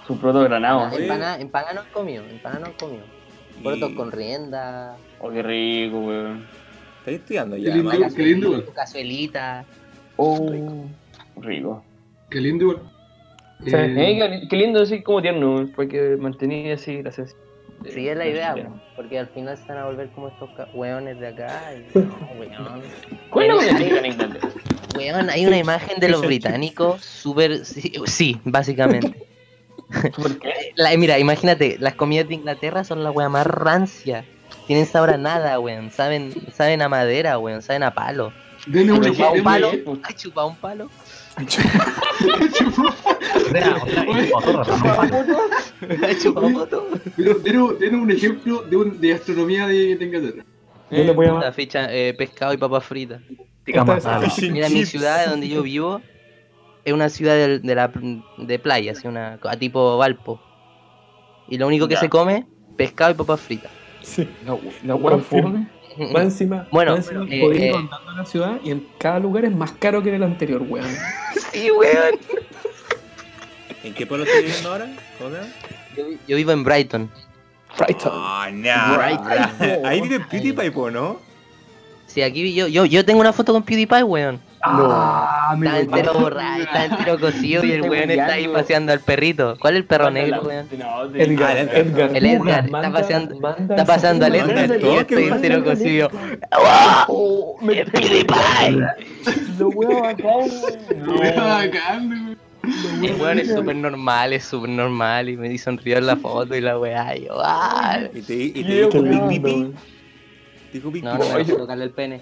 Su 0.07 0.17
proto 0.19 0.41
granado. 0.41 0.89
Oye. 0.91 1.03
Empanada, 1.03 1.39
empanada 1.39 1.73
no 1.73 1.81
han 1.81 1.89
comido, 1.91 2.23
empanada 2.25 2.59
no 2.61 2.65
han 2.67 2.73
comido. 2.73 3.03
Porotos 3.63 3.91
Y- 3.91 3.95
con 3.95 4.11
rienda, 4.11 4.95
Oh, 5.19 5.29
qué 5.29 5.43
rico, 5.43 5.99
weón. 5.99 6.45
Estoy 6.99 7.15
estudiando 7.15 7.55
Qué 7.55 7.61
ya, 7.63 7.75
lindo. 7.75 7.99
man. 7.99 8.13
Qué 8.15 8.23
lindo, 8.23 8.49
weón. 8.51 8.65
su 8.65 8.73
cazuelita. 8.73 9.65
Oh, 10.17 10.51
rico. 11.37 11.83
Qué 12.29 12.39
lindo. 12.41 12.81
Sí. 13.63 13.69
Eh, 13.75 13.93
Eh, 13.97 14.39
qué, 14.41 14.47
qué 14.49 14.55
lindo, 14.57 14.81
así 14.81 15.01
como 15.03 15.21
tierno, 15.21 15.69
porque 15.75 16.17
mantenía 16.19 16.73
así 16.73 17.03
la 17.03 17.11
sensación. 17.11 17.39
Sí, 17.89 18.07
es 18.07 18.15
la 18.17 18.27
idea, 18.27 18.53
po, 18.55 18.79
porque 18.95 19.17
al 19.17 19.27
final 19.29 19.57
se 19.57 19.65
van 19.67 19.77
a 19.79 19.85
volver 19.85 20.09
como 20.09 20.27
estos 20.27 20.49
weones 20.75 21.19
de 21.19 21.27
acá. 21.27 21.73
Y, 21.75 21.97
no, 21.97 22.15
weón. 22.39 22.81
¿Cuál 23.29 23.51
es 23.59 24.17
la? 24.17 24.29
Weón, 24.95 25.29
hay 25.29 25.45
una 25.47 25.57
imagen 25.57 25.99
de 25.99 26.09
los 26.09 26.21
británicos 26.21 27.03
súper. 27.03 27.65
Sí, 27.65 27.93
sí, 28.05 28.39
básicamente. 28.43 29.27
¿Por 30.15 30.39
qué? 30.39 30.49
La- 30.75 30.95
mira, 30.97 31.19
imagínate, 31.19 31.77
las 31.79 31.95
comidas 31.95 32.27
de 32.27 32.35
Inglaterra 32.35 32.83
son 32.83 33.03
la 33.03 33.11
wea 33.11 33.29
más 33.29 33.45
rancia. 33.47 34.25
Tienen 34.67 34.85
sabor 34.85 35.11
a 35.11 35.17
nada, 35.17 35.59
weón. 35.59 35.91
Saben, 35.91 36.33
saben 36.53 36.81
a 36.81 36.89
madera, 36.89 37.37
weón. 37.39 37.61
Saben 37.61 37.83
a 37.83 37.93
palo. 37.93 38.31
Denos 38.67 38.99
un 38.99 39.05
¿Chupado 39.05 39.31
un 39.31 39.37
ejemplo. 39.39 39.43
palo? 39.43 39.99
¿Has 40.03 40.15
chupado 40.15 40.47
un 40.47 40.55
palo? 40.57 40.89
Pero 43.51 43.71
no 43.71 44.93
palo. 44.95 45.37
¿Has 46.07 46.21
chupado 46.23 46.49
foto? 46.49 46.87
Pero 47.17 47.33
denos, 47.35 47.79
denos 47.79 48.01
un 48.01 48.11
ejemplo 48.11 48.61
de, 48.63 48.75
un, 48.75 49.01
de 49.01 49.09
gastronomía 49.09 49.67
de, 49.67 49.95
de 49.95 50.05
Inglaterra. 50.05 50.43
Yo 50.91 51.03
le 51.03 51.11
voy 51.13 51.27
a 51.27 51.33
La 51.33 51.51
ficha, 51.53 51.87
eh, 51.91 52.13
pescado 52.13 52.53
y 52.53 52.57
papas 52.57 52.83
fritas. 52.85 53.21
Mira, 53.65 54.69
mi 54.69 54.85
ciudad 54.85 55.27
donde 55.27 55.47
yo 55.47 55.63
vivo 55.63 56.01
es 56.85 56.93
una 56.93 57.09
ciudad 57.09 57.35
de, 57.35 57.59
de 57.59 57.75
la, 57.75 57.91
de 58.37 58.59
playa, 58.59 58.91
así 58.93 59.07
una, 59.07 59.39
a 59.43 59.57
tipo 59.57 59.97
Valpo. 59.97 60.39
Y 61.47 61.57
lo 61.57 61.67
único 61.67 61.87
que 61.87 61.95
Ya. 61.95 61.99
se 62.01 62.09
come, 62.09 62.45
pescado 62.77 63.11
y 63.11 63.13
papas 63.15 63.41
fritas. 63.41 63.71
Sí. 64.01 64.27
No, 64.45 64.59
no, 64.83 64.99
Confirmo. 64.99 65.67
Más 66.13 66.23
encima, 66.23 66.65
Bueno, 66.71 66.95
más 66.95 67.11
encima, 67.11 67.25
eh, 67.29 67.45
ir 67.53 67.63
eh. 67.63 67.71
rondando 67.73 68.11
la 68.13 68.25
ciudad 68.25 68.59
y 68.63 68.71
en 68.71 68.87
cada 68.97 69.19
lugar 69.19 69.43
es 69.43 69.51
más 69.53 69.73
caro 69.73 70.01
que 70.01 70.07
en 70.07 70.15
el 70.15 70.23
anterior, 70.23 70.61
weón. 70.67 70.87
Sí, 71.51 71.69
weón. 71.69 72.17
¿En 73.83 73.93
qué 73.93 74.05
pueblo 74.05 74.25
estoy 74.25 74.43
viviendo 74.45 74.71
ahora? 74.71 74.87
Yo, 75.97 76.03
yo 76.27 76.35
vivo 76.37 76.51
en 76.53 76.63
Brighton. 76.63 77.11
Brighton. 77.77 78.11
Ah, 78.13 78.49
no. 78.53 78.97
Right. 78.97 79.85
Ahí 79.85 79.99
vive 80.01 80.21
PewDiePie, 80.21 80.71
po, 80.71 80.89
¿no? 80.89 81.19
Sí, 82.07 82.21
aquí 82.21 82.41
vi- 82.43 82.53
yo, 82.53 82.67
yo, 82.67 82.85
yo 82.85 83.03
tengo 83.03 83.19
una 83.19 83.33
foto 83.33 83.51
con 83.51 83.61
PewDiePie, 83.63 84.03
weón. 84.03 84.39
Ah, 84.63 85.55
Está 85.59 85.79
entero 85.79 86.13
borrado, 86.13 86.61
está 86.63 86.85
entero 86.85 87.19
cocido 87.19 87.63
y 87.65 87.71
el 87.71 87.81
weón 87.81 88.11
está 88.11 88.33
ahí 88.33 88.47
paseando 88.47 88.93
al 88.93 88.99
perrito. 88.99 89.55
¿Cuál 89.59 89.73
es 89.73 89.79
el 89.81 89.85
perro 89.85 90.11
negro, 90.11 90.41
weón? 90.43 90.67
No, 90.77 91.07
de- 91.07 91.23
Edgar, 91.23 91.57
Ah, 91.57 91.61
el 91.61 91.67
Edgar. 91.69 91.77
Edgar. 91.87 92.15
El 92.17 92.25
Edgar, 92.25 92.69
Manda- 92.69 92.87
está 92.87 93.01
paseando, 93.01 93.39
manda 93.39 93.75
está 93.75 93.85
pasando 93.85 94.25
al 94.25 94.35
Edgar 94.35 94.69
y 94.81 94.85
estoy 94.97 95.15
weón. 95.23 95.33
entero 95.35 95.63
cocido. 95.63 96.09
Oh, 97.07 97.57
me 97.61 97.79
¡El 97.79 97.91
PewDiePie! 97.91 98.85
Lo 99.59 99.69
weón 99.69 100.05
acá, 100.05 100.23
weón. 100.27 101.05
Muy 101.05 101.29
bacán, 101.31 102.09
weón. 102.09 102.37
El 103.03 103.15
weón 103.19 103.39
es 103.39 103.47
súper 103.51 103.75
normal, 103.75 104.33
es 104.33 104.43
súper 104.45 104.69
normal 104.69 105.29
y 105.29 105.37
me 105.37 105.57
sonrió 105.57 105.97
en 105.97 106.05
la 106.05 106.15
foto 106.15 106.55
y 106.55 106.61
la 106.61 106.77
weá. 106.77 107.17
y 107.17 107.25
yo, 107.25 107.33
¡ah! 107.43 107.99
Y 108.13 108.21
te, 108.21 108.33
y 108.35 108.51
te 108.63 108.73
dijo 108.85 108.89
pipi, 108.91 109.39
weón. 109.39 109.75
Dijo 110.71 110.91
pipi. 110.91 111.01
No, 111.05 111.17
no 111.17 111.25
me 111.33 111.43
tocarle 111.45 111.85
el 111.85 111.91
pene. 111.91 112.21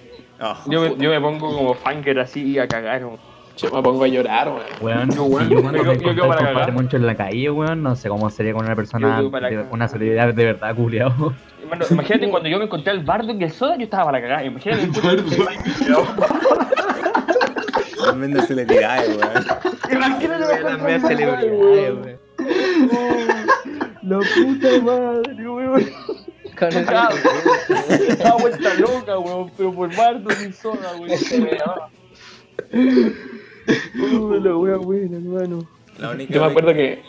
Yo 0.67 0.81
me, 0.81 0.95
yo 0.97 1.09
me 1.09 1.19
pongo 1.19 1.53
como 1.55 1.73
fanger 1.73 2.19
así 2.19 2.57
a 2.59 2.67
cagar. 2.67 3.03
weón. 3.05 3.17
Yo 3.57 3.69
me 3.71 3.81
pongo 3.81 4.03
a 4.05 4.07
llorar, 4.07 4.47
weón. 4.47 4.61
Weón, 4.79 5.09
Yo, 5.11 5.23
weón, 5.25 5.47
si 5.49 5.53
yo 5.53 5.61
cuando 5.61 5.83
yo- 5.83 5.91
me 5.91 6.15
yo 6.15 6.27
para 6.29 6.37
con 6.45 6.53
cagar. 6.53 6.71
Moncho 6.71 6.95
en 6.95 7.05
la 7.05 7.15
calle, 7.15 7.49
weón, 7.51 7.83
no 7.83 7.95
sé 7.97 8.07
cómo 8.07 8.29
sería 8.29 8.53
con 8.53 8.63
una 8.65 8.75
persona, 8.75 9.21
de- 9.21 9.65
una 9.71 9.87
celebridad 9.89 10.33
de 10.33 10.45
verdad, 10.45 10.73
culiao. 10.75 11.33
Hermano, 11.61 11.85
imagínate 11.91 12.29
cuando 12.29 12.47
yo 12.47 12.57
me 12.57 12.63
encontré 12.65 12.91
al 12.91 13.03
bardo 13.03 13.33
y 13.33 13.43
el 13.43 13.51
soda, 13.51 13.75
yo 13.75 13.83
estaba 13.83 14.05
para 14.05 14.21
cagar. 14.21 14.45
Imagínate 14.45 14.87
tremenda 18.01 18.41
celebridad, 18.43 19.03
weón. 19.07 19.45
Imagínate 19.91 20.63
Las 20.63 20.81
medias 20.81 21.01
celebridades, 21.01 21.93
weón. 21.93 22.19
La 24.03 24.19
puta 24.19 24.81
madre, 24.83 25.49
weón. 25.49 25.85
Con 26.59 26.67
ese- 26.69 26.79
Estaba 28.09 28.35
vuelta 28.41 28.73
loca, 28.75 29.17
weón, 29.19 29.51
pero 29.57 29.73
por 29.73 29.95
bardo 29.95 30.29
sin 30.31 30.53
soda, 30.53 30.93
weón. 30.99 31.17
Se 31.17 31.39
me 31.39 31.51
daba. 31.55 31.89
Uy, 32.73 34.39
la 34.41 34.55
wea 34.57 34.75
buena, 34.77 35.17
hermano. 35.17 35.59
La 35.97 36.11
única, 36.11 36.33
Yo 36.33 36.41
me 36.41 36.47
vez, 36.47 36.51
acuerdo 36.57 36.73
que. 36.73 37.01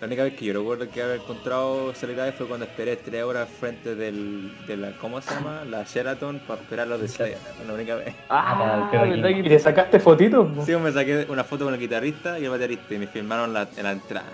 la 0.00 0.06
única 0.06 0.22
vez 0.24 0.34
que 0.34 0.44
yo 0.44 0.52
recuerdo 0.54 0.88
que 0.90 1.02
haber 1.02 1.20
encontrado 1.20 1.92
celebridades 1.94 2.34
fue 2.34 2.46
cuando 2.46 2.66
esperé 2.66 2.96
tres 2.96 3.22
horas 3.22 3.48
al 3.48 3.54
frente 3.54 3.94
del, 3.94 4.52
de 4.66 4.76
la, 4.76 4.92
¿cómo 4.98 5.20
se 5.20 5.32
llama? 5.34 5.64
La 5.64 5.84
Sheraton 5.84 6.40
para 6.46 6.60
esperar 6.60 6.88
los 6.88 7.00
de 7.00 7.08
Slayer. 7.08 7.38
La 7.66 7.74
única 7.74 7.96
vez. 7.96 8.14
Ah, 8.28 8.88
verdad 8.92 9.28
¿Y 9.30 9.42
que 9.42 9.48
te 9.48 9.58
sacaste 9.58 9.98
fotitos? 10.00 10.48
Sí, 10.66 10.74
me 10.76 10.92
saqué 10.92 11.26
una 11.28 11.44
foto 11.44 11.64
con 11.64 11.74
el 11.74 11.80
guitarrista 11.80 12.38
y 12.38 12.44
el 12.44 12.50
baterista 12.50 12.94
y 12.94 12.98
me 12.98 13.06
filmaron 13.06 13.52
la, 13.52 13.68
en 13.76 13.82
la 13.84 13.92
entrada. 13.92 14.26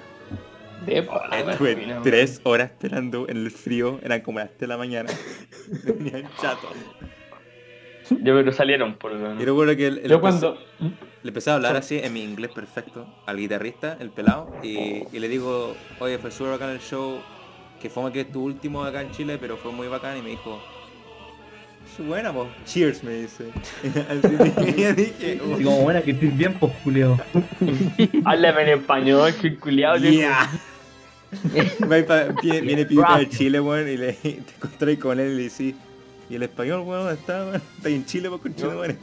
De- 0.86 0.98
Estuve 1.50 1.76
fino. 1.76 2.02
tres 2.02 2.40
horas 2.44 2.70
esperando 2.70 3.26
en 3.28 3.38
el 3.38 3.50
frío, 3.50 3.98
eran 4.02 4.20
como 4.20 4.38
las 4.38 4.48
3 4.50 4.60
de 4.60 4.66
la 4.66 4.76
mañana. 4.76 5.10
Venía 5.84 6.18
en 6.18 6.28
chato. 6.40 6.68
Yo 8.10 8.34
pero 8.34 8.52
salieron 8.52 8.96
por 8.96 9.12
lo 9.12 9.40
Y 9.40 9.44
recuerdo 9.44 9.74
que 9.76 9.86
el, 9.86 9.98
el 9.98 10.10
Yo 10.10 10.20
cuando. 10.20 10.58
le 11.22 11.28
empecé 11.28 11.50
a 11.50 11.54
hablar 11.54 11.74
así 11.76 11.98
en 11.98 12.12
mi 12.12 12.22
inglés 12.22 12.50
perfecto 12.50 13.06
al 13.26 13.38
guitarrista, 13.38 13.96
el 13.98 14.10
pelado, 14.10 14.54
y, 14.62 15.04
y 15.10 15.18
le 15.18 15.28
digo, 15.28 15.74
oye, 16.00 16.18
fue 16.18 16.30
súper 16.30 16.52
bacán 16.52 16.70
el 16.70 16.80
show, 16.80 17.18
que 17.80 17.88
fue 17.88 18.12
que 18.12 18.20
es 18.22 18.30
tu 18.32 18.42
último 18.42 18.84
acá 18.84 19.00
en 19.00 19.10
Chile, 19.12 19.38
pero 19.40 19.56
fue 19.56 19.72
muy 19.72 19.88
bacán, 19.88 20.18
y 20.18 20.22
me 20.22 20.28
dijo, 20.30 20.62
"Es 21.86 22.06
buena, 22.06 22.32
po. 22.32 22.46
Cheers, 22.64 23.02
me 23.04 23.12
dice. 23.12 23.44
Así 24.08 24.28
dije, 24.96 25.40
"Oh, 25.42 25.56
como, 25.62 25.80
buena, 25.82 26.02
que 26.02 26.12
estés 26.12 26.36
bien, 26.36 26.54
pues, 26.58 26.72
culiao. 26.82 27.18
Háblame 28.24 28.62
en 28.62 28.68
español, 28.80 29.32
que. 29.40 29.56
Yeah. 30.00 30.50
Pa- 32.06 32.24
viene, 32.42 32.60
viene 32.60 32.86
Pibita 32.86 33.18
de 33.18 33.28
Chile, 33.28 33.60
weón, 33.60 33.88
y 33.88 33.96
le, 33.96 34.12
te 34.12 34.38
encontré 34.56 34.98
con 34.98 35.18
él 35.18 35.32
y 35.32 35.36
le 35.36 35.42
decís, 35.44 35.74
¿y 36.30 36.34
el 36.36 36.42
español, 36.44 36.80
weón, 36.80 37.04
dónde 37.06 37.14
está, 37.20 37.44
weón? 37.44 37.62
Está 37.76 37.88
ahí 37.88 37.94
en 37.96 38.06
Chile, 38.06 38.28
weón, 38.28 38.40
con 38.40 38.54
Chile, 38.54 38.68
weón. 38.76 38.98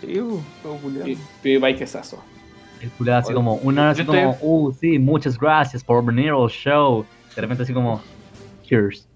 Sí, 0.00 0.20
weón, 0.20 0.44
como 0.62 0.78
culiado. 0.78 1.04
Pi- 1.06 1.18
PewDiePie 1.42 1.76
quesazo. 1.76 2.22
El 2.80 2.90
culiao 2.90 3.18
así 3.18 3.32
como, 3.32 3.54
una 3.54 3.90
así 3.90 4.04
como, 4.04 4.36
uh, 4.40 4.72
sí, 4.72 4.98
muchas 4.98 5.38
gracias 5.38 5.82
por 5.84 6.04
venir 6.04 6.30
al 6.30 6.48
show. 6.48 7.06
De 7.34 7.40
repente 7.42 7.62
así 7.62 7.72
como, 7.72 8.02
cheers. 8.64 9.06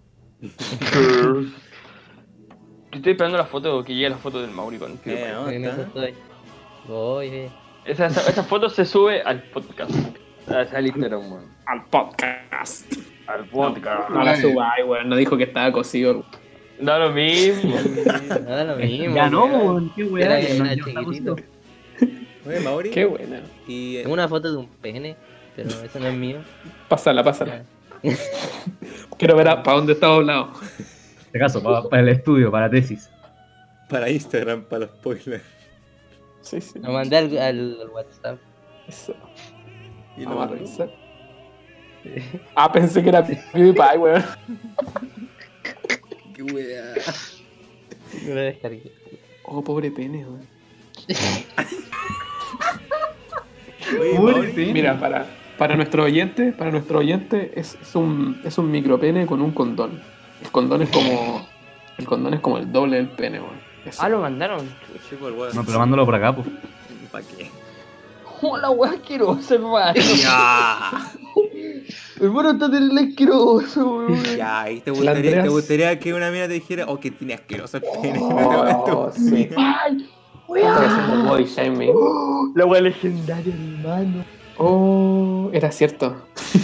Yo 2.93 2.97
estoy 2.97 3.13
esperando 3.13 3.39
la 3.39 3.45
foto, 3.47 3.85
que 3.85 3.95
llegue 3.95 4.11
la 4.11 4.17
foto 4.17 4.41
del 4.41 4.51
Mauri 4.51 4.79
con 4.79 4.93
Eh, 4.93 4.97
PewDiePie. 5.05 5.33
¿dónde 5.33 5.57
En 5.57 5.65
eso 5.65 5.83
está? 5.83 6.07
estoy. 6.07 6.15
Voy, 6.89 7.27
eh. 7.29 7.51
Esa, 7.85 8.07
esa, 8.07 8.29
esa 8.29 8.43
foto 8.45 8.69
se 8.69 8.85
sube 8.85 9.23
al 9.23 9.43
podcast. 9.45 9.91
Ah, 10.49 10.65
Al 10.75 10.87
Instagram, 10.87 11.31
weón. 11.33 11.45
Al 11.67 11.85
podcast. 11.87 12.93
Al 13.27 13.45
podcast. 13.47 14.11
No 14.11 14.23
la 14.25 14.37
subáis, 14.37 14.85
weón. 14.87 15.09
No 15.09 15.17
dijo 15.17 15.37
que 15.37 15.45
estaba 15.45 15.71
cocido. 15.73 16.25
Da 16.81 16.99
lo 16.99 17.11
mismo. 17.13 17.77
Nada 18.45 18.65
lo 18.65 18.77
mismo. 18.77 19.15
ya 19.15 19.29
no, 19.31 19.45
weón. 19.45 19.67
weón, 19.67 19.93
qué 19.95 20.05
weá. 20.05 20.27
Era- 20.27 20.47
que 20.47 20.55
no- 20.55 20.65
era 20.65 20.75
yo 20.75 20.87
estaba 20.87 21.07
chiquitito. 21.07 21.37
cocido. 21.37 21.51
Oye, 22.49 22.61
Mauri. 22.61 22.91
Qué 22.91 23.05
buena. 23.05 23.41
Y 23.69 23.97
eh, 23.99 24.03
Tengo 24.03 24.15
una 24.15 24.27
foto 24.29 24.51
de 24.51 24.57
un 24.59 24.67
pene, 24.67 25.15
pero 25.55 25.69
eso 25.69 26.01
no 26.01 26.07
es 26.09 26.15
mío. 26.15 26.39
Pásala, 26.89 27.23
pásala. 27.23 27.63
Quiero 29.19 29.37
ver 29.37 29.47
para 29.63 29.77
dónde 29.77 29.93
está 29.93 30.07
doblado. 30.09 30.53
Este 31.31 31.39
caso, 31.39 31.63
pa- 31.63 31.89
para, 31.89 32.03
el 32.03 32.09
estudio, 32.09 32.51
para 32.51 32.69
tesis. 32.69 33.09
para 33.89 34.09
Instagram, 34.11 34.65
para 34.65 34.81
los 34.87 34.91
spoilers. 34.91 35.43
Sí, 36.43 36.61
sí. 36.61 36.79
Lo 36.81 36.93
mandé 36.93 37.17
al, 37.19 37.39
al- 37.39 37.81
al 37.83 37.89
WhatsApp. 37.91 38.39
Eso. 38.89 39.15
Y 40.17 40.25
Vamos 40.25 40.43
a 40.43 40.47
lo 40.51 40.55
revisar. 40.57 40.91
Ah, 42.55 42.73
pensé 42.73 43.03
que 43.03 43.09
era 43.11 43.25
PewDiePie, 43.25 43.99
weón. 43.99 44.25
Qué 46.35 46.43
wea. 46.43 46.95
No 48.27 48.35
lo 48.35 48.41
descargué. 48.41 48.91
Oh, 49.45 49.63
pobre 49.63 49.91
pene, 49.91 50.25
weón. 50.25 50.47
Mira, 54.73 54.99
para, 54.99 55.27
para 55.59 55.77
nuestro 55.77 56.05
oyente, 56.05 56.53
para 56.53 56.71
nuestro 56.71 56.99
oyente 57.01 57.53
es, 57.55 57.77
es 57.81 57.95
un 57.95 58.41
es 58.45 58.57
un 58.59 58.71
micropene 58.71 59.27
con 59.27 59.43
un 59.43 59.53
condón. 59.53 60.03
El 60.43 60.51
condón 60.51 60.83
es 60.83 60.91
como 60.91 61.47
el 62.01 62.07
condón 62.07 62.35
es 62.35 62.41
como 62.41 62.57
el 62.57 62.73
doble 62.73 62.97
del 62.97 63.11
pene, 63.11 63.41
weón. 63.41 63.61
Ah, 63.99 64.09
lo 64.09 64.21
mandaron. 64.21 64.61
Sí, 65.09 65.17
pues, 65.21 65.35
weón. 65.35 65.55
No, 65.55 65.65
pero 65.65 65.79
mándalo 65.79 66.07
por 66.07 66.15
acá, 66.15 66.35
pues. 66.35 66.49
¿Para 67.13 67.25
qué? 67.25 67.51
Hola, 68.41 68.71
weón, 68.71 68.95
asqueroso, 68.95 69.55
hermano. 69.55 70.01
Ya. 70.17 70.91
Hermano, 72.21 72.51
está 72.51 72.71
terrible 72.71 73.01
asqueroso, 73.03 73.87
weón. 73.87 74.25
Ya, 74.37 74.63
ahí 74.63 74.81
te 74.81 74.91
gustaría, 74.91 75.43
te 75.43 75.49
gustaría 75.49 75.99
que 75.99 76.15
una 76.15 76.31
mina 76.31 76.47
te 76.47 76.55
dijera, 76.55 76.87
oh, 76.89 76.99
que 76.99 77.11
tiene 77.11 77.35
asqueroso 77.35 77.77
el 77.77 77.83
pene. 78.01 78.19
Oh, 78.23 79.11
sí. 79.15 79.51
Ay, 79.57 80.09
haciendo 80.49 81.29
body 81.29 81.45
shaming. 81.45 81.93
La 82.55 82.65
weá 82.65 82.81
legendaria, 82.81 83.55
hermano. 83.55 84.25
Oh, 84.57 85.51
era 85.53 85.71
cierto. 85.71 86.17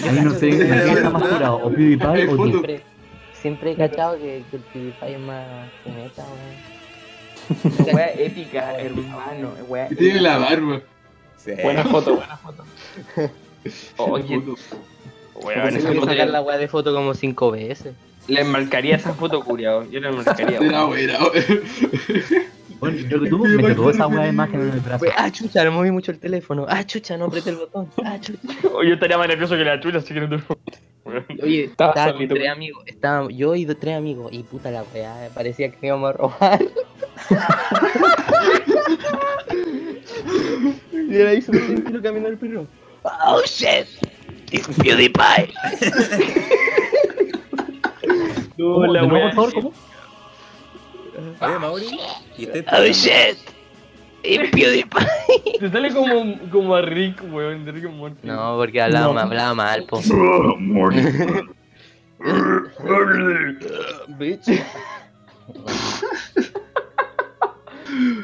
A 0.07 0.13
mí 0.13 0.21
no 0.23 0.31
sé 0.33 0.49
está 0.49 1.11
más 1.11 1.23
curado, 1.23 1.57
o 1.57 1.71
PewDiePie 1.71 2.29
o. 2.29 2.96
Siempre, 3.47 3.71
he 3.71 3.77
cachado 3.77 4.17
que, 4.19 4.43
que 4.51 4.57
el 4.57 4.63
PewDiePie 4.73 5.13
es 5.15 5.21
más 5.21 5.47
fineta, 5.85 6.25
weón. 6.25 7.95
Weá 7.95 8.11
épica, 8.19 8.75
hermano. 8.81 9.53
Weá 9.69 9.87
Y 9.89 9.95
tiene 9.95 10.21
la 10.21 10.39
barba. 10.39 10.81
Sí. 11.37 11.53
Buena 11.63 11.85
foto, 11.85 12.17
buena 12.17 12.37
foto. 12.39 12.65
Oye, 13.99 14.43
weón, 15.37 15.77
esa 15.77 15.93
foto 15.93 16.07
sacar 16.07 16.27
le, 16.27 16.33
la 16.33 16.43
weá 16.43 16.59
de 16.59 16.67
foto 16.67 16.93
como 16.93 17.15
cinco 17.15 17.53
veces. 17.53 17.95
le 18.27 18.43
marcaría 18.43 18.97
esa 18.97 19.15
foto, 19.15 19.41
curiado. 19.45 19.89
Yo 19.93 20.01
le 20.01 20.11
marcaría, 20.11 20.59
Era 20.59 20.87
weón. 20.87 20.89
buena, 20.89 21.19
Bueno, 22.81 22.99
yo 23.09 23.21
que 23.23 23.31
tú 23.31 23.39
me 23.39 23.63
tatuó 23.63 23.91
esa 23.91 24.09
weá 24.09 24.23
de 24.25 24.31
imagen 24.31 24.61
en 24.61 24.71
el 24.71 24.81
brazo. 24.81 25.05
Ah, 25.17 25.31
chucha, 25.31 25.65
no 25.65 25.71
moví 25.71 25.93
mucho 25.93 26.11
el 26.11 26.19
teléfono. 26.19 26.67
Ah, 26.69 26.83
chucha, 26.85 27.17
no 27.17 27.27
apreté 27.27 27.51
el 27.51 27.57
botón. 27.59 27.89
Ah, 28.05 28.19
chucha. 28.21 28.41
Oye, 28.75 28.89
yo 28.89 28.95
estaría 28.95 29.17
más 29.17 29.29
nervioso 29.29 29.57
que 29.57 29.63
la 29.65 29.79
chucha, 29.79 29.99
así 29.99 30.13
que 30.13 30.21
no 30.21 30.29
te. 30.31 30.43
Oye, 31.43 31.65
Estaba 31.71 31.91
estaba 31.91 32.13
con 32.17 32.29
tres 32.29 32.49
amigos. 32.49 32.83
Estaba 32.87 33.29
yo 33.31 33.55
y 33.55 33.67
tres 33.67 33.97
amigos. 33.97 34.33
Y 34.33 34.43
puta 34.43 34.71
la 34.71 34.85
weá, 34.95 35.29
parecía 35.35 35.71
que 35.71 35.87
íbamos 35.87 36.11
a 36.11 36.13
robar. 36.15 36.61
y 41.09 41.17
era 41.17 41.31
ahí 41.31 41.43
súper 41.43 41.67
tranquilo 41.67 42.03
caminando 42.03 42.29
el 42.31 42.39
perro. 42.39 42.67
Oh 43.25 43.43
shit, 43.47 43.87
it's 44.51 44.67
PewDiePie. 44.69 45.53
No, 48.57 48.75
¿Cómo? 48.75 48.87
la 48.87 49.03
¿De 49.03 49.07
nuevo, 49.09 49.27
weá. 49.27 49.35
por 49.35 49.53
favor? 49.53 49.53
¿Cómo? 49.55 49.73
Oye, 51.41 51.59
Mauri. 51.59 51.99
¿Y 52.37 52.47
usted 52.47 52.65
Oh 52.73 52.85
shit, 52.87 53.39
PewDiePie. 54.27 55.59
Te 55.61 55.71
sale 55.71 55.93
como, 55.93 56.39
como 56.51 56.75
a 56.75 56.83
Rick, 56.83 57.23
weón, 57.31 57.65
de 57.65 57.73
Rick 57.73 57.87
and 57.87 57.97
Morty. 57.97 58.27
No, 58.27 58.57
porque 58.57 58.83
hablaba, 58.83 59.13
mal, 59.13 59.25
hablaba 59.25 59.55
mal, 59.55 59.85
po. 59.85 60.01
Bitch. 64.19 64.49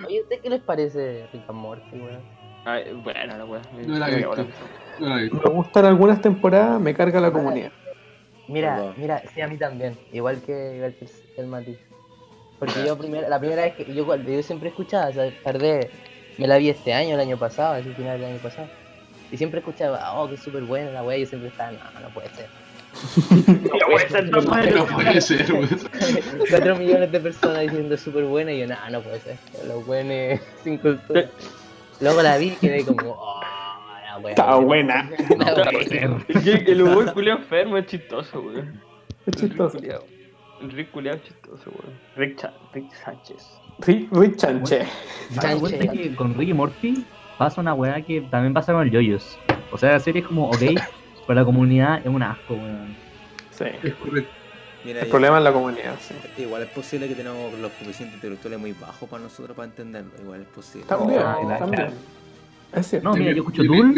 Oye, 0.07 0.21
¿usted 0.23 0.41
qué 0.43 0.51
les 0.51 0.61
parece 0.63 1.27
Rick 1.33 1.45
and 1.49 1.59
Morty, 1.59 1.99
weón? 1.99 2.21
Ay, 2.65 2.93
bueno, 3.03 3.37
la 3.39 3.45
weá. 3.45 3.63
No 3.87 3.99
la 3.99 4.11
he 4.11 4.17
visto. 4.17 4.47
No 5.01 5.09
la 5.09 5.17
vi. 5.17 5.31
Me 5.31 5.51
gustan 5.51 5.85
algunas 5.85 6.21
temporadas, 6.21 6.81
me 6.81 6.95
carga 6.95 7.21
la 7.21 7.33
comunidad. 7.33 7.73
Mira, 8.49 8.93
mira, 8.97 9.23
sí, 9.35 9.41
a 9.41 9.49
mí 9.49 9.57
también. 9.57 9.97
Igual 10.13 10.43
que, 10.43 10.77
igual 10.77 10.95
que 10.95 11.07
el, 11.07 11.11
el 11.39 11.47
Porque 12.63 12.87
yo, 12.87 12.97
primera, 12.97 13.29
la 13.29 13.41
primera 13.41 13.63
vez 13.63 13.75
que 13.75 13.93
yo, 13.93 14.07
siempre 14.41 14.69
escuchaba, 14.69 15.09
o 15.09 15.13
sea, 15.13 15.29
tardé, 15.43 15.91
me 16.39 16.47
la 16.47 16.59
vi 16.59 16.71
este 16.71 16.95
año, 16.95 17.15
el 17.15 17.21
año 17.21 17.37
pasado, 17.37 17.75
así 17.75 17.89
final 17.91 18.21
del 18.21 18.31
año 18.31 18.39
pasado. 18.39 18.69
Y 19.33 19.37
siempre 19.37 19.59
escuchaba, 19.59 20.13
oh, 20.15 20.31
que 20.31 20.37
súper 20.37 20.63
buena 20.63 20.93
la 20.93 21.03
wea, 21.03 21.17
y 21.17 21.23
yo 21.23 21.27
siempre 21.27 21.49
estaba, 21.49 21.73
no, 21.73 22.01
no 22.01 22.09
puede 22.11 22.29
ser. 22.29 22.47
No 23.73 23.87
puede 23.91 24.09
ser, 24.09 24.31
no 24.31 24.43
puede 24.43 24.71
No 24.71 24.87
puede 24.87 25.21
ser. 25.21 25.45
4 26.51 26.77
millones 26.77 27.11
de 27.11 27.19
personas 27.19 27.63
diciendo 27.63 27.97
súper 27.97 28.27
buena, 28.27 28.53
y 28.53 28.61
yo, 28.61 28.69
no, 28.69 28.77
no 28.93 29.01
puede 29.01 29.19
ser. 29.19 29.37
Los 29.67 29.85
buenos 29.85 30.39
sin 30.63 30.79
cultura. 30.79 31.29
Luego 32.01 32.23
la 32.23 32.39
vi 32.39 32.47
y 32.47 32.51
quedé 32.53 32.85
como, 32.85 33.11
oh, 33.11 33.41
la 34.07 34.19
wea. 34.19 34.31
Estaba 34.31 34.61
buena. 34.61 35.11
Wea. 35.37 36.25
Es 36.29 36.43
que 36.45 36.53
el 36.71 36.83
humor 36.83 37.13
culiao 37.13 37.39
enfermo 37.39 37.77
es 37.77 37.87
chistoso, 37.87 38.41
weón. 38.41 38.81
Es 39.27 39.35
chistoso. 39.35 39.79
Rick 40.71 40.93
culiao- 40.93 41.15
Rick 41.15 41.25
chistoso, 41.25 41.71
weón. 41.71 41.99
Rick, 42.17 42.37
Cha- 42.39 42.55
Rick 42.73 42.93
Sánchez. 43.05 43.49
Rick, 43.81 44.09
Rick 44.13 44.37
Chanche. 44.37 44.87
¿Te 45.41 45.47
das 45.47 45.57
cuenta 45.57 45.89
que 45.93 46.15
con 46.15 46.35
Ricky 46.35 46.53
Morty 46.55 47.05
pasa 47.39 47.61
una 47.61 47.75
weá 47.75 48.01
que 48.03 48.21
también 48.23 48.53
pasa 48.55 48.73
con 48.73 48.83
el 48.83 48.91
Yoyos? 48.91 49.39
O 49.73 49.79
sea, 49.79 49.93
la 49.93 50.01
serie 50.01 50.23
es 50.23 50.29
como, 50.29 50.49
ok, 50.49 50.59
pero 51.27 51.41
la 51.41 51.45
comunidad 51.45 51.99
es 52.01 52.07
un 52.07 52.23
asco, 52.23 52.55
weón. 52.55 52.95
Sí. 53.51 53.65
Es 53.83 53.95
correcto. 53.95 54.31
Mira, 54.85 55.01
El 55.03 55.09
problema 55.09 55.39
es 55.39 55.45
la 55.45 55.53
comunidad, 55.53 55.95
sí. 56.01 56.15
Igual 56.43 56.63
es 56.63 56.69
posible 56.71 57.07
que 57.07 57.15
tenemos 57.15 57.53
los 57.59 57.71
coeficientes 57.73 58.17
intelectuales 58.17 58.59
muy 58.59 58.73
bajos 58.73 59.09
para 59.09 59.23
nosotros 59.23 59.57
para 59.57 59.69
entenderlo. 59.69 60.11
Igual 60.21 60.41
es 60.43 60.49
posible. 60.49 60.87
También, 60.89 61.21
Oh, 61.23 61.57
también. 61.59 61.89
Es 62.73 62.87
cierto. 62.89 63.09
No, 63.11 63.15
mira, 63.15 63.31
yo 63.33 63.39
escucho 63.43 63.63
Tool, 63.65 63.95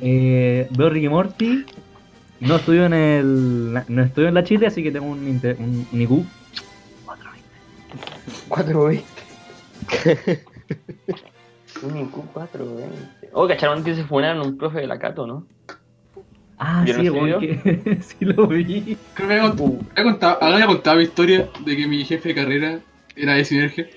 eh, 0.00 0.66
veo 0.70 0.88
Ricky 0.88 1.08
Morty, 1.08 1.66
no 2.46 2.56
estudio 2.56 2.86
en 2.86 2.92
el, 2.94 3.72
no 3.88 4.02
estudio 4.02 4.28
en 4.28 4.34
la 4.34 4.44
Chile, 4.44 4.66
así 4.66 4.82
que 4.82 4.90
tengo 4.92 5.06
un, 5.06 5.26
inte- 5.26 5.56
un, 5.58 5.86
un 5.92 6.00
IQ 6.00 6.10
420. 7.06 7.44
420. 8.48 9.04
Un 11.82 11.96
IQ 11.98 12.32
420. 12.32 12.96
Oh, 13.32 13.46
cacharon 13.48 13.82
que 13.84 13.94
se 13.94 14.04
funaron 14.04 14.46
un 14.46 14.56
profe 14.56 14.80
de 14.80 14.86
la 14.86 14.98
Cato, 14.98 15.26
¿no? 15.26 15.46
Ah, 16.58 16.82
¿Vieron 16.84 17.02
sí, 17.02 17.10
weón, 17.10 17.40
que 17.40 17.98
sí 18.02 18.24
lo 18.24 18.46
vi. 18.46 18.96
Creo 19.14 19.28
que 19.28 19.34
había 19.34 19.44
había 19.48 20.04
contado, 20.04 20.42
había 20.42 20.66
contado 20.66 20.96
mi 20.98 21.02
historia 21.04 21.48
de 21.64 21.76
que 21.76 21.86
mi 21.88 22.04
jefe 22.04 22.28
de 22.30 22.34
carrera 22.36 22.78
era 23.16 23.34
de 23.34 23.44
Sinergia. 23.44 23.88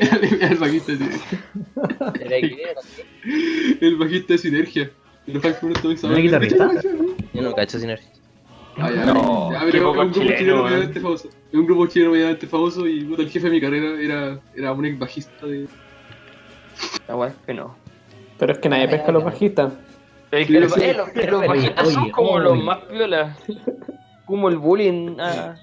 Era 0.00 0.18
de- 0.18 0.46
el 0.46 0.56
bajista 0.56 0.92
de 0.92 0.98
Sinergia. 0.98 1.38
Era 2.20 2.40
que 2.40 2.62
era. 2.62 2.80
El 3.80 3.96
bajista 3.96 4.32
de 4.32 4.38
Sinergia. 4.38 4.90
Los 5.26 5.42
Frank 5.42 5.58
también 5.60 5.98
¿No 6.02 6.10
era 6.10 6.18
guitarrista? 6.20 6.70
Yo 7.32 7.42
no 7.42 7.54
cacho 7.54 7.78
sinergia. 7.78 8.08
Ah, 8.76 8.90
ya, 8.90 9.04
No, 9.06 9.52
ya, 9.52 9.60
pero 9.70 9.90
un 9.90 9.96
grupo 10.10 10.20
chileno, 10.20 10.62
medianamente 10.64 11.00
famoso. 11.00 11.28
Un 11.52 11.66
grupo 11.66 11.86
chileno 11.86 12.10
medianamente 12.12 12.46
famoso 12.46 12.86
y 12.86 13.04
puta, 13.04 13.22
el 13.22 13.30
jefe 13.30 13.46
de 13.46 13.52
mi 13.52 13.60
carrera 13.60 14.00
era, 14.00 14.38
era 14.56 14.72
un 14.72 14.84
ex 14.86 14.98
bajista 14.98 15.46
de. 15.46 15.66
La 17.08 17.16
weá 17.16 17.28
es 17.30 17.34
que 17.46 17.54
no. 17.54 17.74
Pero 18.38 18.52
es 18.52 18.58
que 18.58 18.68
nadie 18.68 18.88
pesca 18.88 19.08
a 19.08 19.12
los 19.12 19.24
bajistas. 19.24 19.72
Es 20.30 20.46
Sí, 20.46 20.52
que 20.52 20.60
los, 20.60 20.76
eh, 20.78 20.94
los, 20.94 21.46
bajistas 21.46 21.88
son 21.92 22.02
oye, 22.04 22.12
como 22.12 22.30
oye. 22.30 22.44
los 22.44 22.64
más 22.64 22.78
piolas. 22.84 23.38
Como 24.24 24.48
el 24.48 24.56
bullying. 24.58 25.16
ah. 25.18 25.54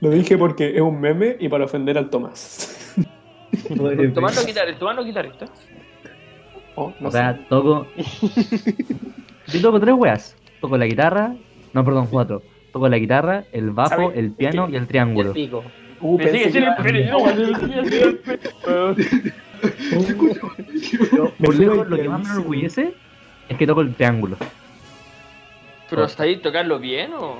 Lo 0.00 0.10
dije 0.10 0.36
porque 0.36 0.74
es 0.74 0.80
un 0.82 1.00
meme 1.00 1.36
y 1.40 1.48
para 1.48 1.64
ofender 1.64 1.96
al 1.96 2.10
Tomás. 2.10 2.94
Tomando 3.68 4.44
guitarrista, 4.44 4.78
tomando 4.78 5.04
guitarrista. 5.04 5.46
Oh, 6.74 6.92
no 7.00 7.08
O 7.08 7.10
sea, 7.10 7.38
toco. 7.48 7.86
Yo 9.46 9.60
toco 9.62 9.80
tres 9.80 9.94
weas. 9.96 10.36
Toco 10.60 10.76
la 10.76 10.86
guitarra. 10.86 11.34
No, 11.72 11.84
perdón, 11.84 12.06
cuatro. 12.10 12.42
Toco 12.72 12.88
la 12.88 12.98
guitarra, 12.98 13.44
el 13.52 13.70
bajo, 13.70 13.88
¿Sabe? 13.90 14.18
el 14.18 14.32
piano 14.32 14.64
y 14.68 14.70
el 14.70 14.74
Y 14.74 14.76
el 14.76 14.86
triángulo. 14.86 15.32
pico. 15.32 15.64
Uh, 16.00 16.18
Me 16.18 16.24
sigue 16.30 16.44
pensé 16.44 16.44
que 16.44 16.50
siendo 16.52 16.70
iba- 16.70 16.76
el 16.76 16.82
pene, 16.84 17.10
no, 17.10 17.24
me 17.24 17.34
sigue 17.34 17.56
siendo 17.56 17.80
el 17.80 18.16
pene. 18.96 19.32
Yo, 21.12 21.32
por 21.38 21.48
Me 21.58 21.64
lejos, 21.64 21.88
lo 21.88 21.96
que 21.96 22.08
más 22.08 22.20
me 22.22 22.30
enorgullece 22.30 22.92
Es 23.48 23.56
que 23.56 23.66
toco 23.66 23.80
el 23.80 23.94
triángulo. 23.94 24.36
Pero 25.88 26.08
¿sabéis 26.08 26.42
tocarlo 26.42 26.78
bien 26.78 27.12
o.? 27.14 27.36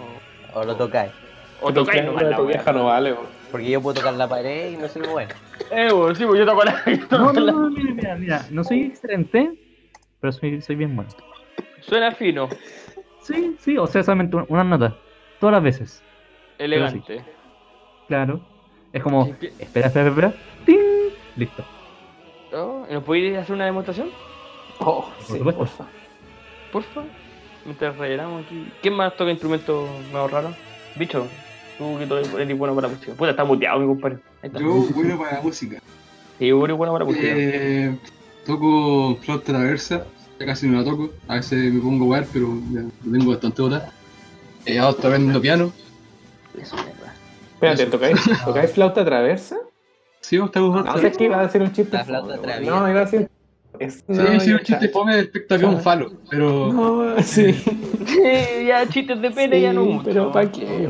O 0.55 0.65
lo 0.65 0.77
tocáis. 0.77 1.13
O 1.61 1.73
tocáis 1.73 2.05
nomás 2.05 2.23
la 2.25 2.37
tu 2.37 2.47
vieja 2.47 2.73
no 2.73 2.87
vale. 2.87 3.15
Porque 3.51 3.71
yo 3.71 3.81
puedo 3.83 3.95
tocar 4.01 4.15
la 4.15 4.29
pared 4.29 4.73
y 4.73 4.77
no 4.77 4.89
soy 4.89 5.03
bueno. 5.07 5.31
Eh, 5.71 5.93
weón, 5.93 6.17
sí, 6.17 6.25
pues 6.25 6.39
yo 6.39 6.47
toco 6.47 6.65
la. 6.65 6.83
No, 7.11 7.33
no, 7.33 7.41
no, 7.41 7.71
mira, 7.71 7.93
mira, 7.95 8.15
mira. 8.17 8.47
No 8.51 8.65
soy 8.65 8.83
excelente, 8.85 9.53
pero 10.21 10.33
soy, 10.33 10.63
soy 10.63 10.77
bien 10.77 10.95
bueno. 10.97 11.11
Suena 11.81 12.13
fino, 12.13 12.49
Sí, 13.27 13.57
sí, 13.59 13.77
o 13.79 13.87
sea, 13.87 14.03
solamente 14.03 14.37
una- 14.37 14.47
unas 14.49 14.67
notas. 14.67 14.95
Todas 15.41 15.55
las 15.55 15.63
veces. 15.63 16.03
elegante. 16.59 17.23
Claro. 18.09 18.41
Es 18.93 19.03
como, 19.03 19.27
espera, 19.59 19.89
espera, 19.89 20.09
espera. 20.09 20.35
¡Ting! 20.65 20.79
Listo. 21.37 21.65
Oh, 22.55 22.87
¿y 22.89 22.95
¿Nos 22.95 23.03
podéis 23.05 23.37
hacer 23.37 23.55
una 23.55 23.67
demostración? 23.67 24.09
Oh, 24.79 25.11
sí, 25.21 25.39
supuesto. 25.39 25.59
porfa. 25.59 25.85
Porfa. 26.73 27.03
Mientras 27.65 27.97
rellenamos 27.99 28.47
aquí. 28.47 28.73
¿Quién 28.81 28.95
más 28.95 29.15
toca 29.17 29.31
instrumentos 29.31 29.89
más 30.13 30.31
raros? 30.31 30.55
Bicho, 30.95 31.27
tú 31.77 31.99
que 31.99 32.05
eres 32.05 32.57
bueno 32.59 32.75
para 32.75 32.87
la 32.89 32.95
música. 32.95 33.13
Puta, 33.15 33.31
está 33.31 33.45
muteado 33.45 33.81
mi 33.81 33.87
compadre. 33.87 34.19
Ahí 34.43 34.47
está. 34.49 34.61
Yo, 34.61 34.73
bueno 34.95 35.19
para 35.19 35.33
la 35.39 35.43
música. 35.43 35.79
Sí, 36.39 36.49
eres 36.49 36.55
bueno 36.55 36.79
para 36.79 36.99
la 37.01 37.05
música. 37.05 37.27
Eh, 37.29 37.99
toco 38.47 39.17
flauta 39.17 39.45
traversa, 39.53 40.07
ya 40.39 40.47
casi 40.47 40.69
no 40.69 40.79
la 40.79 40.85
toco. 40.85 41.11
A 41.29 41.37
veces 41.37 41.73
me 41.73 41.81
pongo 41.81 41.97
a 41.97 42.07
jugar, 42.07 42.27
pero 42.33 42.49
ya 42.73 42.81
lo 42.83 43.13
tengo 43.19 43.31
bastante 43.31 43.63
hora. 43.63 43.91
Eh, 44.65 44.79
ahora 44.79 44.91
estoy 44.91 45.07
aprendiendo 45.07 45.41
piano. 45.41 45.73
Eso, 46.61 46.77
mierda. 46.77 47.15
Espérate. 47.55 47.87
¿tocáis, 47.87 48.21
¿tocáis 48.45 48.71
flauta 48.73 49.05
traversa? 49.05 49.57
Sí, 50.21 50.39
vos 50.39 50.47
estás 50.49 50.63
jugando. 50.63 50.93
No 50.93 50.99
sé 50.99 51.13
qué 51.13 51.25
iba 51.25 51.41
a 51.41 51.43
decir 51.45 51.63
un 51.63 51.73
chiste. 51.73 51.97
La 51.97 52.05
flauta 52.05 52.35
fome, 52.35 52.43
traviesa. 52.47 52.81
No, 52.81 52.91
iba 52.91 53.01
a 53.01 53.05
decir. 53.05 53.29
Es, 53.79 53.95
Sí, 53.95 54.03
no, 54.09 54.41
sí, 54.41 54.53
un 54.53 54.59
chiste 54.61 54.89
fome 54.89 55.17
respecto 55.17 55.55
a 55.55 55.59
que 55.59 55.67
un 55.67 55.81
falo, 55.81 56.11
pero 56.31 56.73
No, 56.73 57.23
sí. 57.23 57.55
ya 58.67 58.89
chistes 58.89 59.21
de 59.21 59.31
pene 59.31 59.61
ya 59.61 59.73
no 59.73 59.85
mucho. 59.85 60.05
Pero 60.05 60.33
¿para 60.33 60.51
qué? 60.51 60.89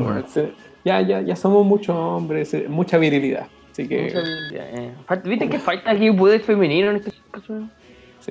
Ya, 0.85 1.01
ya, 1.01 1.21
ya 1.21 1.35
somos 1.35 1.65
muchos 1.65 1.95
hombres, 1.95 2.53
eh, 2.53 2.65
mucha 2.69 2.97
virilidad. 2.97 3.47
Así 3.71 3.87
que, 3.87 4.03
Mucha 4.05 4.19
eh. 4.53 4.93
¿Viste 5.25 5.49
que 5.49 5.59
falta 5.59 5.91
aquí 5.91 6.09
poder 6.11 6.39
femenino 6.41 6.91
en 6.91 6.95
este 6.95 7.11
caso? 7.29 7.67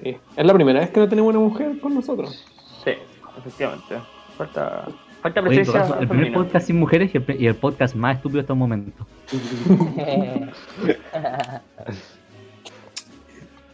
Sí. 0.02 0.16
Es 0.36 0.46
la 0.46 0.54
primera 0.54 0.80
vez 0.80 0.90
que 0.90 1.00
no 1.00 1.08
tenemos 1.08 1.30
una 1.30 1.40
mujer 1.40 1.78
con 1.80 1.94
nosotros. 1.94 2.44
Sí, 2.84 2.92
efectivamente. 3.38 3.96
Falta, 4.36 4.86
falta 5.22 5.42
presencia 5.42 5.96
el 6.00 6.08
primer 6.08 6.32
podcast 6.32 6.66
sin 6.66 6.78
mujeres 6.78 7.14
y 7.14 7.18
el, 7.18 7.22
pri- 7.24 7.36
y 7.38 7.46
el 7.46 7.54
podcast 7.56 7.94
más 7.94 8.16
estúpido 8.16 8.40
hasta 8.40 8.52
el 8.52 8.58
momento. 8.58 9.06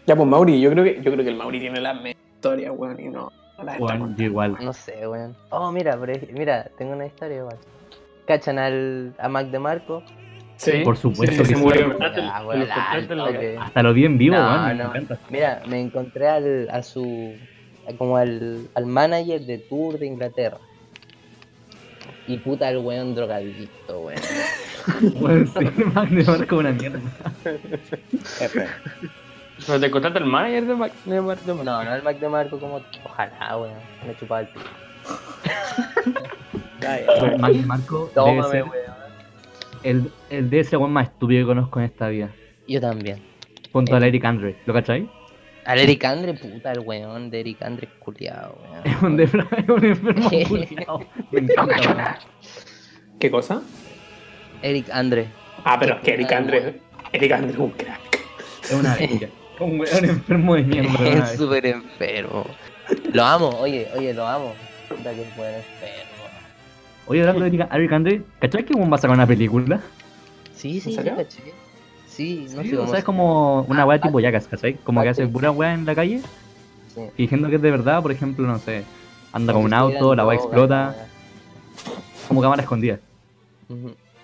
Ya, 0.06 0.16
pues 0.16 0.28
Mauri, 0.28 0.60
yo 0.60 0.70
creo 0.70 0.82
que, 0.84 0.96
yo 0.96 1.12
creo 1.12 1.24
que 1.24 1.30
el 1.30 1.36
Mauri 1.36 1.60
tiene 1.60 1.80
la 1.80 1.94
mejor 1.94 2.16
historia, 2.34 2.72
weón, 2.72 2.98
y 3.00 3.08
no. 3.08 3.30
la 3.62 3.78
Bueno, 3.78 4.12
igual. 4.18 4.56
No 4.60 4.72
sé, 4.72 5.06
weón. 5.06 5.36
Oh, 5.50 5.70
mira, 5.70 5.96
pero 5.96 6.18
mira, 6.32 6.68
tengo 6.76 6.92
una 6.94 7.06
historia 7.06 7.38
igual. 7.38 7.56
¿Cachan 8.26 8.58
al, 8.58 9.14
a 9.18 9.28
Mac 9.28 9.46
de 9.48 9.58
Marco? 9.60 10.02
Sí. 10.56 10.82
Por 10.84 10.96
supuesto 10.96 11.32
Sí, 11.34 11.38
que 11.40 11.44
se 11.46 11.54
sí. 11.54 11.60
murió. 11.60 11.96
Ah, 12.00 12.42
Ah, 12.44 12.44
la 12.54 13.62
Hasta 13.64 13.82
lo 13.82 13.92
vi 13.92 14.04
en 14.04 14.16
vivo, 14.18 14.36
No, 14.36 14.42
weón, 14.48 14.76
me 14.78 14.84
no. 14.84 14.92
Mira, 15.30 15.62
me 15.66 15.80
encontré 15.80 16.28
al, 16.28 16.68
a 16.70 16.82
su. 16.82 17.34
como 17.98 18.16
al, 18.16 18.68
al 18.74 18.86
manager 18.86 19.40
de 19.40 19.58
tour 19.58 19.98
de 19.98 20.06
Inglaterra. 20.06 20.58
Y 22.28 22.36
puta 22.38 22.68
el 22.70 22.78
weón 22.78 23.14
drogadicto, 23.14 24.00
weón. 24.00 24.20
Bueno, 25.20 25.46
sí, 25.46 25.64
Mac 25.94 26.08
de 26.10 26.24
Marco 26.24 26.56
una 26.56 26.72
mierda. 26.72 26.98
¿Pero 29.66 29.78
te 29.80 29.86
encontraste 29.86 30.18
el 30.18 30.24
manager 30.26 30.66
de 30.66 30.74
Mac? 30.74 30.92
De 31.04 31.20
Mac? 31.20 31.38
No, 31.46 31.62
no 31.84 31.94
el 31.94 32.02
Mac 32.02 32.18
de 32.18 32.28
Marco 32.28 32.58
como. 32.58 32.80
Ojalá, 33.04 33.56
weón. 33.58 33.74
Me 34.06 34.16
chupaba 34.16 34.40
el 34.40 34.48
pico. 34.48 34.66
Mac 37.38 37.52
de 37.52 37.66
Marco 37.66 37.98
debe 37.98 38.12
Tómame, 38.14 38.48
ser 38.50 38.62
weón. 38.64 38.91
El, 39.82 40.10
el 40.30 40.52
el 40.52 40.76
weón 40.76 40.92
más 40.92 41.08
estúpido 41.08 41.42
que 41.42 41.46
conozco 41.46 41.78
en 41.80 41.86
esta 41.86 42.08
vida. 42.08 42.30
Yo 42.68 42.80
también. 42.80 43.18
Junto 43.72 43.96
al 43.96 44.04
Eric 44.04 44.24
Andre, 44.24 44.56
¿lo 44.66 44.74
cachai? 44.74 45.08
Al 45.64 45.78
Eric 45.78 46.04
Andre, 46.04 46.34
puta, 46.34 46.72
el 46.72 46.80
weón 46.80 47.30
de 47.30 47.40
Eric 47.40 47.62
Andre 47.62 47.88
culiado, 48.00 48.58
weón. 48.62 48.86
Es 48.86 49.02
un, 49.02 49.20
es 49.20 49.68
un 49.68 49.84
enfermo 49.84 50.30
culiao. 50.48 51.04
Me 51.30 51.40
encanta, 51.40 51.76
weón. 51.80 51.98
¿Qué 53.18 53.30
cosa? 53.30 53.62
Eric 54.62 54.90
Andre. 54.90 55.26
Ah, 55.64 55.78
pero 55.78 55.94
es 55.96 56.00
que 56.02 56.14
Eric 56.14 56.32
Andre, 56.32 56.80
Eric 57.12 57.32
Andre 57.32 57.52
es 57.52 57.58
un 57.58 57.70
crack. 57.70 58.00
Es 58.64 58.72
una 58.72 58.94
bestia. 58.96 59.30
Un 59.60 59.80
weón 59.80 60.04
enfermo 60.04 60.54
de 60.56 60.62
mierda. 60.62 61.08
Es 61.08 61.36
súper 61.36 61.66
enfermo. 61.66 62.44
Lo 63.12 63.24
amo, 63.24 63.48
oye, 63.60 63.88
oye, 63.96 64.12
lo 64.12 64.26
amo. 64.26 64.54
Puta 64.88 65.10
que 65.14 65.24
buen 65.36 65.54
enfermo. 65.54 66.11
Oye, 67.12 67.28
hablando 67.28 67.44
de 67.44 67.94
Andre, 67.94 68.22
¿cachai 68.40 68.64
que 68.64 68.72
un 68.74 68.90
va 68.90 68.94
a 68.94 68.98
sacar 68.98 69.14
una 69.14 69.26
película? 69.26 69.80
Sí, 70.54 70.80
sí, 70.80 70.94
serio? 70.94 71.14
caché. 71.14 71.42
Sí, 72.06 72.46
no 72.54 72.62
Sí, 72.62 72.70
sé 72.70 72.76
o 72.76 72.78
cómo 72.78 72.90
sea, 72.90 72.98
es 73.00 73.04
como 73.04 73.62
una 73.68 73.82
Ah, 73.82 73.86
weá 73.86 74.00
tipo 74.00 74.18
Jackass, 74.18 74.46
¿cachai? 74.48 74.74
Como 74.76 75.02
que 75.02 75.10
hace 75.10 75.22
Patrick. 75.22 75.32
pura 75.34 75.50
weá 75.50 75.74
en 75.74 75.84
la 75.84 75.94
calle, 75.94 76.22
sí. 76.94 77.00
fingiendo 77.16 77.50
que 77.50 77.56
es 77.56 77.62
de 77.62 77.70
verdad, 77.70 78.00
por 78.00 78.12
ejemplo, 78.12 78.46
no 78.46 78.58
sé, 78.58 78.84
anda 79.34 79.52
con 79.52 79.62
un 79.64 79.74
auto, 79.74 80.14
la 80.14 80.26
weá 80.26 80.36
explota, 80.38 80.94
como 82.28 82.40
cámara 82.40 82.62
escondida. 82.62 82.98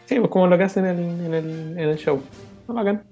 Sí, 0.07 0.19
pues 0.19 0.31
como 0.31 0.47
lo 0.47 0.57
que 0.57 0.65
hacen 0.65 0.87
en 0.87 0.99
el, 0.99 1.27
en 1.27 1.35
el, 1.35 1.51
en 1.79 1.89
el 1.91 1.99
show. 1.99 2.23
Ah, 2.69 2.73
bacán. 2.73 3.03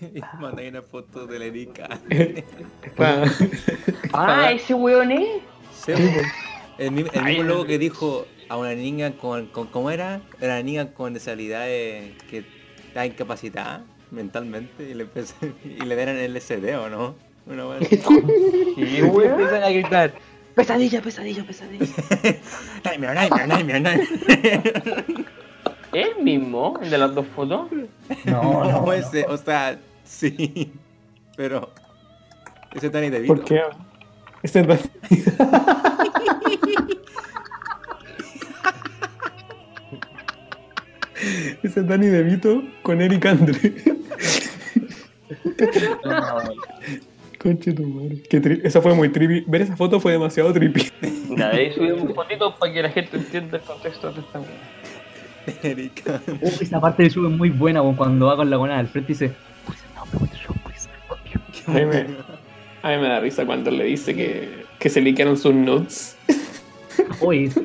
Y 0.14 0.20
mandé 0.40 0.68
una 0.70 0.80
foto 0.82 1.26
de 1.26 1.38
la 1.38 1.44
Erika. 1.44 1.86
Ah, 4.12 4.50
ese 4.52 4.72
weón 4.74 5.10
es. 5.12 5.28
Sí, 5.72 5.92
el, 6.78 6.90
mi- 6.92 7.04
el 7.12 7.24
mismo 7.24 7.42
loco 7.44 7.64
que 7.66 7.78
dijo 7.78 8.26
a 8.48 8.56
una 8.56 8.74
niña 8.74 9.12
con, 9.12 9.46
con 9.46 9.66
¿cómo 9.68 9.90
era? 9.90 10.20
Era 10.40 10.54
una 10.54 10.62
niña 10.62 10.92
con 10.92 11.14
disabilidades 11.14 12.12
que 12.30 12.44
está 12.88 13.06
incapacitada 13.06 13.84
mentalmente 14.10 14.88
y 14.88 14.94
le 14.94 15.04
empecé, 15.04 15.34
y 15.64 15.84
le 15.84 15.96
dieron 15.96 16.16
el 16.16 16.36
SD 16.40 16.76
o 16.76 16.88
no. 16.90 17.14
Una. 17.46 17.78
Sí, 17.80 18.00
Y 18.76 18.96
empiezan 18.98 19.62
a 19.62 19.68
gritar. 19.70 20.14
Pesadilla, 20.54 21.02
pesadilla, 21.02 21.44
pesadilla. 21.44 21.84
Nightmare, 22.84 23.14
nightmare, 23.14 23.46
nightmare, 23.48 23.80
nightmare. 23.80 25.14
¿El 25.92 26.22
mismo? 26.22 26.78
¿El 26.80 26.90
de 26.90 26.98
las 26.98 27.14
dos 27.14 27.26
fotos? 27.34 27.68
No, 28.24 28.64
No, 28.64 28.92
ese, 28.92 29.24
o 29.26 29.36
sea, 29.36 29.78
sí. 30.04 30.72
Pero 31.36 31.70
ese 32.72 32.88
Danny 32.90 33.10
DeVito. 33.10 33.34
¿Por 33.34 33.44
qué? 33.44 33.60
Ese 34.44 34.60
es 34.60 34.66
Dani- 34.68 34.90
Ese 41.62 41.80
es 41.80 41.86
Danny 41.86 42.06
DeVito 42.08 42.62
con 42.82 43.00
Eric 43.00 43.24
Andre. 43.26 43.54
Conche 47.38 47.72
tu 47.72 47.82
madre. 47.86 48.22
Qué 48.28 48.42
tri- 48.42 48.60
Esa 48.64 48.80
fue 48.80 48.94
muy 48.94 49.08
trippy. 49.10 49.44
Ver 49.46 49.62
esa 49.62 49.76
foto 49.76 50.00
fue 50.00 50.12
demasiado 50.12 50.52
trippy. 50.52 50.90
Nada, 51.30 51.54
ahí 51.54 51.72
subimos 51.72 52.14
fotitos 52.14 52.54
para 52.58 52.72
que 52.72 52.82
la 52.82 52.90
gente 52.90 53.16
entienda 53.16 53.58
el 53.58 53.62
contexto 53.62 54.12
de 54.12 54.20
esta 54.20 54.40
weón. 54.40 54.50
Erika. 55.62 56.20
Uh, 56.40 56.46
esa 56.60 56.80
parte 56.80 57.08
show 57.10 57.26
es 57.26 57.32
muy 57.32 57.50
buena, 57.50 57.82
cuando 57.96 58.26
va 58.26 58.36
con 58.36 58.48
la 58.48 58.56
buena 58.56 58.78
al 58.78 58.88
frente 58.88 59.12
y 59.12 59.14
dice, 59.14 59.32
A 61.66 61.70
mí 61.70 61.84
me, 61.84 62.06
a 62.84 62.90
mí 62.90 62.98
me 63.02 63.08
da 63.08 63.18
risa 63.20 63.46
cuando 63.46 63.70
le 63.70 63.84
dice 63.84 64.14
que, 64.14 64.64
que 64.78 64.88
se 64.90 65.00
liquearon 65.00 65.36
sus 65.38 65.54
nudes. 65.54 66.18
oye, 67.20 67.50
sí. 67.50 67.62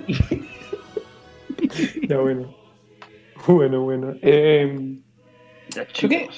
Ya 2.08 2.18
bueno. 2.20 2.56
Bueno, 3.48 3.82
bueno. 3.82 4.14
Eh, 4.22 4.98
Ya, 5.76 5.86
Creo 5.86 6.10
que- 6.10 6.30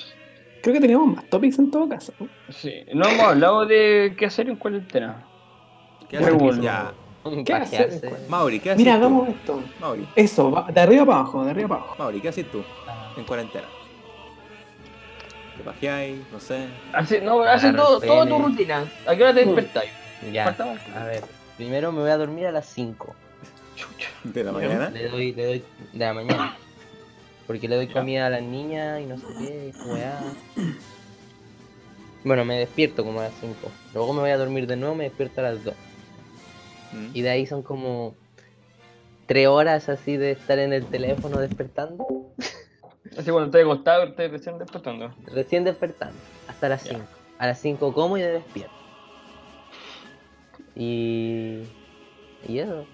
creo 0.62 0.74
que 0.74 0.82
teníamos 0.82 1.16
más 1.16 1.30
topics 1.30 1.58
en 1.60 1.72
todo 1.72 1.88
caso. 1.88 2.12
Sí, 2.50 2.74
no 2.94 3.08
hemos 3.08 3.24
hablado 3.24 3.66
de 3.66 4.14
qué 4.18 4.26
hacer 4.26 4.50
en 4.50 4.56
cuarentena. 4.58 5.26
¿Qué 6.10 6.18
haces 6.18 6.32
tú? 6.32 6.38
bueno. 6.38 6.62
Ya. 6.64 6.92
¿Qué 7.46 7.54
hacer? 7.54 8.02
Mauri, 8.30 8.60
¿qué 8.60 8.72
haces 8.72 8.80
Mira, 8.84 8.94
tú? 8.94 9.06
hagamos 9.06 9.30
esto. 9.30 9.64
Mauri, 9.80 10.08
Eso, 10.16 10.66
de 10.74 10.82
arriba 10.82 11.06
para 11.06 11.20
abajo, 11.20 11.46
de 11.46 11.52
arriba 11.52 11.68
para 11.70 11.82
abajo. 11.82 11.96
Mauri, 12.00 12.20
¿qué 12.20 12.30
haces 12.30 12.50
tú 12.52 12.64
en 13.16 13.24
cuarentena? 13.26 13.68
¿Te 15.62 15.66
pajeáis? 15.66 16.18
No 16.32 16.40
sé. 16.40 16.66
Hace, 16.92 17.22
no, 17.22 17.44
hace 17.44 17.68
Agarra 17.68 17.84
todo, 17.86 18.02
toda 18.02 18.26
tu 18.26 18.40
rutina. 18.40 18.92
¿A 19.06 19.16
qué 19.16 19.22
hora 19.24 19.34
te 19.36 19.46
Mm. 19.46 19.56
despertáis? 19.56 19.92
Ya, 20.34 20.48
a 20.96 21.06
ver. 21.06 21.24
Primero 21.56 21.92
me 21.92 22.02
voy 22.02 22.10
a 22.10 22.18
dormir 22.18 22.48
a 22.48 22.52
las 22.52 22.66
5. 22.66 23.14
Chucha. 23.76 24.10
¿De 24.24 24.44
la 24.44 24.52
mañana? 24.54 24.90
Le 24.90 25.08
doy, 25.08 25.34
le 25.34 25.46
doy 25.46 25.64
de 25.94 26.00
la 26.00 26.14
mañana. 26.16 26.58
Porque 27.46 27.68
le 27.68 27.76
doy 27.76 27.88
comida 27.88 28.26
a 28.26 28.30
las 28.32 28.42
niñas 28.42 29.02
y 29.02 29.06
no 29.06 29.18
sé 29.18 29.26
qué, 29.38 29.72
weá. 29.86 30.20
Bueno, 32.24 32.44
me 32.44 32.58
despierto 32.58 33.04
como 33.04 33.20
a 33.20 33.26
las 33.26 33.34
5. 33.40 33.56
Luego 33.94 34.14
me 34.14 34.22
voy 34.22 34.32
a 34.32 34.38
dormir 34.38 34.66
de 34.66 34.78
nuevo, 34.78 34.96
me 34.96 35.04
despierto 35.04 35.42
a 35.42 35.44
las 35.44 35.64
2. 35.64 35.76
Mm. 36.94 37.08
Y 37.14 37.22
de 37.22 37.30
ahí 37.30 37.46
son 37.46 37.62
como 37.62 38.16
3 39.28 39.48
horas 39.48 39.90
así 39.90 40.18
de 40.18 40.32
estar 40.32 40.58
en 40.58 40.74
el 40.74 40.88
teléfono 40.88 41.38
despertando. 41.40 42.08
Así 43.18 43.30
cuando 43.30 43.46
estoy 43.46 43.62
acostado, 43.62 44.04
estoy 44.06 44.28
recién 44.28 44.58
despertando. 44.58 45.14
Recién 45.26 45.64
despertando. 45.64 46.18
Hasta 46.48 46.70
las 46.70 46.84
Ya. 46.84 46.94
5. 46.94 47.06
A 47.40 47.48
las 47.48 47.60
5 47.60 47.94
como 47.94 48.18
y 48.18 48.22
me 48.22 48.28
despierto. 48.28 48.74
Y. 50.76 51.64
Y 52.48 52.60
eso. 52.60 52.86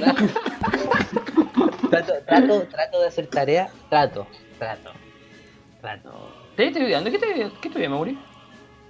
No, 0.00 0.14
trato, 1.90 2.12
trato, 2.26 2.62
trato 2.68 3.00
de 3.00 3.06
hacer 3.06 3.26
tarea. 3.26 3.70
Trato, 3.90 4.26
trato. 4.58 4.90
Trato. 5.80 6.10
¿Te 6.56 6.66
estás 6.66 6.82
estudiando? 6.82 7.10
¿Qué, 7.10 7.18
te, 7.18 7.50
qué 7.60 7.68
estudias, 7.68 7.90
Mauri? 7.90 8.18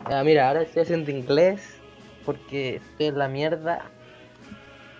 Ah, 0.04 0.22
mira, 0.24 0.48
ahora 0.48 0.62
estoy 0.62 0.82
haciendo 0.82 1.10
inglés 1.10 1.78
porque 2.24 2.76
estoy 2.76 3.06
en 3.06 3.18
la 3.18 3.28
mierda. 3.28 3.90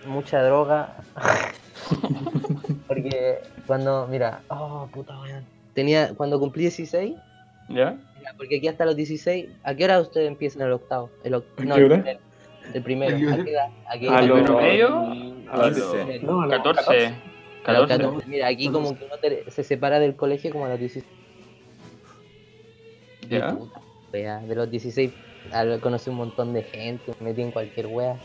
Mucha 0.07 0.43
droga. 0.43 0.97
porque 2.87 3.41
cuando, 3.69 4.09
mira, 4.09 4.41
oh 4.49 4.89
puta 4.93 5.17
weón. 5.21 5.45
Tenía, 5.75 6.13
cuando 6.15 6.41
cumplí 6.41 6.63
16, 6.63 7.15
¿Ya? 7.69 7.97
mira, 8.19 8.35
porque 8.37 8.57
aquí 8.57 8.67
hasta 8.67 8.85
los 8.85 8.97
16, 8.97 9.47
¿a 9.63 9.75
qué 9.77 9.85
hora 9.85 10.01
ustedes 10.01 10.27
empiezan 10.27 10.63
el 10.63 10.73
octavo? 10.73 11.11
El, 11.23 11.35
oc- 11.35 11.45
¿A 11.59 11.63
no, 11.65 11.77
el 11.77 11.87
primero. 11.89 12.19
El 12.75 12.83
primero. 12.83 13.17
¿A 13.17 13.45
qué 13.45 13.51
¿A 13.51 13.53
edad? 13.53 13.71
¿A 13.87 14.19
¿A 14.19 14.23
lo 14.23 14.35
Pero- 14.35 14.57
medio? 14.57 14.89
A 15.53 15.57
los 15.59 15.77
16. 15.77 16.23
No, 16.25 16.43
no. 16.43 16.49
14. 16.49 17.07
a 17.65 17.73
los 17.73 17.87
14. 17.87 17.99
14. 18.03 18.27
Mira, 18.29 18.49
aquí 18.49 18.69
como 18.71 18.99
que 18.99 19.05
uno 19.05 19.17
te- 19.19 19.51
se 19.51 19.63
separa 19.63 20.01
del 20.01 20.17
colegio 20.17 20.51
como 20.51 20.65
a 20.67 20.71
los 20.71 20.79
16. 20.81 21.05
¿Ya? 23.29 23.55
Puta, 23.55 23.81
wea, 24.13 24.39
de 24.41 24.55
los 24.55 24.71
16 24.71 25.13
al- 25.53 25.81
conocí 25.81 26.11
un 26.11 26.17
montón 26.17 26.53
de 26.55 26.63
gente, 26.63 27.13
me 27.21 27.31
metí 27.31 27.43
en 27.43 27.51
cualquier 27.51 27.87
wea. 27.87 28.17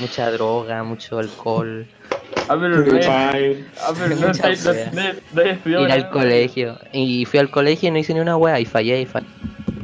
Mucha 0.00 0.30
droga, 0.30 0.82
mucho 0.84 1.18
alcohol, 1.18 1.86
Ah, 2.48 2.56
pero 2.60 2.68
no 2.84 2.98
ah, 3.08 3.32
pero 3.94 4.08
no 4.16 4.20
no- 4.20 4.32
no- 4.32 5.42
estudiado 5.42 5.84
ir 5.86 5.92
al 5.92 6.10
colegio. 6.10 6.78
Y 6.92 7.24
fui 7.24 7.38
al 7.38 7.50
colegio 7.50 7.88
y 7.88 7.92
no 7.92 7.98
hice 7.98 8.14
ni 8.14 8.20
una 8.20 8.36
wea 8.36 8.60
y 8.60 8.64
fallé 8.64 9.00
y 9.02 9.06
fallé. 9.06 9.26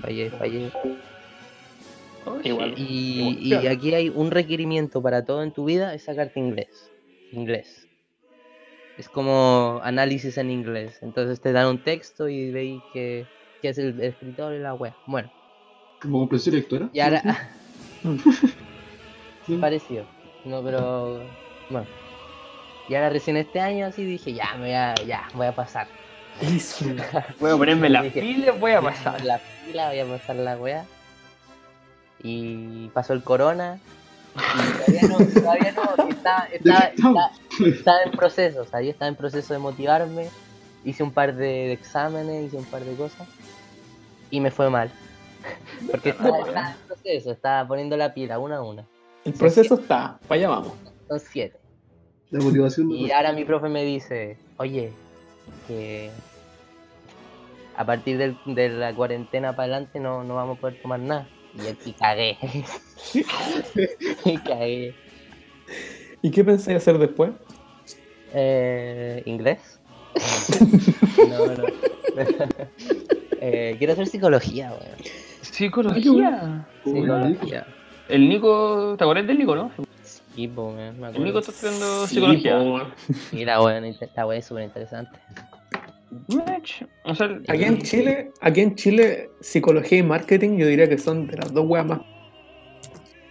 Fallé, 0.02 0.30
fallé. 0.30 0.72
Oh, 2.24 2.38
Igual. 2.42 2.74
Y, 2.76 3.38
y 3.40 3.66
aquí 3.66 3.94
hay 3.94 4.08
un 4.10 4.30
requerimiento 4.30 5.02
para 5.02 5.24
todo 5.24 5.42
en 5.42 5.52
tu 5.52 5.64
vida, 5.64 5.94
es 5.94 6.02
sacarte 6.04 6.38
inglés. 6.40 6.90
Inglés. 7.32 7.86
Es 8.96 9.08
como 9.08 9.80
análisis 9.82 10.36
en 10.38 10.50
inglés. 10.50 10.98
Entonces 11.02 11.40
te 11.40 11.52
dan 11.52 11.68
un 11.68 11.78
texto 11.78 12.28
y 12.28 12.50
veis 12.50 12.82
que, 12.92 13.26
que 13.62 13.68
es 13.68 13.78
el 13.78 14.00
escritor 14.00 14.54
y 14.54 14.58
la 14.58 14.74
wea. 14.74 14.96
Bueno, 15.06 15.30
Como 16.00 16.18
comprensión 16.20 16.56
lectora. 16.56 16.90
y 16.92 17.00
ahora... 17.00 17.22
Sí. 19.46 19.56
Parecido. 19.56 20.04
No, 20.44 20.62
pero... 20.62 21.26
Bueno. 21.70 21.86
Y 22.88 22.94
ahora 22.94 23.10
recién 23.10 23.36
este 23.36 23.60
año 23.60 23.86
así 23.86 24.04
dije, 24.04 24.32
ya, 24.32 24.54
me 24.54 24.60
voy 24.60 24.72
a, 24.72 24.94
ya, 25.06 25.28
voy 25.34 25.46
a 25.46 25.54
pasar. 25.54 25.86
Voy 27.40 27.50
a 27.50 27.56
ponerme 27.56 27.88
la 27.88 28.02
Dije, 28.02 28.20
pila, 28.20 28.52
voy 28.52 28.70
a 28.70 28.80
Voy 28.80 28.92
pasar. 28.92 29.24
La 29.24 29.40
pila, 29.66 29.88
voy 29.88 29.98
a 29.98 30.06
pasar 30.06 30.36
la 30.36 30.56
wea. 30.56 30.84
Y 32.22 32.88
pasó 32.88 33.12
el 33.12 33.24
corona. 33.24 33.80
Y 34.36 35.00
todavía 35.00 35.08
no, 35.08 35.40
todavía 35.40 35.72
no, 35.72 36.08
está, 36.08 36.48
está, 36.52 36.78
está, 36.88 37.32
estaba 37.66 38.02
en 38.04 38.10
proceso, 38.12 38.60
o 38.62 38.64
sea, 38.64 38.80
yo 38.80 38.90
estaba 38.90 39.08
en 39.08 39.16
proceso 39.16 39.52
de 39.52 39.58
motivarme. 39.58 40.28
Hice 40.84 41.02
un 41.02 41.10
par 41.10 41.34
de, 41.34 41.44
de 41.44 41.72
exámenes, 41.72 42.44
hice 42.46 42.56
un 42.56 42.64
par 42.66 42.84
de 42.84 42.94
cosas. 42.94 43.26
Y 44.30 44.40
me 44.40 44.52
fue 44.52 44.70
mal. 44.70 44.92
Porque 45.90 46.10
estaba, 46.10 46.38
estaba 46.38 46.70
en 46.70 46.86
proceso, 46.86 47.32
estaba 47.32 47.66
poniendo 47.66 47.96
la 47.96 48.14
pila 48.14 48.38
una 48.38 48.58
a 48.58 48.62
una. 48.62 48.84
El 49.24 49.32
proceso 49.32 49.74
está, 49.74 50.18
para 50.28 50.38
allá 50.38 50.48
vamos. 50.48 50.72
Son 51.08 51.18
siete. 51.18 51.58
La 52.30 52.40
motivación 52.40 52.90
Y 52.90 53.10
ahora 53.10 53.32
mi 53.32 53.44
profe 53.44 53.68
me 53.68 53.84
dice, 53.84 54.36
oye, 54.58 54.92
que 55.66 56.10
a 57.76 57.84
partir 57.86 58.18
del- 58.18 58.36
de 58.44 58.68
la 58.68 58.94
cuarentena 58.94 59.54
para 59.56 59.64
adelante 59.74 60.00
no, 60.00 60.24
no 60.24 60.34
vamos 60.34 60.58
a 60.58 60.60
poder 60.60 60.80
tomar 60.82 61.00
nada. 61.00 61.26
Y 61.54 61.66
aquí 61.68 61.92
cagué. 61.92 62.36
y 64.24 64.36
cagué. 64.38 64.94
¿Y 66.22 66.30
qué 66.30 66.44
pensáis 66.44 66.76
hacer 66.78 66.98
después? 66.98 67.30
Eh, 68.34 69.22
¿Inglés? 69.24 69.80
no, 71.28 71.46
no. 71.46 71.64
Eh, 73.40 73.76
quiero 73.78 73.92
hacer 73.92 74.08
psicología, 74.08 74.70
weón. 74.72 74.98
Psicología. 75.42 76.66
Psicología. 76.82 77.66
El 78.08 78.28
Nico, 78.28 78.96
¿te 78.98 79.04
acuerdas 79.04 79.28
del 79.28 79.38
Nico, 79.38 79.54
no? 79.54 79.70
Sí, 80.38 80.46
po, 80.46 80.68
weón, 80.68 81.00
me 81.00 81.08
El 81.08 81.14
Nico 81.24 81.38
acuerdo. 81.38 81.38
está 81.40 81.50
estudiando 81.50 82.06
Sí, 82.06 82.14
psicología. 82.14 82.58
po. 82.60 82.80
Mira, 83.32 83.60
weón, 83.60 83.84
esta 83.86 84.24
weón 84.24 84.38
es 84.38 84.46
súper 84.46 84.62
interesante. 84.62 85.18
O 87.02 87.12
sea, 87.16 87.40
Aquí 87.48 87.64
en 87.64 87.78
Chile, 87.82 88.30
aquí 88.40 88.60
en 88.60 88.76
Chile, 88.76 89.30
psicología 89.40 89.98
y 89.98 90.02
marketing, 90.04 90.56
yo 90.58 90.68
diría 90.68 90.88
que 90.88 90.96
son 90.96 91.26
de 91.26 91.38
las 91.38 91.52
dos 91.52 91.64
weas 91.66 91.84
más. 91.86 92.02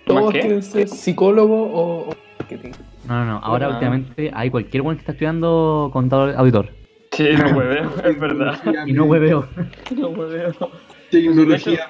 Todos 0.06 0.32
quieren 0.34 0.62
ser 0.62 0.90
psicólogo 0.90 1.56
o, 1.64 2.10
o 2.10 2.14
marketing. 2.40 2.72
No, 3.08 3.24
no, 3.24 3.26
no. 3.26 3.38
Ahora 3.38 3.68
Ah. 3.68 3.70
últimamente 3.70 4.30
hay 4.34 4.50
cualquier 4.50 4.82
one 4.86 4.98
que 4.98 5.00
está 5.00 5.14
estudiando 5.14 5.90
contador 5.94 6.36
auditor. 6.36 6.72
Sí, 7.14 7.30
no 7.38 7.46
hueveo, 7.58 7.90
es 8.04 8.20
verdad. 8.20 8.60
Y 8.86 8.92
no 8.92 9.06
hueveo. 9.06 9.48
No 9.96 10.10
hueveo. 10.10 10.52
Tecnología. 11.10 11.88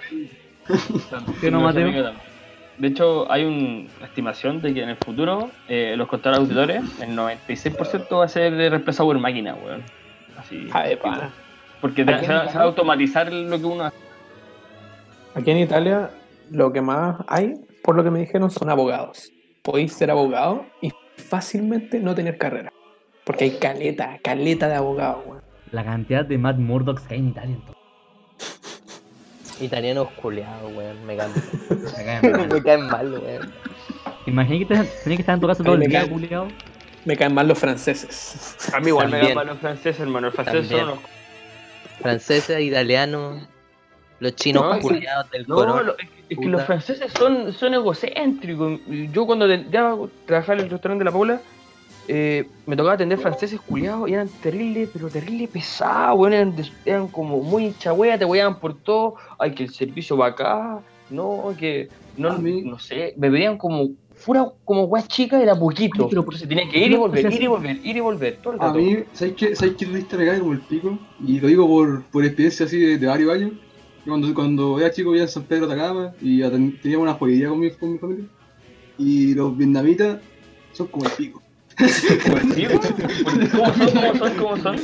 ¿Qué 1.41 1.49
no, 1.49 1.61
Mateo? 1.61 2.13
De 2.77 2.87
hecho, 2.89 3.29
hay 3.31 3.43
un- 3.43 3.89
una 3.97 4.05
estimación 4.07 4.61
de 4.61 4.73
que 4.73 4.83
en 4.83 4.89
el 4.89 4.97
futuro 4.97 5.49
eh, 5.67 5.95
los 5.97 6.07
contadores 6.07 6.39
auditores, 6.41 6.83
el 7.01 7.15
96% 7.15 8.17
va 8.19 8.25
a 8.25 8.27
ser 8.27 8.53
reemplazado 8.53 9.09
por 9.09 9.17
máquina, 9.19 9.55
weón. 9.55 9.83
Así. 10.37 10.67
Ah, 10.71 10.83
de 10.83 10.97
pana. 10.97 11.31
Porque 11.81 12.03
va, 12.03 12.19
se 12.19 12.27
va 12.31 12.43
a 12.43 12.63
automatizar 12.63 13.31
lo 13.33 13.57
que 13.57 13.65
uno 13.65 13.85
hace. 13.85 13.97
Aquí 15.35 15.51
en 15.51 15.57
Italia, 15.59 16.11
lo 16.51 16.71
que 16.71 16.81
más 16.81 17.17
hay, 17.27 17.53
por 17.83 17.95
lo 17.95 18.03
que 18.03 18.11
me 18.11 18.19
dijeron, 18.19 18.49
son 18.51 18.69
abogados. 18.69 19.31
Podéis 19.63 19.93
ser 19.93 20.11
abogado 20.11 20.65
y 20.81 20.91
fácilmente 21.17 21.99
no 21.99 22.13
tener 22.15 22.37
carrera. 22.37 22.71
Porque 23.23 23.45
hay 23.45 23.51
caleta, 23.57 24.17
caleta 24.23 24.67
de 24.67 24.75
abogados, 24.75 25.23
weón. 25.25 25.41
La 25.71 25.83
cantidad 25.83 26.23
de 26.25 26.37
Matt 26.37 26.57
Murdock 26.57 27.05
que 27.07 27.15
hay 27.15 27.19
en 27.19 27.27
Italia. 27.29 27.55
entonces. 27.55 27.77
Italianos 29.61 30.09
culeados, 30.21 30.71
weón, 30.73 31.05
me 31.05 31.17
caen, 31.17 31.31
Me 31.69 32.03
caen 32.03 32.31
mal. 32.31 32.47
me 32.53 32.63
caen 32.63 32.87
mal, 32.87 33.11
weón. 33.13 33.53
¿Te 34.25 34.31
imaginas 34.31 34.59
que 34.59 34.65
te- 34.65 34.75
tenías 35.03 35.17
que 35.17 35.21
estar 35.21 35.35
en 35.35 35.41
tu 35.41 35.47
casa 35.47 35.63
todo 35.63 35.73
el 35.73 35.79
me 35.79 35.87
día, 35.87 36.07
culiao? 36.09 36.47
Me 37.05 37.15
caen 37.15 37.33
mal 37.33 37.47
los 37.47 37.57
franceses. 37.57 38.57
A 38.73 38.79
mí 38.79 38.89
igual 38.89 39.07
me 39.09 39.17
También. 39.17 39.37
dan 39.37 39.47
los 39.47 39.57
franceses, 39.59 39.99
hermano. 40.01 40.27
Los 40.27 40.35
franceses 40.35 40.67
También. 40.67 40.85
son 40.87 40.95
los. 40.95 42.01
Franceses, 42.01 42.61
italianos, 42.61 43.47
los 44.19 44.35
chinos 44.35 44.63
No, 44.75 44.79
culeados 44.81 45.29
del 45.31 45.47
No, 45.47 45.55
corona. 45.55 45.81
lo- 45.83 45.91
es 45.97 45.97
que, 45.97 46.05
es 46.05 46.27
que 46.29 46.35
Puta. 46.35 46.49
los 46.49 46.63
franceses 46.65 47.11
son, 47.17 47.53
son 47.53 47.73
egocéntricos. 47.73 48.79
Yo 49.11 49.25
cuando 49.25 49.47
ya 49.47 49.93
trabajaba 50.25 50.53
en 50.55 50.65
el 50.65 50.69
restaurante 50.69 51.01
de 51.03 51.05
la 51.05 51.11
Paula, 51.11 51.41
eh, 52.07 52.47
me 52.65 52.75
tocaba 52.75 52.93
atender 52.95 53.17
franceses 53.19 53.59
culiados 53.59 54.09
y 54.09 54.13
eran 54.13 54.29
terribles, 54.41 54.89
pero 54.93 55.09
terribles 55.09 55.49
pesados, 55.49 56.17
weón, 56.19 56.33
eran, 56.33 56.55
eran 56.85 57.07
como 57.07 57.41
muy 57.41 57.73
chagüeas, 57.77 58.17
te 58.19 58.25
hueaban 58.25 58.59
por 58.59 58.75
todo. 58.75 59.15
Ay, 59.37 59.53
que 59.53 59.63
el 59.63 59.73
servicio 59.73 60.15
va 60.17 60.27
acá, 60.27 60.79
no, 61.09 61.53
que 61.57 61.89
no, 62.17 62.31
A 62.31 62.37
no 62.39 62.79
sé, 62.79 63.13
me 63.17 63.29
veían 63.29 63.57
como 63.57 63.89
pura 64.25 64.47
como 64.65 64.83
weas 64.85 65.07
chicas, 65.07 65.41
era 65.41 65.53
poquito. 65.55 66.03
Ay, 66.03 66.09
pero- 66.09 66.21
Entonces 66.21 66.47
tenía 66.47 66.67
que 66.69 66.79
ir 66.79 66.91
y 66.91 66.95
volver, 66.95 67.31
ir 67.33 67.43
y 67.43 67.47
volver, 67.47 67.79
ir 67.83 67.97
y 67.97 67.99
volver, 67.99 68.37
todo 68.37 68.53
el 68.53 68.59
A 68.61 68.67
rato. 68.67 68.79
mí, 68.79 68.97
¿sabes 69.13 69.35
qué? 69.35 69.55
¿Sabes 69.55 69.75
qué 69.77 69.85
lista 69.85 70.17
me 70.17 70.25
cae 70.25 70.39
como 70.39 70.53
el 70.53 70.61
pico? 70.61 70.97
Y 71.25 71.39
lo 71.39 71.47
digo 71.47 71.67
por, 71.67 72.03
por 72.05 72.23
experiencia 72.25 72.65
así 72.65 72.79
de, 72.79 72.97
de 72.97 73.07
varios 73.07 73.31
años. 73.33 73.51
Cuando, 74.05 74.33
cuando 74.33 74.79
era 74.79 74.89
chico 74.89 75.09
vivía 75.11 75.23
en 75.23 75.29
San 75.29 75.43
Pedro 75.43 75.67
de 75.67 75.73
Atacama 75.73 76.13
y 76.21 76.39
teníamos 76.81 77.03
una 77.03 77.13
joyería 77.15 77.49
con 77.49 77.59
mi, 77.59 77.69
con 77.71 77.91
mi 77.91 77.97
familia. 77.99 78.25
Y 78.97 79.33
los 79.35 79.55
vietnamitas 79.55 80.19
son 80.73 80.87
como 80.87 81.05
el 81.05 81.11
pico. 81.11 81.41
Sí, 81.77 82.17
¿Cómo 82.71 82.81
son? 82.81 82.95
¿Cómo 83.51 84.15
son? 84.17 84.33
¿Cómo 84.37 84.57
son? 84.57 84.77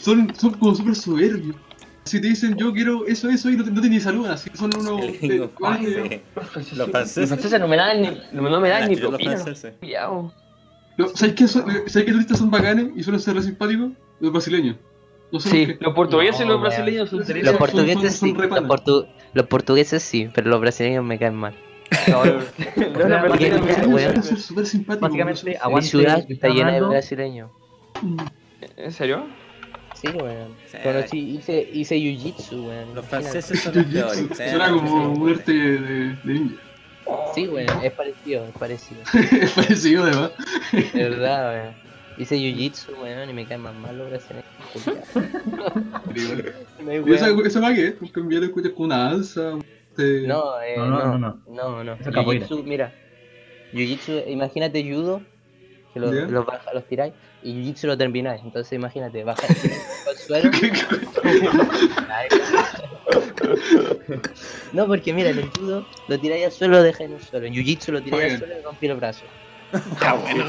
Son, 0.00 0.34
son 0.36 0.50
como 0.54 0.74
súper 0.74 0.94
soberbios. 0.94 1.56
Si 2.04 2.20
te 2.20 2.28
dicen 2.28 2.56
yo 2.56 2.72
quiero 2.72 3.06
eso, 3.06 3.28
eso 3.30 3.50
y 3.50 3.56
no 3.56 3.64
te, 3.64 3.70
no 3.70 3.80
te 3.80 3.88
ni 3.88 4.00
saludan, 4.00 4.32
así 4.32 4.50
que 4.50 4.56
son 4.56 4.70
unos. 4.76 5.00
Los 5.22 5.50
franceses, 5.54 6.76
Los 6.76 6.90
franceses. 6.90 7.60
no 7.60 7.68
me 7.68 7.76
dan 7.76 8.02
ni, 8.02 8.08
no, 8.32 8.42
no 8.50 8.60
me 8.60 8.68
dan 8.68 8.88
ni 8.88 8.96
Los 8.96 9.10
propina. 9.10 9.36
No, 10.96 11.08
¿Sabes 11.14 11.34
qué, 11.34 11.48
son- 11.48 11.64
¿sabes 11.86 12.04
qué 12.06 12.12
turistas 12.12 12.38
son 12.38 12.50
bacanes 12.50 12.88
y 12.96 13.02
suelen 13.02 13.20
ser 13.20 13.34
re 13.36 13.42
simpáticos? 13.42 13.90
Los 14.20 14.32
brasileños. 14.32 14.76
No 15.32 15.38
sé 15.40 15.48
Sí, 15.50 15.66
qué. 15.66 15.78
los 15.80 15.94
portugueses 15.94 16.40
y 16.40 16.44
No, 16.44 16.52
los 16.54 16.60
brasileños 16.62 17.08
son 17.08 17.20
Los 17.20 17.56
portugueses 17.56 18.16
son- 18.16 18.28
son 18.28 18.28
sí, 18.28 18.34
los 19.32 19.46
portugueses 19.46 20.02
sí, 20.02 20.28
pero 20.34 20.50
los 20.50 20.60
brasileños 20.60 21.04
me 21.04 21.18
caen 21.18 21.36
mal. 21.36 21.54
No, 22.08 22.24
no, 22.24 23.28
no, 23.28 23.36
sea, 23.36 23.84
suelen 23.84 24.22
ser 24.22 24.38
súper 24.38 24.66
simpáticos. 24.66 25.08
Básicamente, 25.08 25.40
weón. 25.42 25.52
Mi 25.52 25.56
aguante. 25.60 25.88
ciudad 25.88 26.24
está 26.28 26.48
llena 26.48 26.72
de 26.72 26.80
brasileños. 26.80 27.50
¿En 28.76 28.92
serio? 28.92 29.26
Sí, 29.94 30.08
weón. 30.08 30.54
Sí, 30.70 30.78
Conocí, 30.82 31.18
hice, 31.18 31.68
hice 31.72 31.96
jiu-jitsu, 31.96 32.66
weón. 32.66 32.94
Los 32.94 33.06
franceses 33.06 33.60
son 33.60 33.74
los 33.74 33.84
peores. 33.86 34.18
Sí, 34.18 34.28
Suena 34.34 34.70
como 34.70 35.14
sí. 35.14 35.20
un 35.20 35.30
arte 35.30 35.52
de, 35.52 35.78
de 35.78 36.16
ninja. 36.24 36.62
Sí, 37.34 37.48
weón, 37.48 37.68
es 37.82 37.92
parecido, 37.92 38.46
es 38.46 38.56
parecido. 38.58 39.00
es 39.42 39.50
parecido 39.52 40.04
además. 40.04 40.30
De 40.72 41.08
verdad, 41.08 41.52
weón. 41.54 41.74
Hice 42.18 42.36
jiu-jitsu, 42.36 42.98
weón, 43.00 43.30
y 43.30 43.32
me 43.32 43.46
caen 43.46 43.62
más 43.62 43.74
mal 43.74 43.96
los 43.98 44.10
brasileños. 44.10 44.46
No 46.80 46.90
hay 46.90 47.02
Y 47.06 47.12
esa, 47.12 47.28
esa 47.44 47.60
va 47.60 47.74
que 47.74 47.88
es, 47.88 47.92
porque 47.92 48.20
en 48.20 48.40
lo 48.40 48.46
escuchas 48.46 48.72
con 48.72 48.86
una 48.86 49.10
danza. 49.10 49.58
Sí. 49.96 50.24
No, 50.26 50.60
eh, 50.62 50.74
No, 50.76 50.86
no, 50.86 50.98
no, 50.98 51.18
no, 51.18 51.18
no, 51.18 51.70
no, 51.70 51.84
no. 51.84 51.92
Eso 51.94 52.08
es 52.10 52.14
capoeira. 52.14 52.46
Jiu-jitsu, 52.46 52.64
mira. 52.64 52.92
Jiu-jitsu, 53.72 54.24
imagínate 54.28 54.82
judo, 54.82 55.20
que 55.92 56.00
los, 56.00 56.14
¿Ya? 56.14 56.22
los, 56.22 56.46
baja- 56.46 56.72
los 56.72 56.84
tiráis, 56.86 57.12
y 57.42 57.52
jiu-jitsu 57.54 57.86
lo 57.86 57.98
termináis. 57.98 58.40
Entonces 58.44 58.72
imagínate, 58.72 59.24
bajáis 59.24 59.64
al 60.08 60.16
suelo. 60.16 60.50
No, 64.72 64.86
porque 64.86 65.12
mira, 65.12 65.30
en 65.30 65.38
el 65.38 65.50
judo 65.50 65.86
lo 66.08 66.18
tiráis 66.20 66.46
al 66.46 66.52
suelo, 66.52 66.76
lo 66.78 66.82
dejáis 66.82 67.10
en 67.10 67.16
el 67.16 67.22
suelo. 67.22 67.46
En 67.46 67.54
jiu-jitsu 67.54 67.92
lo 67.92 68.02
tiráis 68.02 68.32
al 68.34 68.38
suelo 68.38 68.58
y 68.58 68.62
rompí 68.62 68.86
el 68.86 68.96
brazo. 68.96 69.24
Está 69.72 70.14
bueno. 70.14 70.44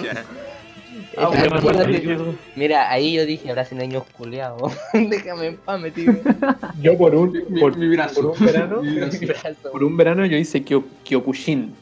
Ah, 1.17 1.27
bueno, 1.27 1.61
bueno. 1.61 2.35
Mira, 2.55 2.89
ahí 2.89 3.13
yo 3.15 3.25
dije, 3.25 3.51
brasileños 3.51 4.03
culeados. 4.17 4.71
Déjame 4.93 5.47
en 5.47 5.57
paz, 5.57 5.79
metido. 5.81 6.13
Yo 6.81 6.97
por 6.97 7.13
un, 7.15 7.33
por, 7.59 7.77
mi 7.77 7.89
brazo. 7.89 8.21
por 8.21 8.25
un 8.39 8.45
verano, 8.45 8.81
Mi 8.81 8.95
brazo. 9.25 9.71
por 9.71 9.83
un 9.83 9.97
verano 9.97 10.25
yo 10.25 10.37
hice 10.37 10.63
Kyo- 10.63 10.85
Kyokushin, 11.03 11.73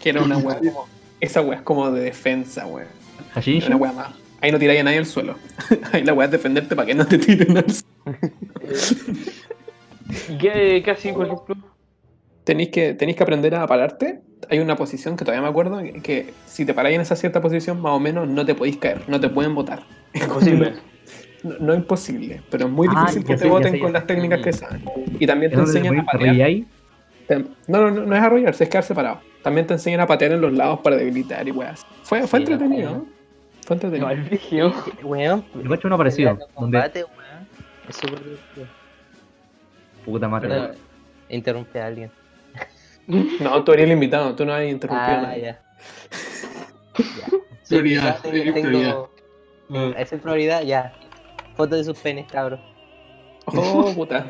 que 0.00 0.10
era 0.10 0.22
una 0.22 0.38
wea 0.38 0.58
como, 0.58 0.86
esa 1.20 1.40
wea 1.42 1.56
es 1.58 1.62
como 1.62 1.90
de 1.90 2.02
defensa, 2.02 2.66
wea. 2.66 2.86
Hashin. 3.34 3.64
Una 3.66 3.76
wea 3.76 3.92
más. 3.92 4.08
Ahí 4.40 4.52
no 4.52 4.58
tiráis 4.60 4.80
a 4.80 4.84
nadie 4.84 4.98
al 4.98 5.06
suelo. 5.06 5.34
Ahí 5.92 6.04
la 6.04 6.14
wea 6.14 6.26
es 6.26 6.30
defenderte 6.32 6.76
para 6.76 6.86
que 6.86 6.94
no 6.94 7.04
te 7.06 7.18
tiren 7.18 7.56
al 7.58 7.64
suelo. 7.68 8.18
¿Y 10.28 10.38
qué, 10.38 10.82
qué 10.84 10.90
así, 10.92 11.12
por 11.12 11.26
ejemplo? 11.26 11.56
Tenéis 12.48 12.70
que, 12.70 12.94
tenéis 12.94 13.14
que 13.14 13.22
aprender 13.24 13.54
a 13.54 13.66
pararte. 13.66 14.22
Hay 14.48 14.58
una 14.60 14.74
posición 14.74 15.18
que 15.18 15.24
todavía 15.26 15.42
me 15.42 15.48
acuerdo, 15.50 15.82
que 16.02 16.32
si 16.46 16.64
te 16.64 16.72
paráis 16.72 16.94
en 16.94 17.02
esa 17.02 17.14
cierta 17.14 17.42
posición, 17.42 17.78
más 17.82 17.92
o 17.92 18.00
menos 18.00 18.26
no 18.26 18.46
te 18.46 18.54
podéis 18.54 18.78
caer, 18.78 19.02
no 19.06 19.20
te 19.20 19.28
pueden 19.28 19.54
botar. 19.54 19.80
Imposible. 20.14 20.72
No, 21.44 21.54
no 21.60 21.72
es 21.72 21.78
imposible, 21.80 22.42
pero 22.50 22.66
es 22.66 22.72
muy 22.72 22.88
Ah, 22.90 23.02
difícil 23.02 23.24
que 23.24 23.36
te 23.36 23.44
ya 23.44 23.78
con 23.80 23.92
las 23.92 24.06
técnicas 24.06 24.40
que 24.40 24.52
saben. 24.52 24.82
Y 25.20 25.24
también 25.26 25.52
te 25.52 25.56
Es 25.56 25.68
enseñan 25.68 25.98
a 25.98 26.00
te 26.00 26.06
patear. 26.06 26.50
No, 27.68 27.80
no, 27.80 27.90
no, 27.92 28.06
no 28.06 28.16
es 28.16 28.20
arrollarse, 28.22 28.64
es 28.64 28.70
quedarse 28.70 28.92
parado. 28.94 29.20
También 29.42 29.64
te 29.66 29.74
enseñan 29.74 30.00
a 30.00 30.06
patear 30.08 30.32
en 30.32 30.40
los 30.40 30.52
lados 30.52 30.80
para 30.80 30.96
debilitar 30.96 31.46
y 31.46 31.52
weas. 31.52 31.86
Fue, 32.02 32.26
fue 32.26 32.40
Sí, 32.40 32.42
entretenido. 32.50 32.90
¿no? 32.90 33.06
Fue 33.64 33.76
entretenido. 33.76 34.08
No, 34.08 34.12
el 34.14 34.22
brígido. 34.24 34.72
Weón, 35.04 35.44
Yo 35.62 35.72
he 35.72 35.76
hecho 35.76 35.86
uno 35.86 35.96
parecido. 35.98 36.38
combate, 36.54 37.04
weón, 37.04 37.46
es 37.88 37.96
súper 37.96 38.18
divertido. 38.24 38.66
Puta 40.04 40.28
madre. 40.28 40.70
Interrumpe 41.28 41.80
a 41.80 41.86
alguien. 41.86 42.10
No, 43.40 43.64
tú 43.64 43.72
eres 43.72 43.86
el 43.86 43.92
invitado, 43.92 44.34
tú 44.36 44.44
no 44.44 44.52
has 44.52 44.64
interrumpido 44.66 45.18
Ah, 45.26 45.36
ya. 45.36 45.42
ya. 45.42 45.60
Sí, 47.62 47.76
Prioridad, 47.76 48.20
tengo- 48.20 48.30
prioridad. 48.30 48.62
tengo- 48.92 49.10
Ah, 49.70 50.00
Esa 50.00 50.16
es 50.16 50.22
prioridad, 50.22 50.62
ya. 50.62 50.92
Foto 51.56 51.76
de 51.76 51.84
sus 51.84 51.98
penes, 51.98 52.30
cabros. 52.30 52.60
Oh, 53.46 53.92
puta. 53.96 54.26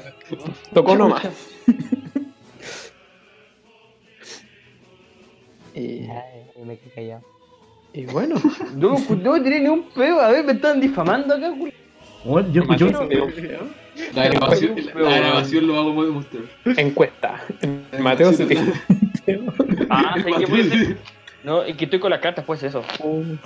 Tocó 0.73 0.97
nomás. 0.97 1.23
y, 5.75 6.07
Ya, 6.07 6.25
y 6.57 6.63
me 6.65 6.79
quedé 6.79 6.91
callado. 6.95 7.23
y 7.93 8.07
bueno, 8.07 8.37
No, 8.75 8.97
no 9.23 9.43
tiré 9.43 9.61
ni 9.61 9.69
un 9.69 9.89
peo. 9.91 10.21
A 10.21 10.29
ver, 10.31 10.45
me 10.45 10.53
están 10.53 10.81
difamando 10.81 11.35
acá, 11.35 11.51
culo. 11.57 11.73
Bueno, 12.25 12.49
yo 12.53 12.63
La 14.15 14.29
grabación, 14.29 14.77
la 14.95 15.19
grabación 15.19 15.67
lo 15.67 15.79
hago 15.79 16.05
demostrar. 16.05 16.43
encuesta. 16.77 17.41
Mateo 17.99 18.33
se 18.33 18.47
tiene. 18.47 18.73
Ah, 19.91 20.15
¿sabes 20.17 20.37
qué 20.39 20.47
puede 20.47 20.71
ser? 20.71 20.97
No, 21.45 21.63
es 21.63 21.77
que 21.77 21.85
estoy 21.85 22.01
con 22.01 22.11
las 22.11 22.21
cartas, 22.21 22.45
pues 22.47 22.63
eso. 22.63 22.83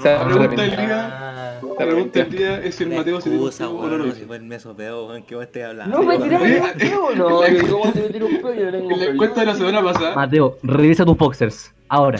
La 0.04 0.24
pregunta 0.24 0.62
del 0.62 0.70
día, 0.70 1.10
Ah, 1.12 1.60
la 1.78 1.86
pregunta 1.86 2.20
del 2.20 2.30
día 2.30 2.60
es 2.62 2.76
si 2.76 2.84
el 2.84 2.90
La 2.90 2.96
Mateo 2.98 3.20
se 3.20 3.30
tiene 3.30 3.44
un 3.44 3.50
peo 3.50 3.70
o 3.70 3.88
no 3.88 3.98
lo 3.98 4.06
hizo. 4.06 4.16
si 4.16 4.24
fue 4.24 4.36
el 4.36 4.42
meso 4.44 4.76
peo, 4.76 5.08
weón, 5.08 5.22
¿qué 5.24 5.36
me 5.36 5.42
estoy 5.44 5.62
hablando? 5.62 5.98
No, 5.98 6.04
me 6.04 6.18
ni 6.18 6.34
un 6.34 6.40
peo. 6.78 7.10
No, 7.16 7.46
yo 7.48 7.84
me 7.94 8.08
tiro 8.08 8.26
un 8.26 8.40
peo, 8.40 8.54
yo 8.54 8.64
no 8.66 8.72
tengo 8.72 8.90
En 8.92 8.98
la 9.00 9.06
encuesta 9.06 9.40
de 9.40 9.46
la 9.46 9.54
semana 9.56 9.82
pasada, 9.82 10.14
Mateo, 10.14 10.58
revisa 10.62 11.04
tus 11.04 11.16
boxers. 11.16 11.74
Ahora. 11.88 12.18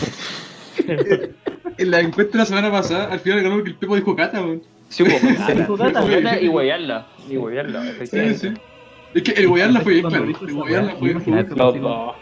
en 0.87 1.91
la 1.91 1.99
encuesta 2.01 2.33
de 2.33 2.37
la 2.39 2.45
semana 2.45 2.71
pasada, 2.71 3.11
al 3.11 3.19
final 3.19 3.43
ganó 3.43 3.63
que 3.63 3.69
el 3.69 3.75
Pepo 3.75 3.95
dijo 3.95 4.15
cata, 4.15 4.41
weón. 4.41 4.61
Sí, 4.93 5.03
pues, 5.03 5.21
Dijo 5.57 5.75
Cata. 5.77 6.05
Cata 6.05 6.39
y 6.39 6.47
guayarla. 6.47 7.07
Y 7.27 7.31
Sí, 7.31 7.37
efectivamente. 7.89 8.37
sí. 8.37 8.53
Es 9.13 9.21
que 9.23 9.31
el 9.31 9.47
Guayarla 9.47 9.81
fue 9.81 9.93
bien 9.93 10.07
claro. 10.07 10.23
El 10.25 10.53
weá, 10.53 10.95
fue 10.97 11.13
Los 11.13 12.15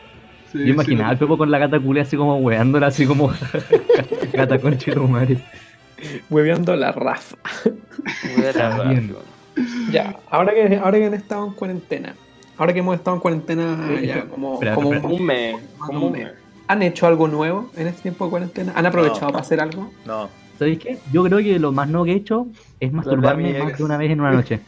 Sí, 0.52 0.58
Yo 0.60 0.66
imaginaba 0.74 1.10
al 1.10 1.18
Pepo 1.18 1.38
con 1.38 1.50
la 1.50 1.58
gata 1.58 1.80
culia 1.80 2.04
así 2.04 2.18
como 2.18 2.38
weándola, 2.38 2.88
así 2.88 3.06
como. 3.06 3.32
gata 4.34 4.58
de 4.58 4.76
tu 4.76 5.08
madre. 5.08 5.38
Hueveando 6.30 6.76
la 6.76 6.92
Rafa. 6.92 7.38
Bien. 8.90 9.16
Ya, 9.92 10.18
ahora 10.30 10.54
que, 10.54 10.76
ahora 10.78 10.98
que 10.98 11.06
han 11.06 11.14
estado 11.14 11.48
en 11.48 11.54
cuarentena. 11.54 12.16
Ahora 12.58 12.74
que 12.74 12.80
hemos 12.80 12.96
estado 12.96 13.16
en 13.16 13.22
cuarentena 13.22 13.78
ya 14.02 14.26
como, 14.26 14.56
Espera, 14.56 14.76
como 14.76 14.94
espera. 14.94 15.14
Un 15.14 15.26
mes. 15.26 15.56
Como 15.78 16.08
un 16.08 16.12
mes. 16.14 16.24
mes. 16.26 16.34
¿Han 16.68 16.84
hecho 16.84 17.08
algo 17.08 17.28
nuevo 17.28 17.70
en 17.76 17.88
este 17.88 18.02
tiempo 18.04 18.26
de 18.26 18.32
cuarentena? 18.32 18.74
¿Han 18.76 18.86
aprovechado 18.86 19.28
No. 19.28 19.32
para 19.32 19.42
hacer 19.42 19.60
algo? 19.62 19.92
No, 20.06 20.30
¿Sabéis 20.62 20.78
qué? 20.78 21.00
Yo 21.12 21.24
creo 21.24 21.40
que 21.40 21.58
lo 21.58 21.72
más 21.72 21.90
nuevo 21.90 22.06
que 22.06 22.12
he 22.12 22.16
hecho 22.18 22.46
es 22.80 22.94
masturbarme 22.94 23.58
más 23.58 23.76
de 23.76 23.84
una 23.84 23.98
vez 23.98 24.12
en 24.12 24.22
una 24.22 24.32
noche. 24.32 24.60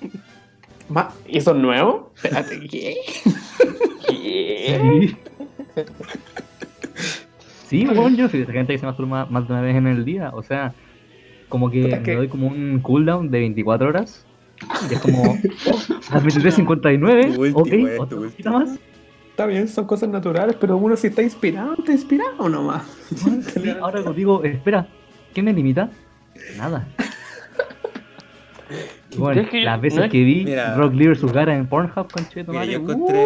¿Y 1.28 1.38
eso 1.38 1.52
es 1.52 1.58
nuevo? 1.58 2.12
Espérate, 2.16 2.60
¿qué? 2.62 2.96
¿Qué? 4.08 5.14
Sí. 7.70 7.84
Sí, 7.84 7.86
bueno, 7.86 8.10
yo 8.18 8.28
soy 8.28 8.40
de 8.40 8.44
esa 8.46 8.54
gente 8.54 8.74
que 8.74 8.80
se 8.80 8.88
masturba 8.88 9.28
más 9.28 9.48
de 9.48 9.54
una 9.54 9.62
vez 9.62 9.76
en 9.76 9.86
el 9.86 10.04
día. 10.04 10.32
O 10.34 10.42
sea, 10.42 10.74
como 11.48 11.70
que 11.70 11.84
me 11.88 12.02
que- 12.02 12.16
doy 12.16 12.28
como 12.28 12.48
un 12.48 12.80
cooldown 12.82 13.30
de 13.30 13.38
24 13.42 13.90
horas. 13.90 14.26
Y 14.90 14.96
es 14.96 15.00
como, 15.00 15.22
oh, 15.22 15.38
las 16.12 16.24
23.59, 16.24 17.38
Último, 17.38 17.60
ok, 17.60 18.02
otra 18.02 18.18
cosita 18.18 18.50
más. 18.50 18.80
Está 19.30 19.46
bien, 19.46 19.68
son 19.68 19.86
cosas 19.86 20.10
naturales, 20.10 20.56
pero 20.60 20.76
uno 20.76 20.96
si 20.98 21.06
está 21.06 21.22
inspirado, 21.22 21.76
está 21.78 21.92
inspirado 21.92 22.50
nomás. 22.50 22.82
Sí, 23.54 23.70
ahora 23.80 24.02
digo, 24.12 24.44
espera, 24.44 24.88
¿qué 25.34 25.42
me 25.44 25.54
limita? 25.54 25.90
Nada. 26.58 26.88
Bueno, 29.18 29.42
Es 29.42 29.50
que 29.50 29.62
las 29.62 29.80
veces 29.80 30.00
no 30.00 30.06
es- 30.06 30.12
que 30.12 30.24
vi 30.24 30.44
Mira. 30.46 30.76
Rock 30.76 30.94
Lee 30.96 31.08
vs 31.10 31.32
Gara 31.32 31.56
en 31.56 31.68
Pornhub, 31.68 32.12
conche 32.12 32.44
mira, 32.48 32.66
yo 32.66 32.80
encontré, 32.80 33.24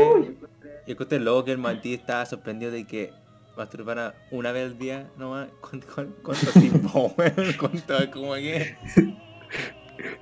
yo 0.86 0.94
encontré 0.94 1.20
luego 1.20 1.46
que 1.46 1.52
el 1.54 1.58
Mati 1.60 1.94
estaba 1.94 2.26
sorprendido 2.26 2.72
de 2.74 2.84
que 2.86 3.12
masturbara 3.56 4.14
una 4.32 4.52
vez 4.52 4.66
al 4.72 4.78
día 4.78 5.08
nomás. 5.18 5.48
¿Cuánto, 5.62 5.88
cuánto, 5.94 6.14
cuánto 6.22 6.52
tiempo, 6.60 7.14
weón? 7.18 7.34
¿Cuánto, 7.58 8.12
como 8.12 8.34
que? 8.34 8.76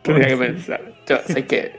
Tendría 0.03 0.27
que 0.27 0.37
pensar. 0.37 0.93
Yo 1.07 1.17
sé 1.25 1.45
que 1.47 1.71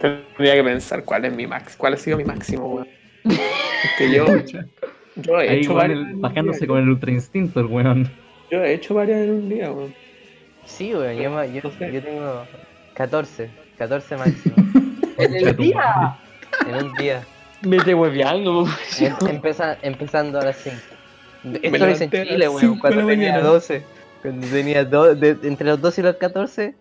tendría 0.00 0.54
que 0.54 0.62
pensar 0.64 1.04
cuál 1.04 1.24
es 1.24 1.34
mi 1.34 1.46
max, 1.48 1.74
cuál 1.76 1.94
ha 1.94 1.96
sido 1.96 2.18
mi 2.18 2.24
máximo, 2.24 2.66
weón. 2.68 2.88
Es 3.24 3.90
que 3.98 4.12
yo, 4.14 4.24
yo 5.16 5.40
he 5.40 5.48
Ahí 5.48 5.58
hecho 5.60 5.74
varias. 5.74 5.98
el- 5.98 6.14
bajándose 6.16 6.66
con 6.68 6.78
el 6.78 6.88
ultra 6.88 7.10
instinto, 7.10 7.58
el 7.58 7.66
weón. 7.66 8.08
Yo 8.52 8.62
he 8.62 8.74
hecho 8.74 8.92
varias 8.92 9.20
en 9.22 9.30
un 9.30 9.48
día, 9.48 9.72
weón. 9.72 9.94
Sí, 10.66 10.94
weón, 10.94 11.16
yo, 11.16 11.22
yo, 11.46 11.60
No 11.64 11.70
sé. 11.78 11.90
yo 11.90 12.02
tengo 12.02 12.44
14, 12.92 13.50
14 13.78 14.16
máximo. 14.18 14.54
¡En 15.18 15.34
el 15.36 15.56
día! 15.56 16.18
en 16.68 16.74
un 16.84 16.92
día. 16.94 17.24
Me 17.62 17.78
estoy 17.78 17.94
hueveando, 17.94 18.66
Em- 19.00 19.16
empeza- 19.30 19.78
empezando 19.80 20.38
a 20.38 20.44
las 20.44 20.56
5. 20.58 20.76
Me 21.44 21.60
Esto 21.62 21.78
lo 21.86 21.90
hice 21.92 22.04
en 22.04 22.10
Chile, 22.10 22.48
weón, 22.50 22.78
cuando 22.78 23.06
tenía 23.06 23.30
mañana. 23.32 23.40
12. 23.48 23.82
Cuando 24.20 24.46
tenía 24.48 24.84
do- 24.84 25.14
de- 25.14 25.38
entre 25.44 25.66
los 25.68 25.80
12 25.80 26.02
y 26.02 26.04
los 26.04 26.16
14. 26.16 26.74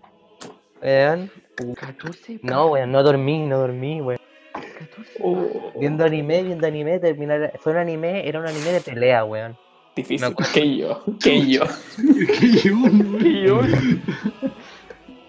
Weón. 0.83 1.31
14. 1.79 2.39
No, 2.41 2.67
weón, 2.67 2.91
no 2.91 3.01
dormí, 3.01 3.45
no 3.45 3.59
dormí, 3.59 4.01
weón. 4.01 4.19
14. 4.53 5.11
Oh, 5.23 5.71
Viendo 5.79 6.03
anime, 6.03 6.43
viendo 6.43 6.67
anime, 6.67 6.99
terminar. 6.99 7.53
Fue 7.61 7.71
un 7.71 7.77
anime, 7.79 8.27
era 8.27 8.39
un 8.41 8.45
anime 8.47 8.71
de 8.73 8.81
pelea, 8.81 9.23
weón. 9.23 9.57
Difícil. 9.95 10.25
acuerdo. 10.25 10.51
Que 10.53 10.77
yo, 10.77 11.03
que 11.19 11.47
yo. 11.47 11.63
Aquello, 12.29 12.75
weón. 12.77 13.25
Y 13.25 13.43
yo, 13.45 13.61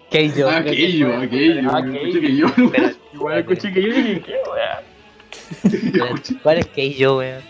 Keijo. 0.09 0.49
Aquello, 0.49 1.17
aquello. 1.17 1.69
Ah, 1.71 1.79
weón. 1.81 1.95
aquello. 1.97 2.07
Escuché 2.07 2.21
que 2.21 2.35
yo, 2.35 2.47
Espera, 2.47 2.93
igual 3.13 3.39
escuché 3.39 3.73
que 3.73 3.81
yo 3.81 3.93
dije, 3.93 4.21
¿qué, 4.21 4.35
weón? 4.49 6.21
¿Cuál 6.43 6.57
es 6.59 6.67
Keijo, 6.67 7.17
weón? 7.17 7.41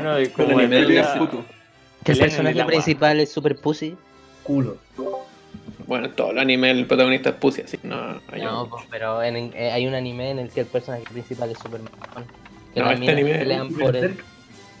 Uno 0.00 0.14
de 0.14 0.30
como 0.30 0.58
anime 0.58 1.02
foto. 1.04 1.44
Que 2.04 2.12
el 2.12 2.18
el 2.18 2.24
personaje 2.24 2.64
principal 2.64 3.20
es 3.20 3.30
super 3.30 3.54
pussy. 3.56 3.96
Culo. 4.42 4.78
Bueno, 5.86 6.06
en 6.06 6.12
todos 6.12 6.34
los 6.34 6.42
animes 6.42 6.76
el 6.76 6.86
protagonista 6.86 7.30
es 7.30 7.34
pussy, 7.36 7.62
así 7.62 7.76
que 7.78 7.88
no, 7.88 8.20
hay 8.32 8.42
No, 8.42 8.64
un- 8.64 8.70
pues, 8.70 8.84
pero 8.90 9.22
en- 9.22 9.36
en- 9.36 9.52
eh, 9.54 9.70
hay 9.72 9.86
un 9.86 9.94
anime 9.94 10.30
en 10.30 10.38
el 10.38 10.48
que 10.50 10.60
el 10.60 10.66
personaje 10.66 11.04
principal 11.10 11.50
es 11.50 11.58
super 11.58 11.80
maricón. 11.80 12.24
Que 12.74 12.80
No, 12.80 12.90
este 12.90 13.10
anime- 13.10 13.38
pelean 13.38 13.68
por 13.72 13.96
él. 13.96 14.16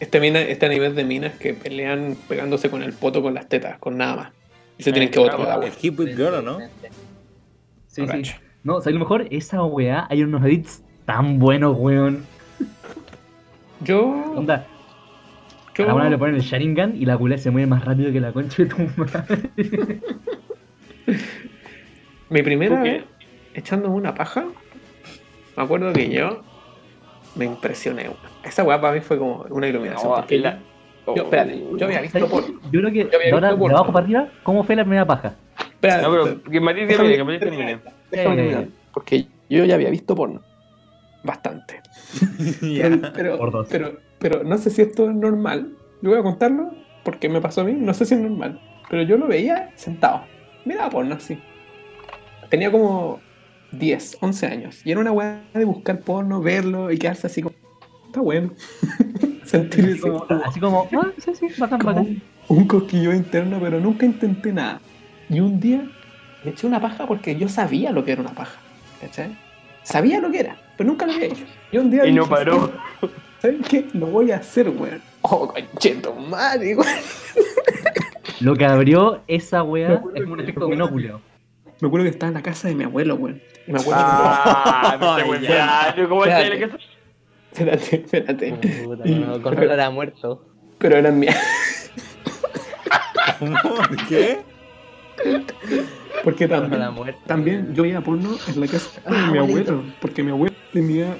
Este, 0.00 0.20
mina, 0.20 0.40
este 0.40 0.66
anime 0.66 0.86
es 0.86 0.94
de 0.94 1.04
minas 1.04 1.34
que 1.34 1.54
pelean 1.54 2.16
pegándose 2.28 2.70
con 2.70 2.82
el 2.82 2.92
poto 2.92 3.22
con 3.22 3.34
las 3.34 3.48
tetas, 3.48 3.78
con 3.78 3.96
nada 3.96 4.16
más. 4.16 4.32
Y 4.78 4.84
se 4.84 4.92
tienen 4.92 5.10
que 5.10 5.18
botar 5.18 5.40
agua. 5.40 5.66
El 5.66 5.72
Hip 5.80 5.98
With 5.98 6.16
Girl, 6.16 6.34
¿o 6.34 6.42
no? 6.42 6.58
Sí, 7.88 8.06
sí. 8.06 8.32
No, 8.62 8.76
o 8.76 8.80
sea, 8.80 8.90
a 8.90 8.92
lo 8.92 9.00
mejor 9.00 9.26
esa 9.30 9.62
weá, 9.64 10.06
hay 10.08 10.22
unos 10.22 10.44
edits 10.44 10.82
tan 11.04 11.38
buenos, 11.38 11.76
weón. 11.76 12.24
Yo, 13.80 14.08
Onda, 14.36 14.66
yo 15.74 15.84
a 15.84 15.86
la 15.86 15.94
una 15.94 16.10
le 16.10 16.18
ponen 16.18 16.34
el 16.34 16.42
Sharingan 16.42 16.96
y 17.00 17.06
la 17.06 17.16
culea 17.16 17.38
se 17.38 17.50
mueve 17.50 17.66
más 17.66 17.84
rápido 17.84 18.12
que 18.12 18.20
la 18.20 18.32
concha 18.32 18.64
de 18.64 18.68
tu 18.68 18.76
madre. 18.96 20.00
mi 22.30 22.42
primera 22.42 22.82
vez 22.82 23.04
echándome 23.54 23.94
una 23.94 24.14
paja, 24.14 24.46
me 25.56 25.62
acuerdo 25.62 25.92
que 25.92 26.10
yo 26.10 26.42
me 27.38 27.44
impresioné. 27.46 28.10
Esa 28.44 28.64
weá 28.64 28.80
para 28.80 28.92
mí 28.94 29.00
fue 29.00 29.16
como 29.18 29.46
una 29.50 29.66
iluminación. 29.68 30.10
No, 30.10 30.16
porque 30.16 30.38
la- 30.38 30.58
yo, 31.06 31.14
espérate, 31.22 31.64
yo 31.78 31.86
había 31.86 32.00
visto 32.02 32.18
¿Sabes 32.18 32.32
porno. 32.32 32.60
qué? 32.60 32.66
Yo 32.70 32.80
creo 32.80 32.92
que 32.92 32.98
Yo 32.98 33.06
había 33.16 33.18
de, 33.18 33.32
ahora, 33.32 33.48
visto 33.48 33.54
de 33.56 33.60
porno. 33.60 33.76
abajo 33.78 33.92
para 33.92 34.04
arriba, 34.04 34.28
¿cómo 34.42 34.64
fue 34.64 34.76
la 34.76 34.82
primera 34.84 35.06
paja? 35.06 35.34
Espérate, 35.58 36.02
No, 36.02 36.10
pero 36.10 36.42
que 36.42 36.60
Matías 36.60 36.88
termine, 36.88 37.16
que 37.16 37.24
Matías 37.24 37.40
termine. 37.40 37.80
déjame 38.10 38.34
Eh, 38.34 38.36
terminar, 38.36 38.66
Porque 38.92 39.26
yo 39.48 39.64
ya 39.64 39.74
había 39.76 39.88
visto 39.90 40.14
porno. 40.14 40.42
Bastante. 41.22 41.80
Ya. 42.62 42.88
Pero, 42.90 43.12
pero, 43.14 43.38
Por 43.38 43.68
pero, 43.68 43.92
pero 44.18 44.44
no 44.44 44.58
sé 44.58 44.70
si 44.70 44.82
esto 44.82 45.08
es 45.08 45.14
normal. 45.16 45.72
Yo 46.02 46.10
voy 46.10 46.18
a 46.18 46.22
contarlo 46.22 46.70
porque 47.04 47.28
me 47.28 47.40
pasó 47.40 47.62
a 47.62 47.64
mí. 47.64 47.72
No 47.72 47.94
sé 47.94 48.04
si 48.04 48.14
es 48.14 48.20
normal. 48.20 48.60
Pero 48.90 49.02
yo 49.02 49.16
lo 49.16 49.26
veía 49.28 49.70
sentado. 49.76 50.22
Miraba 50.64 50.90
porno 50.90 51.14
así. 51.14 51.38
Tenía 52.50 52.70
como 52.70 53.20
10, 53.72 54.18
11 54.20 54.46
años. 54.46 54.80
Y 54.84 54.90
era 54.90 55.00
una 55.00 55.12
weá 55.12 55.42
de 55.54 55.64
buscar 55.64 56.00
porno, 56.00 56.40
verlo 56.40 56.90
y 56.90 56.98
quedarse 56.98 57.26
así 57.26 57.42
como. 57.42 57.54
Está 58.06 58.20
bueno. 58.20 58.52
Sentir 59.44 59.84
Así 59.86 60.00
como, 60.00 60.26
así 60.44 60.60
como, 60.60 60.88
ah, 60.92 61.12
sí, 61.18 61.32
sí, 61.34 61.46
bacán, 61.58 61.78
como 61.78 61.94
bacán. 61.94 62.22
un, 62.48 62.58
un 62.58 62.66
cosquillo 62.66 63.14
interno, 63.14 63.58
pero 63.60 63.80
nunca 63.80 64.04
intenté 64.04 64.52
nada. 64.52 64.80
Y 65.30 65.40
un 65.40 65.58
día 65.58 65.90
me 66.44 66.50
eché 66.50 66.66
una 66.66 66.80
paja 66.80 67.06
porque 67.06 67.34
yo 67.36 67.48
sabía 67.48 67.90
lo 67.90 68.04
que 68.04 68.12
era 68.12 68.20
una 68.20 68.34
paja. 68.34 68.58
¿Cachai? 69.00 69.36
Sabía 69.82 70.20
lo 70.20 70.30
que 70.30 70.40
era, 70.40 70.56
pero 70.76 70.90
nunca 70.90 71.06
lo 71.06 71.12
había 71.12 71.26
hecho. 71.28 71.44
Y 71.72 71.78
un 71.78 71.90
día 71.90 72.06
Y 72.06 72.12
no 72.12 72.24
dije, 72.24 72.34
paró. 72.34 72.72
¿Sabes 73.40 73.66
qué? 73.68 73.86
Lo 73.94 74.06
voy 74.06 74.32
a 74.32 74.36
hacer, 74.36 74.68
weón. 74.68 75.00
Oh, 75.22 75.48
concheto, 75.48 76.14
madre, 76.14 76.76
weón. 76.76 76.92
Lo 78.40 78.54
que 78.54 78.64
abrió 78.66 79.22
esa 79.28 79.62
weá 79.62 80.02
es 80.14 80.26
un 80.26 80.40
efecto. 80.40 80.68
Me 80.68 80.74
acuerdo 81.86 82.04
que 82.04 82.10
estaba 82.10 82.28
en 82.28 82.34
la 82.34 82.42
casa 82.42 82.68
de 82.68 82.74
mi 82.74 82.84
abuelo, 82.84 83.14
weón. 83.14 83.40
Y 83.68 83.72
me 83.72 83.80
acuerdo 83.80 84.02
Ah, 84.04 84.96
me 84.98 85.06
Ay, 85.06 85.20
está 85.20 85.30
weón. 85.30 85.42
ya. 85.42 85.94
Como 86.08 86.24
Espérate. 86.24 86.46
el 86.54 86.58
que 86.58 86.68
que. 86.70 86.84
Espérate, 87.52 87.96
espérate. 87.96 88.52
Puta, 88.84 89.04
no, 89.04 89.42
con 89.42 89.58
olor 89.58 89.80
a 89.80 89.90
muerto. 89.90 90.44
Pero 90.78 90.96
eran 90.96 91.18
mías. 91.18 91.90
¿Cómo? 93.38 93.56
¿Qué? 94.08 94.38
Porque 96.24 96.48
también, 96.48 96.92
muerto. 96.94 97.20
también 97.26 97.74
yo 97.74 97.82
veía 97.82 98.00
porno 98.00 98.36
en 98.48 98.60
la 98.60 98.66
casa 98.66 99.00
de 99.08 99.16
Ah, 99.16 99.30
mi 99.30 99.38
abuelo. 99.38 99.82
Porque 100.00 100.22
mi 100.22 100.30
abuelo 100.30 100.54
tenía 100.72 101.18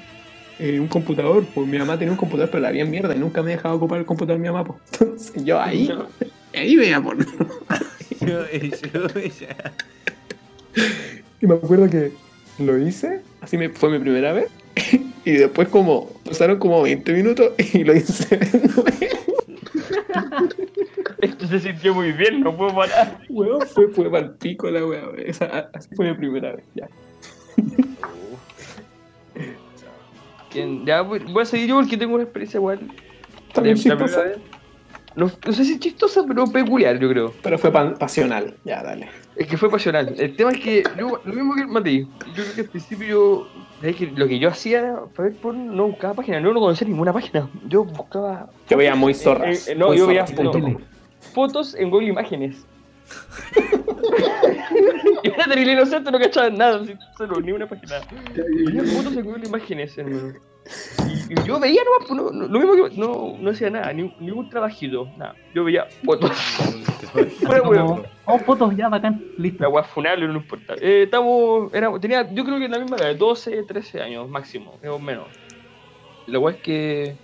eh, 0.59 0.79
un 0.79 0.87
computador. 0.87 1.43
Pues 1.53 1.67
mi 1.67 1.77
mamá 1.77 1.97
tenía 1.97 2.11
un 2.11 2.17
computador, 2.17 2.49
pero 2.49 2.61
la 2.61 2.69
había 2.69 2.83
en 2.83 2.91
mierda. 2.91 3.15
Y 3.15 3.19
nunca 3.19 3.41
me 3.43 3.51
dejaba 3.51 3.75
ocupar 3.75 3.99
el 3.99 4.05
computador 4.05 4.41
de 4.41 4.47
mi 4.49 4.53
mamá. 4.53 4.63
Pues. 4.65 4.79
Entonces 5.01 5.43
yo 5.45 5.59
ahí, 5.61 5.89
ahí 6.55 6.75
veía 6.75 7.01
porno. 7.01 7.25
Yo- 8.21 8.45
yo- 8.51 9.07
ya. 9.39 9.73
Y 11.41 11.47
me 11.47 11.55
acuerdo 11.55 11.89
que 11.89 12.11
lo 12.59 12.77
hice, 12.77 13.21
así 13.41 13.57
me, 13.57 13.69
fue 13.69 13.89
mi 13.89 13.99
primera 13.99 14.33
vez, 14.33 14.49
y 15.25 15.31
después 15.31 15.67
como 15.69 16.09
pasaron 16.25 16.59
como 16.59 16.81
20 16.81 17.13
minutos 17.13 17.51
y 17.73 17.83
lo 17.83 17.95
hice 17.95 18.37
de 18.37 18.59
nuevo. 18.59 18.83
Esto 21.21 21.47
se 21.47 21.59
sintió 21.59 21.93
muy 21.93 22.11
bien, 22.11 22.41
no 22.41 22.55
puedo 22.55 22.73
parar. 22.73 23.19
Weón, 23.29 23.61
fue, 23.67 23.89
fue 23.89 24.09
pa'l 24.09 24.35
pico 24.35 24.69
la 24.69 24.85
weá, 24.85 25.03
esa, 25.25 25.69
así 25.73 25.89
fue 25.95 26.09
mi 26.09 26.13
primera 26.17 26.55
vez, 26.55 26.65
ya. 26.75 26.87
Voy, 31.03 31.19
voy 31.19 31.43
a 31.43 31.45
seguir 31.45 31.67
yo 31.67 31.75
porque 31.75 31.97
tengo 31.97 32.15
una 32.15 32.23
experiencia 32.23 32.57
igual. 32.57 32.79
También 33.53 33.77
de- 33.77 33.89
la 33.89 33.97
primera 33.97 34.23
vez. 34.23 34.37
No, 35.15 35.29
no 35.45 35.51
sé 35.53 35.65
si 35.65 35.73
es 35.73 35.79
chistosa, 35.79 36.23
pero 36.27 36.45
peculiar, 36.45 36.97
yo 36.99 37.09
creo. 37.09 37.33
pero 37.41 37.57
fue 37.57 37.71
pan- 37.71 37.95
pasional, 37.97 38.55
ya, 38.63 38.83
dale. 38.83 39.09
Es 39.35 39.47
que 39.47 39.57
fue 39.57 39.69
pasional. 39.69 40.13
El 40.17 40.35
tema 40.35 40.51
es 40.51 40.59
que, 40.59 40.83
yo- 40.97 41.19
lo 41.25 41.33
mismo 41.33 41.55
que 41.55 41.61
el 41.61 41.67
Mati, 41.67 42.01
yo 42.35 42.43
creo 42.43 42.53
que 42.55 42.61
al 42.61 42.67
principio 42.69 43.07
yo, 43.07 43.47
¿sabes 43.81 43.95
que 43.95 44.07
lo 44.07 44.27
que 44.27 44.37
yo 44.39 44.49
hacía 44.49 44.99
para 45.15 45.29
ver 45.29 45.37
porno, 45.39 45.73
no 45.73 45.87
buscaba 45.87 46.13
página, 46.13 46.39
no, 46.39 46.53
no 46.53 46.59
conocía 46.59 46.87
ninguna 46.87 47.11
página. 47.11 47.49
Yo 47.67 47.83
buscaba 47.85 48.49
Yo 48.69 48.77
veía 48.77 48.95
muy 48.95 49.13
zorras. 49.13 49.67
Eh, 49.67 49.71
eh, 49.71 49.75
no, 49.75 49.87
muy 49.87 49.97
yo 49.97 50.07
veía- 50.07 50.25
no. 50.41 50.79
fotos 51.33 51.73
en 51.75 51.89
Google 51.89 52.09
Imágenes. 52.09 52.65
yo 55.23 55.33
era 55.33 55.45
terrible 55.45 55.73
inocente, 55.73 56.11
no 56.11 56.19
cachaba 56.19 56.49
nada, 56.49 56.81
solo, 57.17 57.41
ni 57.41 57.51
una 57.51 57.67
página. 57.67 57.95
Veía 58.35 58.83
fotos 58.83 59.15
en 59.17 59.25
Google 59.25 59.45
Imágenes, 59.47 59.97
hermano. 59.97 60.33
Y, 61.29 61.43
yo 61.43 61.59
veía 61.59 61.81
nomás, 61.83 62.07
pues, 62.07 62.21
no, 62.21 62.31
no- 62.31 62.47
lo 62.47 62.59
mismo 62.59 62.89
que 62.89 62.97
no, 62.97 63.37
no 63.39 63.49
hacía 63.51 63.69
nada, 63.69 63.91
ni, 63.93 64.13
ni 64.19 64.31
un 64.31 64.49
trabajito, 64.49 65.09
nada. 65.17 65.35
Yo 65.53 65.63
veía 65.63 65.87
fotos. 66.05 66.31
Oh, 68.25 68.37
fotos, 68.37 68.75
ya, 68.77 68.87
bacán, 68.87 69.23
listo. 69.39 69.63
La 69.63 69.69
weá 69.69 69.83
funable 69.83 70.27
no 70.27 70.35
importa. 70.35 70.75
Eh, 70.79 71.03
estamos, 71.05 71.73
era, 71.73 71.89
tenía, 71.99 72.31
yo 72.31 72.45
creo 72.45 72.59
que 72.59 72.65
en 72.65 72.71
la 72.71 72.77
misma 72.77 72.97
edad, 72.97 73.15
12, 73.15 73.63
13 73.63 74.01
años 74.03 74.29
máximo, 74.29 74.77
menos. 75.01 75.25
La 76.27 76.37
weá 76.37 76.53
es 76.55 76.61
que 76.61 77.15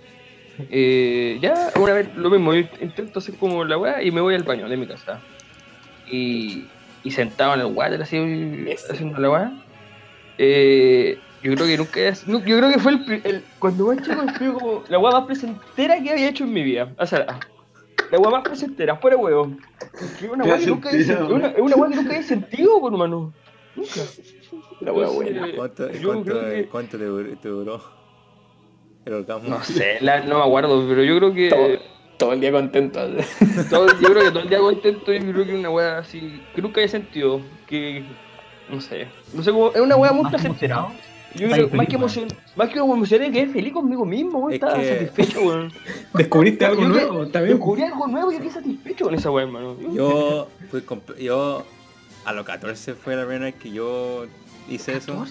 eh, 0.70 1.38
ya 1.40 1.70
una 1.76 1.92
vez 1.92 2.14
lo 2.16 2.30
mismo, 2.30 2.52
yo 2.54 2.66
intento 2.80 3.20
hacer 3.20 3.36
como 3.36 3.64
la 3.64 3.78
weá 3.78 4.02
y 4.02 4.10
me 4.10 4.20
voy 4.20 4.34
al 4.34 4.42
baño 4.42 4.68
de 4.68 4.76
mi 4.76 4.86
casa. 4.88 5.20
Y, 6.10 6.66
y 7.04 7.10
sentado 7.12 7.54
en 7.54 7.60
el 7.60 7.66
water 7.66 8.02
así 8.02 8.16
haciendo 8.90 9.20
la 9.20 9.30
weá. 9.30 9.52
Eh, 10.38 11.18
yo 11.42 11.54
creo 11.54 11.66
que 11.66 11.76
nunca 11.76 12.00
es- 12.00 12.26
no, 12.26 12.38
yo 12.44 12.58
creo 12.58 12.70
que 12.72 12.78
fue 12.78 12.92
el, 12.92 13.04
pri- 13.04 13.20
el- 13.24 13.44
cuando 13.58 13.86
más 13.86 13.98
chico 14.02 14.22
fue 14.36 14.52
como 14.52 14.82
la 14.88 14.98
weá 14.98 15.12
más 15.12 15.24
placentera 15.26 16.00
que 16.02 16.10
había 16.10 16.28
hecho 16.28 16.44
en 16.44 16.52
mi 16.52 16.62
vida. 16.62 16.92
O 16.98 17.06
sea, 17.06 17.26
la 18.10 18.18
weá 18.18 18.30
más 18.30 18.42
placentera, 18.42 18.96
fuera 18.96 19.16
huevo. 19.16 19.52
Que 20.18 20.28
una 20.28 20.44
weá 20.44 20.58
que 20.58 20.66
nunca 20.66 20.88
había 20.90 21.04
Placentera, 21.06 21.18
sentido, 21.18 21.34
una, 21.36 21.48
es 21.48 21.60
una 21.60 21.76
weá 21.76 21.90
que 21.90 21.96
nunca 21.96 22.10
había 22.10 22.22
sentido, 22.22 22.80
por 22.80 22.92
hermano. 22.92 23.32
Nunca. 23.74 23.90
La 24.80 24.90
Entonces, 24.90 25.14
buena. 25.14 25.48
¿Cuánto, 25.56 25.92
yo 25.92 26.08
cuánto, 26.08 26.24
creo 26.24 26.50
que- 26.50 26.66
cuánto 26.68 26.98
te, 26.98 27.04
duró, 27.04 27.36
te 27.38 27.48
duró 27.48 27.82
el 29.04 29.12
orgasmo? 29.14 29.48
No 29.48 29.62
sé, 29.64 29.98
la- 30.00 30.20
no 30.24 30.38
me 30.38 30.44
acuerdo, 30.44 30.86
pero 30.88 31.02
yo 31.04 31.16
creo 31.18 31.34
que 31.34 31.48
Todo, 31.50 31.68
todo 32.18 32.32
el 32.32 32.40
día 32.40 32.52
contento. 32.52 33.00
todo, 33.70 33.86
yo 34.00 34.08
creo 34.08 34.22
que 34.24 34.30
todo 34.30 34.40
el 34.42 34.48
día 34.48 34.58
contento 34.58 35.12
y 35.12 35.18
creo 35.20 35.44
que 35.44 35.54
una 35.54 35.70
weá 35.70 35.98
así 35.98 36.40
que 36.54 36.62
nunca 36.62 36.80
había 36.80 36.88
sentido, 36.88 37.40
que 37.66 38.04
no 38.70 38.80
sé, 38.80 39.06
no 39.34 39.42
sé 39.42 39.50
cómo, 39.52 39.70
es 39.74 39.80
una 39.80 39.96
weá 39.96 40.12
muy 40.12 40.28
placentera. 40.30 40.86
Yo 41.36 41.48
creo 41.48 41.68
más 41.70 41.86
que 41.86 41.94
emoción, 41.96 42.28
más 42.56 42.68
que 42.68 42.78
emocioné 42.78 43.30
que 43.30 43.46
feliz 43.46 43.72
conmigo 43.72 44.04
mismo, 44.04 44.38
weón, 44.38 44.52
Es 44.52 44.54
estaba 44.56 44.78
que- 44.80 44.98
satisfecho, 44.98 45.40
weón. 45.46 45.72
Descubriste 46.14 46.64
algo 46.64 46.82
Yo 46.82 46.88
nuevo, 46.88 47.24
bien. 47.24 47.32
Descubrí 47.48 47.82
algo 47.82 48.06
nuevo 48.06 48.32
y 48.32 48.38
quedé 48.38 48.50
satisfecho 48.50 49.04
con 49.04 49.14
esa 49.14 49.30
weá, 49.30 49.44
hermano. 49.44 49.76
Yo 49.94 50.48
fui 50.70 50.82
yo 51.20 51.64
a 52.24 52.32
los 52.32 52.44
14 52.44 52.94
fue 52.94 53.14
la 53.16 53.22
primera 53.22 53.44
vez 53.46 53.54
que 53.54 53.70
yo 53.70 54.26
hice 54.68 54.96
eso. 54.96 55.24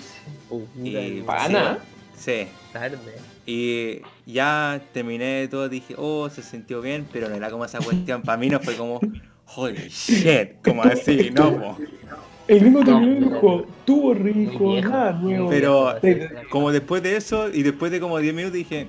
Y 0.82 1.22
Pana. 1.22 1.80
Sí. 2.18 2.48
Tarde. 2.72 2.98
Y 3.46 4.02
ya 4.26 4.82
terminé 4.94 5.48
todo, 5.50 5.70
dije, 5.70 5.96
oh, 5.98 6.30
se 6.30 6.42
sintió 6.42 6.82
bien, 6.82 7.06
pero 7.12 7.30
no 7.30 7.36
era 7.36 7.50
como 7.52 7.66
esa 7.66 7.80
cuestión. 7.80 8.22
Para 8.22 8.38
mí 8.38 8.50
no 8.50 8.60
fue 8.60 8.76
como, 8.76 9.00
holy 9.56 9.90
shit, 9.90 10.62
como 10.64 10.84
así, 10.84 11.30
no, 11.32 11.52
po. 11.60 11.78
El 12.48 12.60
gringo 12.60 12.84
terminó 12.84 13.12
y 13.12 13.20
No, 13.20 13.30
dijo, 13.36 13.66
tuvo 13.86 14.14
rico, 14.14 14.74
viejo, 14.74 14.90
nada 14.90 15.12
nuevo. 15.14 15.50
Pero- 15.50 15.96
Como 16.50 16.72
después 16.72 17.02
de 17.02 17.16
eso, 17.16 17.50
y 17.52 17.64
después 17.64 17.92
de 17.92 18.00
como 18.00 18.18
10 18.20 18.34
minutos 18.36 18.54
dije, 18.54 18.88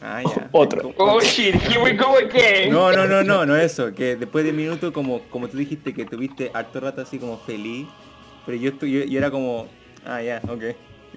ah, 0.00 0.22
ya. 0.22 0.48
Otro. 0.52 0.92
Oh 0.98 1.20
shit, 1.20 1.54
here 1.54 1.80
we 1.82 1.92
go 1.96 2.16
again. 2.16 2.70
No, 2.72 2.90
no, 2.92 3.06
no, 3.06 3.22
no, 3.22 3.46
no 3.46 3.56
eso, 3.56 3.94
que 3.94 4.16
después 4.16 4.44
de 4.44 4.52
minutos 4.52 4.92
como, 4.92 5.20
como 5.30 5.48
tú 5.48 5.56
dijiste 5.56 5.94
que 5.94 6.04
tuviste 6.04 6.50
harto 6.52 6.80
rato 6.80 7.00
así 7.02 7.18
como 7.18 7.38
feliz, 7.38 7.86
pero 8.44 8.58
yo, 8.58 8.72
yo, 8.80 9.04
yo 9.04 9.18
era 9.18 9.30
como, 9.30 9.68
ah, 10.04 10.20
ya, 10.20 10.40
ok, 10.48 10.62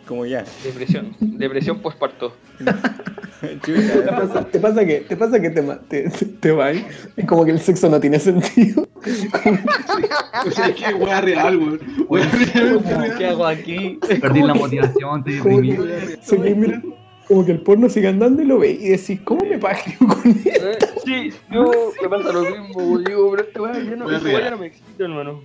como 0.08 0.26
ya. 0.26 0.44
Depresión, 0.64 1.16
depresión 1.20 1.80
postparto. 1.80 2.36
¿Te 3.64 4.02
pasa, 4.02 4.46
te 4.46 4.60
pasa 4.60 4.86
que, 4.86 5.02
te, 5.02 5.18
pasa 5.18 5.40
que 5.40 5.50
te, 5.50 5.62
te, 5.88 6.10
te, 6.10 6.52
va 6.52 6.74
y 6.74 6.86
es 7.16 7.26
como 7.26 7.46
que 7.46 7.52
el 7.52 7.60
sexo 7.60 7.90
no 7.90 8.00
tiene 8.00 8.18
sentido. 8.18 8.88
O 10.46 10.52
sea, 10.52 10.68
es 10.68 10.76
que 10.76 10.94
weá 10.94 11.22
real, 11.22 11.58
weón. 12.08 12.30
¿Qué 13.18 13.28
hago 13.28 13.46
aquí? 13.46 14.00
Perdí 14.22 14.42
la 14.42 14.54
motivación, 14.54 15.24
te 15.24 15.32
deprimí. 15.34 15.78
mirando, 16.56 16.96
como 17.28 17.46
que 17.46 17.52
el 17.52 17.62
porno 17.62 17.90
sigue 17.90 18.08
andando 18.08 18.42
y 18.42 18.46
lo 18.46 18.60
veis 18.60 18.82
y 18.82 18.90
decís, 18.90 19.20
¿cómo 19.24 19.46
me 19.46 19.58
pagio 19.58 19.96
con 20.08 20.32
esto? 20.46 20.70
Eh, 20.70 20.78
Sí, 21.06 21.32
yo 21.52 21.72
me 22.02 22.10
pasa 22.10 22.32
lo 22.32 22.42
mismo, 22.42 22.98
digo, 22.98 23.32
pero 23.32 23.44
esta 23.44 23.62
weá 23.62 23.74
ya 23.74 23.96
no, 23.96 24.08
real. 24.08 24.52
no 24.52 24.58
me 24.58 24.68
excita, 24.68 25.04
hermano. 25.04 25.44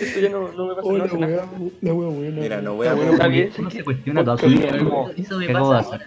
Esto 0.00 0.20
ya 0.20 0.28
no, 0.30 0.52
no 0.52 0.66
me 0.66 0.74
pasa 0.74 0.88
Oh, 0.88 0.96
no 0.98 1.06
la 1.06 1.14
nada. 1.26 1.48
wea, 1.82 1.92
buena. 1.92 2.40
Mira, 2.40 2.60
no 2.62 2.74
voy 2.74 2.86
a 2.88 2.94
bueno, 2.94 3.28
bien, 3.28 3.46
Uno 3.48 3.56
¿sabes 3.56 3.72
se 3.72 3.78
qué? 3.78 3.84
cuestiona 3.84 4.24
toda 4.24 4.38
su 4.38 4.46
vida. 4.46 4.68
Eso 5.16 5.38
me 5.38 5.46
¿Qué 5.46 5.52
acabo 5.52 5.72
de 5.72 5.78
pasa. 5.78 5.96
hacer? 5.96 6.06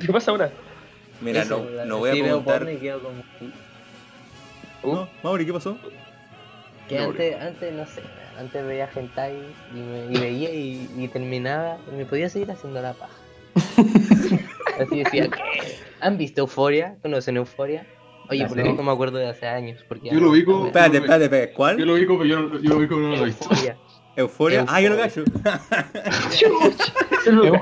¿Qué 0.00 0.12
pasa 0.12 0.30
ahora? 0.30 0.50
Mira, 1.20 1.42
Eso, 1.42 1.64
no, 1.64 1.70
la- 1.70 1.84
no 1.84 1.98
voy 1.98 2.10
a 2.10 2.12
preguntar. 2.12 2.58
porno 2.58 2.70
y 2.72 2.76
quedo 2.78 3.00
como... 3.02 3.22
No, 4.94 5.08
Mauri, 5.22 5.46
¿qué 5.46 5.52
pasó? 5.52 5.78
Que 6.88 6.98
No, 6.98 7.04
antes, 7.04 7.40
antes, 7.40 7.72
no 7.72 7.86
sé, 7.86 8.02
antes 8.38 8.66
veía 8.66 8.88
hentai 8.94 9.34
y, 9.74 9.78
me, 9.78 10.04
y 10.14 10.18
veía 10.20 10.50
y, 10.52 10.90
y 10.98 11.08
terminaba 11.08 11.78
y 11.90 11.96
me 11.96 12.04
podía 12.04 12.28
seguir 12.28 12.50
haciendo 12.50 12.82
la 12.82 12.92
paja. 12.92 13.14
Así 14.78 14.98
decía, 15.02 15.28
¿qué? 15.28 15.40
¿Han 16.00 16.18
visto 16.18 16.42
Euforia? 16.42 16.96
¿Conocen 17.00 17.36
Euforia? 17.38 17.86
Oye, 18.30 18.46
por 18.46 18.56
lo 18.56 18.72
no 18.74 18.82
me 18.82 18.92
acuerdo 18.92 19.18
de 19.18 19.28
hace 19.28 19.46
años. 19.46 19.84
Porque 19.88 20.10
Yo 20.10 20.20
lo 20.20 20.30
ubico- 20.30 20.66
Espérate, 20.66 20.96
espérate, 20.98 21.24
espérate, 21.24 21.50
Yo 21.52 21.56
¿cuál? 21.56 21.76
lo 21.86 21.94
ubico, 21.94 22.18
pero 22.18 22.24
yo, 22.30 22.40
no- 22.40 22.60
yo 22.60 22.70
lo 22.70 22.76
ubico, 22.78 22.96
no 22.96 23.08
lo 23.10 23.16
he 23.22 23.24
visto. 23.26 23.48
Euforia. 24.16 24.64
Ah, 24.68 24.80
yo 24.80 24.90
lo 24.90 24.96
cacho. 24.96 25.24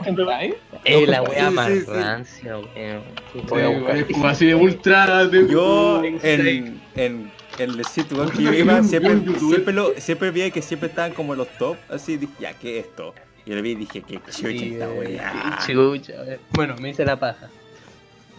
¿Hentai? 0.04 0.54
Eh, 0.84 1.06
la 1.06 1.22
wea 1.22 1.50
más 1.50 1.68
sí, 1.68 1.80
sí. 1.80 1.86
rancia, 1.90 2.58
weón. 2.58 3.02
Wea, 3.50 3.96
es 3.96 4.04
como 4.06 4.26
así 4.28 4.46
de 4.46 4.54
ultra. 4.54 5.26
De, 5.26 5.48
Yo 5.48 6.02
en, 6.04 6.80
en, 6.96 7.32
en 7.58 7.70
el 7.70 7.84
sitio 7.86 8.18
web 8.18 8.32
que 8.32 8.42
yo 8.42 8.52
iba 8.52 8.82
siempre, 8.82 9.18
siempre, 9.38 9.72
lo, 9.72 9.92
siempre 9.98 10.30
vi 10.30 10.50
que 10.50 10.60
siempre 10.62 10.88
estaban 10.88 11.12
como 11.12 11.34
los 11.34 11.48
top, 11.58 11.76
así 11.88 12.16
dije, 12.16 12.32
ya, 12.40 12.52
¿qué 12.54 12.80
es 12.80 12.86
esto? 12.86 13.14
Y 13.46 13.54
lo 13.54 13.62
vi 13.62 13.70
y 13.70 13.74
dije, 13.76 14.02
qué 14.02 14.14
chucha 14.16 14.32
Sí, 14.32 14.72
esta 14.74 14.88
weá. 14.90 15.58
Chucha. 15.66 16.12
Bueno, 16.50 16.76
me 16.80 16.90
hice 16.90 17.04
la 17.04 17.18
paja. 17.18 17.48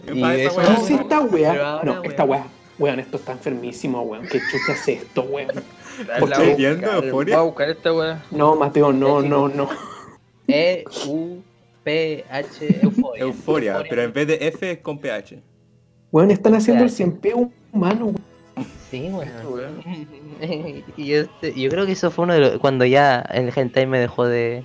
¿Qué 0.06 0.12
y 0.14 0.22
weá? 0.22 0.50
No, 0.52 0.86
esta 0.88 1.20
weá. 1.20 1.80
No, 1.84 1.92
weón. 1.92 2.04
esta 2.04 2.24
weá. 2.24 2.46
Weón, 2.78 3.00
esto 3.00 3.16
está 3.16 3.32
enfermísimo, 3.32 4.02
weón. 4.02 4.26
¿Qué 4.26 4.40
chucha 4.40 4.72
es 4.72 4.88
esto, 4.88 5.22
weón? 5.22 5.48
¿Por 6.18 6.28
La 6.28 6.36
qué? 6.36 6.42
voy 6.42 6.52
a 6.52 6.56
¿Viendo 6.56 6.86
buscar, 6.86 7.04
Euphoria? 7.04 7.36
Voy 7.36 7.42
a 7.42 7.46
buscar 7.46 7.70
esta 7.70 7.92
weá. 7.92 8.22
No, 8.30 8.56
Mateo, 8.56 8.92
no, 8.92 9.22
no, 9.22 9.48
no. 9.48 9.68
E 10.48 10.84
U 11.06 11.38
P 11.84 12.24
H 12.30 12.80
Euforia. 12.82 13.22
Euforia, 13.22 13.82
pero 13.88 14.02
en 14.02 14.12
vez 14.12 14.26
de 14.26 14.38
F 14.48 14.70
es 14.70 14.78
con 14.78 14.98
PH. 14.98 15.40
Weón, 16.10 16.30
están 16.30 16.54
haciendo 16.54 16.84
el 16.84 16.90
100p 16.90 17.50
humano, 17.72 18.06
weón. 18.06 18.16
Sí, 18.90 19.10
weón. 19.10 19.24
Y 20.96 21.12
este, 21.12 21.58
yo 21.58 21.70
creo 21.70 21.86
que 21.86 21.92
eso 21.92 22.10
fue 22.10 22.24
uno 22.24 22.34
de 22.34 22.40
los 22.40 22.58
cuando 22.58 22.84
ya 22.84 23.20
el 23.32 23.52
hentai 23.54 23.86
me 23.86 23.98
dejó 23.98 24.26
de 24.26 24.64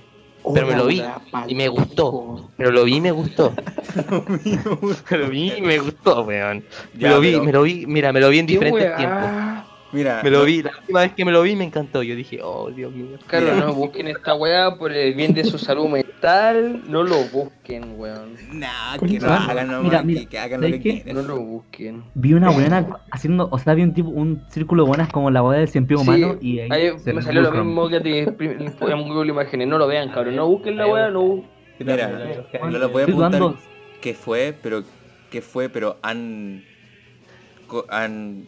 Pero 0.54 0.66
me 0.66 0.76
lo 0.76 0.86
vi, 0.86 1.02
y 1.48 1.54
me 1.54 1.68
gustó. 1.68 2.48
pero 2.56 2.70
lo 2.70 2.84
vi 2.84 2.96
y 2.96 3.00
me 3.00 3.10
gustó. 3.12 3.52
lo 5.10 5.28
vi 5.28 5.52
y 5.56 5.60
me 5.62 5.78
gustó, 5.78 6.22
weón. 6.22 6.64
Me 6.94 7.00
Ya, 7.00 7.10
lo 7.10 7.20
vi, 7.20 7.32
pero- 7.32 7.44
me 7.44 7.52
lo 7.52 7.62
vi, 7.62 7.86
mira, 7.86 8.12
me 8.12 8.20
lo 8.20 8.28
vi 8.30 8.38
en 8.38 8.46
¿Qué 8.46 8.52
diferentes 8.54 8.96
tiempos. 8.96 9.20
Mira, 9.92 10.20
Me 10.22 10.30
lo 10.30 10.44
vi, 10.44 10.62
la 10.62 10.70
última 10.78 11.00
vez 11.00 11.12
que 11.14 11.24
me 11.24 11.32
lo 11.32 11.42
vi 11.42 11.56
me 11.56 11.64
encantó. 11.64 12.02
Yo 12.02 12.14
dije, 12.14 12.38
oh 12.42 12.70
Dios 12.70 12.92
mío. 12.92 13.18
Claro, 13.26 13.46
Mira. 13.54 13.66
no 13.66 13.74
busquen 13.74 14.06
esta 14.08 14.34
weá 14.34 14.76
por 14.76 14.92
el 14.92 15.14
bien 15.14 15.34
de 15.34 15.42
su 15.44 15.58
salud 15.58 15.88
mental. 15.88 16.82
No 16.88 17.02
lo 17.02 17.16
busquen, 17.32 17.94
weón. 17.98 18.34
Nah, 18.52 18.96
que 18.98 19.18
no 19.18 19.28
hagan 19.32 19.66
nomás, 19.68 19.82
mira, 19.84 20.02
mira, 20.02 20.20
que, 20.20 20.26
que 20.28 20.38
hagan 20.38 20.60
lo 20.60 20.66
que 20.68 20.80
quieren. 20.80 21.14
No 21.16 21.22
lo 21.22 21.36
busquen. 21.40 22.04
Vi 22.14 22.34
una 22.34 22.50
buena 22.50 23.00
haciendo, 23.10 23.48
o 23.50 23.58
sea, 23.58 23.74
vi 23.74 23.82
un 23.82 23.94
tipo, 23.94 24.10
un 24.10 24.44
círculo 24.50 24.84
de 24.84 24.88
buenas 24.88 25.08
como 25.08 25.30
la 25.30 25.40
boda 25.40 25.58
del 25.58 25.68
cien 25.68 25.86
pies 25.86 26.00
Sí, 26.00 26.08
humano 26.08 26.36
y 26.40 26.60
ahí, 26.60 26.68
Ahí 26.70 26.98
se 26.98 27.12
me 27.12 27.22
salió 27.22 27.42
lo 27.42 27.50
mismo 27.52 27.88
que 27.88 27.96
a 27.96 28.02
ti. 28.02 28.18
en 28.18 29.08
Google 29.08 29.30
Imágenes. 29.30 29.66
No 29.66 29.78
lo 29.78 29.86
vean, 29.86 30.10
cabrón. 30.10 30.36
No 30.36 30.46
busquen 30.46 30.76
la 30.76 30.86
weá, 30.86 31.10
no 31.10 31.22
busquen. 31.22 31.50
Mira, 31.80 32.08
no 32.62 32.78
lo 32.78 32.88
voy 32.90 33.02
a 33.02 33.06
dudando. 33.06 33.56
qué 34.00 34.14
fue, 34.14 34.54
pero 34.62 34.84
qué 35.30 35.40
fue, 35.42 35.68
pero 35.68 35.96
han 36.02 36.62
han 37.88 38.46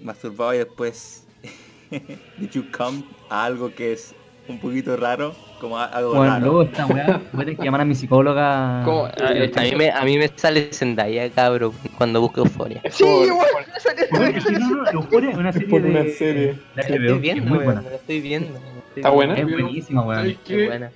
masturbado 0.00 0.54
y 0.54 0.58
después 0.58 1.24
did 2.38 2.50
you 2.50 2.64
come 2.76 3.02
a 3.30 3.44
algo 3.44 3.74
que 3.74 3.92
es 3.92 4.14
un 4.48 4.58
poquito 4.58 4.96
raro, 4.96 5.34
como 5.60 5.78
a- 5.78 5.84
algo 5.86 6.14
Bueno, 6.14 6.32
raro. 6.32 6.44
luego 6.46 6.62
esta 6.62 6.86
weá, 6.86 7.04
voy 7.32 7.42
a 7.42 7.44
tener 7.44 7.56
que 7.58 7.64
llamar 7.64 7.82
a 7.82 7.84
mi 7.84 7.94
psicóloga. 7.94 8.82
¿Cómo? 8.84 9.04
Ah, 9.06 9.32
eh, 9.34 9.52
A 9.54 9.60
mí 9.62 9.72
me, 9.76 9.90
a 9.90 10.04
mí 10.04 10.16
me 10.18 10.30
sale 10.34 10.70
Zendaya, 10.72 11.28
cabrón, 11.30 11.72
cuando 11.98 12.20
busco 12.22 12.40
euforia. 12.40 12.80
Sí, 12.90 13.04
no, 13.04 14.90
Euphoria 14.92 15.30
es 15.30 15.36
una 15.36 15.52
serie 15.52 15.68
Por 15.68 15.82
una 15.82 16.04
serie. 16.04 16.46
de 16.46 16.58
La 16.74 16.82
estoy 16.82 17.18
viendo, 17.18 17.44
es 17.44 17.50
muy 17.50 17.58
buena. 17.64 17.82
la 17.82 17.94
estoy 17.96 18.20
viendo. 18.20 18.58
¿Está 18.96 19.10
buena? 19.10 19.34
Es 19.34 19.44
buenísima, 19.44 20.02
weón. 20.02 20.16
¿Sabes 20.22 20.36
Qué 20.46 20.56
qué? 20.56 20.66
buena. 20.66 20.90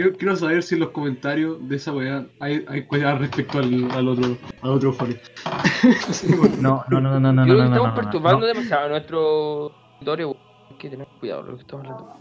Quiero, 0.00 0.16
quiero 0.16 0.34
saber 0.34 0.62
si 0.62 0.76
en 0.76 0.80
los 0.80 0.90
comentarios 0.92 1.58
de 1.68 1.76
esa 1.76 1.92
weá 1.92 2.24
hay, 2.38 2.64
hay 2.70 2.86
respecto 3.18 3.58
al, 3.58 3.90
al 3.90 4.08
otro 4.08 4.38
al 4.62 4.70
otro 4.70 4.88
Euphoria. 4.88 5.20
No, 6.58 6.82
no, 6.88 7.00
no, 7.02 7.20
no, 7.20 7.20
no, 7.20 7.32
no, 7.34 7.42
Creo 7.42 7.56
no, 7.58 7.64
que 7.64 7.68
no, 7.68 7.74
estamos 7.76 7.88
no, 7.88 7.94
perturbando 7.94 8.40
no. 8.40 8.46
demasiado 8.46 8.86
a 8.86 8.88
nuestro 8.88 9.72
auditorio, 9.96 10.28
weón. 10.28 10.40
Hay 10.70 10.76
que 10.78 10.88
tener 10.88 11.06
cuidado 11.18 11.42
lo 11.42 11.54
que 11.56 11.60
estamos 11.60 11.84
hablando. 11.86 12.14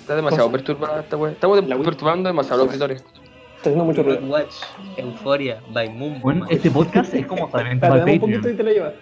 Está 0.00 0.16
demasiado 0.16 0.50
perturbada 0.50 1.00
esta 1.00 1.16
weá. 1.18 1.32
Estamos 1.32 1.68
de- 1.68 1.76
perturbando 1.76 2.26
demasiado 2.26 2.62
a 2.62 2.64
los 2.64 2.72
auditores. 2.72 3.02
Está 3.02 3.60
haciendo 3.60 3.84
mucho 3.84 4.02
ruido. 4.02 4.20
Watch, 4.28 4.54
Euforia, 4.96 5.60
by 5.74 5.90
Moon. 5.90 6.18
Bueno, 6.22 6.46
este 6.48 6.70
podcast 6.70 7.12
es 7.12 7.26
como 7.26 7.48
Dale, 7.48 7.76
para 7.76 8.02
un 8.02 8.18
poquito 8.18 8.48
y 8.48 8.54
te 8.54 8.62
la 8.62 8.70
llevas. 8.70 8.94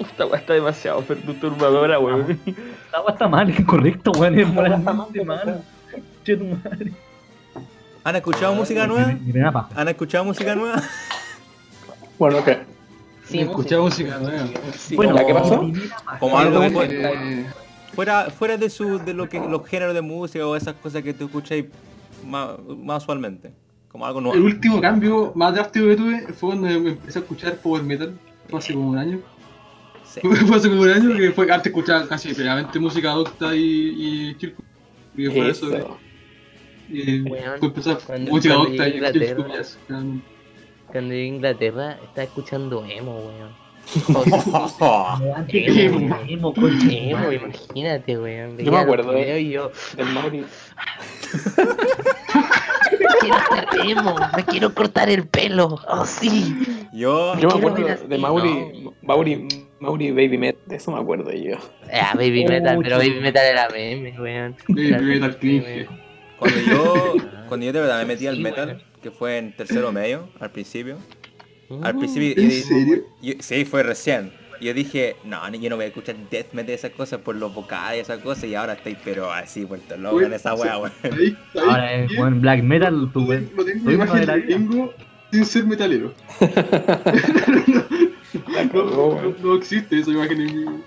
Esta 0.00 0.26
weá 0.26 0.38
está 0.38 0.52
demasiado 0.52 1.00
perturbadora, 1.00 1.98
weón. 1.98 2.38
Esta 2.44 3.00
weá 3.00 3.12
está 3.14 3.26
mal, 3.26 3.48
es 3.48 3.58
incorrecto, 3.58 4.10
weón, 4.10 4.38
es 4.38 4.46
moralmente 4.52 5.24
mal. 5.24 5.64
Tu 6.36 6.44
madre. 6.44 6.92
¿Han 8.04 8.16
escuchado 8.16 8.54
música 8.54 8.86
nueva? 8.86 9.16
¿Han 9.74 9.88
escuchado 9.88 10.24
música 10.24 10.54
nueva? 10.54 10.82
Bueno, 12.18 12.38
ok. 12.38 12.48
Sí, 13.24 13.40
Escuchaba 13.40 13.82
música 13.82 14.18
nueva. 14.18 14.46
Bueno, 14.96 15.16
¿Ya 15.16 15.26
qué 15.26 15.34
pasó? 15.34 15.70
Como 16.18 16.38
algo 16.38 16.62
fuera, 16.70 17.10
Eh, 17.12 17.46
fuera, 17.94 18.30
fuera 18.30 18.56
de 18.56 18.70
su 18.70 18.98
de 18.98 19.12
lo 19.12 19.28
que 19.28 19.38
los 19.38 19.66
géneros 19.66 19.94
de 19.94 20.00
música 20.00 20.46
o 20.46 20.56
esas 20.56 20.74
cosas 20.76 21.02
que 21.02 21.12
tú 21.12 21.26
escuchas 21.26 21.58
más, 22.24 22.58
más 22.66 23.02
usualmente. 23.02 23.52
Como 23.90 24.06
algo 24.06 24.20
el 24.20 24.24
nuevo. 24.24 24.44
último 24.44 24.80
cambio 24.80 25.32
más 25.34 25.54
drástico 25.54 25.86
que 25.88 25.96
tuve 25.96 26.20
fue 26.32 26.50
cuando 26.50 26.80
me 26.80 26.90
empecé 26.90 27.18
a 27.18 27.22
escuchar 27.22 27.56
power 27.56 27.82
metal. 27.82 28.18
Fue 28.48 28.58
hace 28.58 28.72
como 28.72 28.90
un 28.90 28.98
año. 28.98 29.20
Sí. 30.04 30.20
Fue, 30.46 30.56
hace 30.56 30.70
como 30.70 30.82
un 30.82 30.88
año 30.90 31.14
que 31.18 31.30
fue 31.32 31.52
antes 31.52 31.66
escuchaba 31.66 32.08
casi 32.08 32.32
plenamente 32.32 32.78
música 32.78 33.10
docta 33.10 33.54
y, 33.54 33.60
y 34.30 34.34
circo. 34.40 34.62
Y 35.14 35.26
eso, 35.26 35.44
Eso. 35.68 35.98
Y 36.90 37.20
Weón, 37.22 37.58
fue 37.58 37.68
empezar 37.68 37.98
cuando- 38.06 38.30
música 38.30 38.54
cuando 38.54 38.70
docta 38.70 38.88
y 38.88 38.92
llegué 38.92 39.06
a 39.06 39.10
Inglaterra. 39.10 39.44
Cuando 40.86 41.14
llegué 41.14 41.22
a 41.22 41.26
Inglaterra, 41.26 41.98
estaba 42.02 42.22
escuchando 42.24 42.84
emo, 42.84 43.18
weón. 43.18 43.68
Emo, 45.48 46.18
emo, 46.28 46.52
Emo, 46.90 47.32
imagínate, 47.32 48.18
weón. 48.18 48.58
Yo 48.58 48.70
me 48.72 48.78
acuerdo, 48.78 49.16
eh. 49.16 49.40
y 49.40 49.50
yo, 49.50 49.70
Del 49.96 50.06
Mauri. 50.08 50.44
quiero 53.20 53.36
ser 53.50 53.66
emo, 53.90 54.14
me 54.36 54.44
quiero 54.44 54.74
cortar 54.74 55.08
el 55.08 55.26
pelo. 55.26 55.78
Oh, 55.88 56.04
sí. 56.04 56.54
Yo, 56.92 57.38
Yo 57.38 57.48
me 57.48 57.54
acuerdo 57.58 58.06
de 58.08 58.18
Mauri, 58.18 58.90
Mauri, 59.02 59.48
Mauri 59.80 60.10
Baby 60.10 60.38
Met, 60.38 60.56
de 60.66 60.76
eso 60.76 60.90
me 60.92 61.00
acuerdo 61.00 61.30
yo. 61.32 61.56
Ah, 61.92 62.12
Baby 62.14 62.44
Metal, 62.46 62.78
pero. 62.82 62.98
Baby 62.98 63.20
Metal 63.20 63.44
era 63.44 63.68
meme, 63.70 64.20
weón. 64.20 64.56
Baby 64.68 64.92
Metal 65.02 65.38
cringe. 65.38 65.88
Cuando 66.38 66.60
yo, 66.60 67.14
cuando 67.48 67.66
yo 67.66 67.72
de 67.72 67.80
verdad 67.80 67.98
me 68.00 68.06
metí 68.06 68.26
al 68.26 68.38
metal, 68.38 68.82
que 69.02 69.10
fue 69.10 69.38
en 69.38 69.52
tercero 69.56 69.92
medio, 69.92 70.28
al 70.40 70.50
principio. 70.50 70.96
Al 71.82 71.94
Mm. 71.94 71.98
principio, 71.98 72.42
¿En 72.42 72.50
yo- 72.50 72.66
serio? 72.66 73.02
yo- 73.22 73.34
sí, 73.40 73.64
fue 73.64 73.82
recién. 73.82 74.32
Yo 74.60 74.74
dije, 74.74 75.14
no, 75.24 75.48
yo 75.52 75.70
no 75.70 75.76
voy 75.76 75.84
a 75.84 75.88
escuchar 75.88 76.16
death 76.30 76.52
metal 76.52 76.74
esas 76.74 76.90
cosas 76.90 77.20
por 77.20 77.36
los 77.36 77.54
vocales 77.54 77.98
y 77.98 78.00
esas 78.00 78.18
cosas 78.18 78.44
y 78.44 78.54
ahora 78.56 78.72
estoy 78.72 78.96
pero 79.04 79.30
así 79.32 79.62
vuelto 79.64 79.96
loco 79.96 80.20
en 80.22 80.32
esa 80.32 80.54
wea, 80.54 80.78
weón. 80.78 80.92
Ahora 81.68 81.92
es 81.94 82.16
buen 82.16 82.40
black 82.40 82.62
metal, 82.64 83.08
tu 83.12 83.20
Lo 83.20 83.26
weón. 83.26 83.46
tengo- 83.46 83.62
lo 83.62 83.64
tengo 83.66 83.90
imagen 83.92 84.26
la 84.26 84.34
de 84.34 84.40
vida. 84.40 84.56
gringo 84.56 84.92
sin 85.30 85.44
ser 85.44 85.64
metalero. 85.64 86.12
La 88.48 88.64
No, 88.64 88.84
no, 88.84 89.34
no 89.42 89.54
existe 89.56 89.98
esa 90.00 90.10
imagen 90.10 90.40
en 90.40 90.46
gringo. 90.48 90.80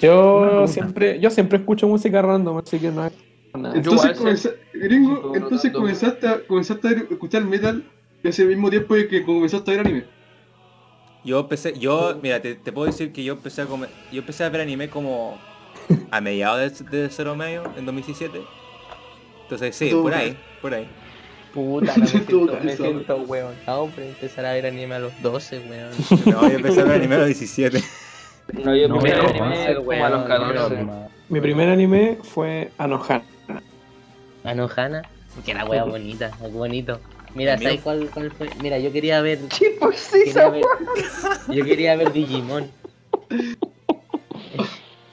Yo 0.00 0.66
siempre, 0.66 1.20
yo 1.20 1.30
siempre 1.30 1.58
escucho 1.58 1.86
música 1.86 2.22
random, 2.22 2.58
así 2.58 2.78
que 2.78 2.90
no 2.90 3.02
hay 3.02 3.10
nada. 3.58 3.74
Entonces, 3.76 4.16
comenza- 4.18 4.50
gringo, 4.74 5.32
entonces 5.34 5.72
comenzaste 5.72 6.26
a, 6.28 6.46
comenzaste 6.46 6.88
a 6.88 6.90
escuchar 6.92 7.44
metal 7.44 7.84
ese 8.22 8.44
mismo 8.44 8.70
tiempo 8.70 8.94
de 8.94 9.08
que 9.08 9.24
comenzaste 9.24 9.70
a 9.70 9.76
ver 9.76 9.86
anime. 9.86 10.04
Yo 11.24 11.40
empecé, 11.40 11.78
yo, 11.78 12.18
mira, 12.22 12.40
te, 12.40 12.54
te 12.54 12.72
puedo 12.72 12.86
decir 12.86 13.12
que 13.12 13.22
yo 13.22 13.34
empecé 13.34 13.62
a 13.62 13.66
comer, 13.66 13.90
yo 14.10 14.20
empecé 14.20 14.44
a 14.44 14.48
ver 14.48 14.62
anime 14.62 14.88
como 14.88 15.38
a 16.10 16.20
mediados 16.20 16.82
de, 16.90 16.98
de 17.02 17.10
cero 17.10 17.36
medio, 17.36 17.64
en 17.76 17.84
2017. 17.84 18.40
Entonces 19.42 19.74
sí, 19.76 19.90
Todo 19.90 20.02
por 20.02 20.12
bien. 20.14 20.22
ahí, 20.24 20.38
por 20.62 20.74
ahí. 20.74 20.88
Puta, 21.52 21.92
no 21.96 22.02
me 22.02 22.06
siento, 22.06 22.58
me 22.62 22.76
siento 22.76 23.16
weón. 23.22 23.54
Vamos 23.66 23.98
a 23.98 24.04
empezar 24.04 24.46
a 24.46 24.52
ver 24.52 24.66
anime 24.66 24.94
a 24.94 24.98
los 25.00 25.20
12, 25.20 25.58
weón. 25.68 25.90
No, 26.26 26.48
yo 26.48 26.56
empecé 26.56 26.80
a 26.80 26.84
ver 26.84 26.94
anime 27.00 27.16
a 27.16 27.18
los 27.18 27.26
17. 27.26 27.82
No, 28.64 28.74
yo 28.76 28.88
No, 28.88 28.96
me 28.96 29.10
pero, 29.10 29.22
anime 29.28 29.74
como 29.74 30.04
a 30.04 30.10
los 30.10 30.24
14. 30.26 30.86
Mi 31.28 31.40
primer 31.40 31.68
anime 31.68 32.18
fue 32.22 32.70
Anohana. 32.78 33.24
Anohana, 34.44 35.02
que 35.44 35.50
era 35.50 35.64
wea 35.64 35.84
bonita, 35.84 36.30
es 36.44 36.52
bonito. 36.52 37.00
Mira, 37.34 37.56
mío- 37.56 37.68
¿sabes 37.68 37.80
cuál, 37.82 38.10
cuál 38.12 38.30
fue? 38.32 38.48
Mira, 38.62 38.78
yo 38.78 38.92
quería 38.92 39.20
ver. 39.20 39.38
Sí, 39.52 39.66
pues 39.78 39.98
sí, 39.98 40.24
Quería 40.24 40.48
ver 40.50 40.62
yo 41.56 41.64
quería 41.64 41.96
ver 41.96 42.12
Digimon. 42.12 42.68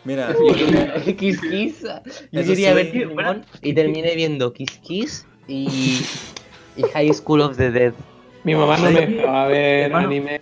Mira, 0.04 0.34
Yo 0.34 0.54
quería- 0.56 1.16
Kiss 1.18 1.42
Kiss. 1.42 1.82
Yo 2.32 2.40
Eso 2.42 2.50
quería 2.52 2.70
sí. 2.70 2.76
ver 2.76 2.92
Digimon 2.92 3.46
y 3.62 3.74
terminé 3.74 4.16
viendo 4.16 4.54
Kiss 4.54 4.80
Kiss 4.82 5.28
y, 5.48 6.00
y 6.78 6.84
High 6.94 7.14
School 7.14 7.42
of 7.42 7.58
the 7.58 7.72
Dead. 7.72 7.94
Mi 8.44 8.56
mamá 8.56 8.78
no 8.78 8.90
me 8.92 9.06
dejaba 9.06 9.48
ver 9.48 9.86
Hermano, 9.88 10.08
anime. 10.08 10.42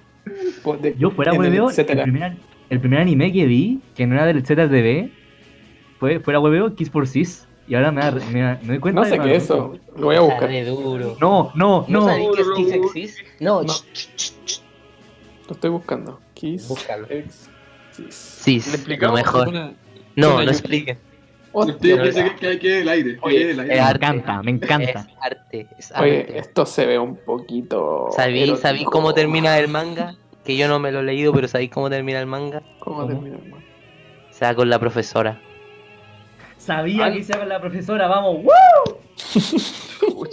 de- 0.81 0.95
Yo 0.99 1.09
fuera 1.11 1.31
el 1.31 1.39
hueveo, 1.39 1.69
el 1.71 1.85
primer, 2.03 2.35
el 2.69 2.79
primer 2.79 2.99
anime 2.99 3.33
que 3.33 3.45
vi, 3.47 3.79
que 3.95 4.05
no 4.05 4.13
era 4.15 4.27
del 4.27 4.45
ZDB, 4.45 5.09
fue 5.99 6.19
fuera 6.19 6.39
hueveo 6.39 6.75
Kiss 6.75 6.91
for 6.91 7.07
Sis. 7.07 7.44
Y 7.67 7.73
ahora 7.75 7.91
me, 7.91 8.01
da- 8.01 8.11
me, 8.11 8.41
da- 8.41 8.59
me 8.61 8.67
doy 8.67 8.79
cuenta 8.79 9.01
No 9.01 9.07
sé 9.07 9.17
qué 9.19 9.35
es 9.35 9.43
eso, 9.43 9.77
lo 9.97 10.05
voy 10.05 10.15
a 10.15 10.21
buscar. 10.21 10.51
Está 10.51 10.71
duro. 10.71 11.17
No, 11.19 11.51
no, 11.55 11.85
¿No 11.87 11.99
no. 12.01 12.05
sabéis 12.05 12.29
que 12.35 12.41
es 12.41 12.47
Kiss 12.55 12.73
existe? 12.73 13.23
No, 13.39 13.63
No. 13.63 13.73
Lo 15.47 15.53
estoy 15.53 15.69
buscando. 15.69 16.19
Kiss 16.33 16.67
Búscalo. 16.67 17.07
X. 17.09 17.49
Sí, 18.09 18.61
¿Le 18.67 18.75
explicamos? 18.75 19.19
lo 19.19 19.25
mejor. 19.25 19.47
Una- 19.47 19.73
No, 20.15 20.35
una 20.35 20.45
no 20.45 20.51
expliquen. 20.51 20.97
Usted 21.53 21.73
Hostia, 21.75 22.01
piensa 22.01 22.35
que, 22.35 22.47
hay 22.47 22.59
que 22.59 22.81
el 22.81 22.89
aire. 22.89 23.17
Oye, 23.21 23.51
el 23.51 23.59
aire. 23.61 23.75
Me 23.81 23.89
encanta, 23.89 24.43
me 24.43 24.51
encanta. 24.51 24.89
Es 24.91 25.07
arte, 25.21 25.67
es 25.77 25.93
Oye, 25.97 26.19
arte. 26.21 26.37
esto 26.39 26.65
se 26.65 26.85
ve 26.85 26.99
un 26.99 27.15
poquito. 27.15 28.09
¿Sabéis. 28.15 28.59
¿Sabéis 28.59 28.85
cómo 28.85 29.13
termina 29.13 29.57
el 29.57 29.69
manga? 29.69 30.15
Que 30.43 30.57
yo 30.57 30.67
no 30.67 30.79
me 30.79 30.91
lo 30.91 30.99
he 30.99 31.03
leído, 31.03 31.31
pero 31.33 31.47
¿sabéis 31.47 31.71
cómo 31.71 31.89
termina 31.89 32.19
el 32.19 32.25
manga? 32.27 32.61
¿Cómo 32.79 32.97
¿Cómo? 32.97 33.07
termina, 33.07 33.37
hermano? 33.37 33.63
Se 34.31 34.43
va 34.45 34.53
con 34.53 34.69
la 34.69 34.77
profesora. 34.79 35.39
Sabía 36.65 37.05
Al- 37.05 37.13
que 37.13 37.19
iba 37.19 37.37
con 37.39 37.49
la 37.49 37.61
profesora, 37.61 38.07
vamos. 38.07 38.43
¡woo! 38.43 38.99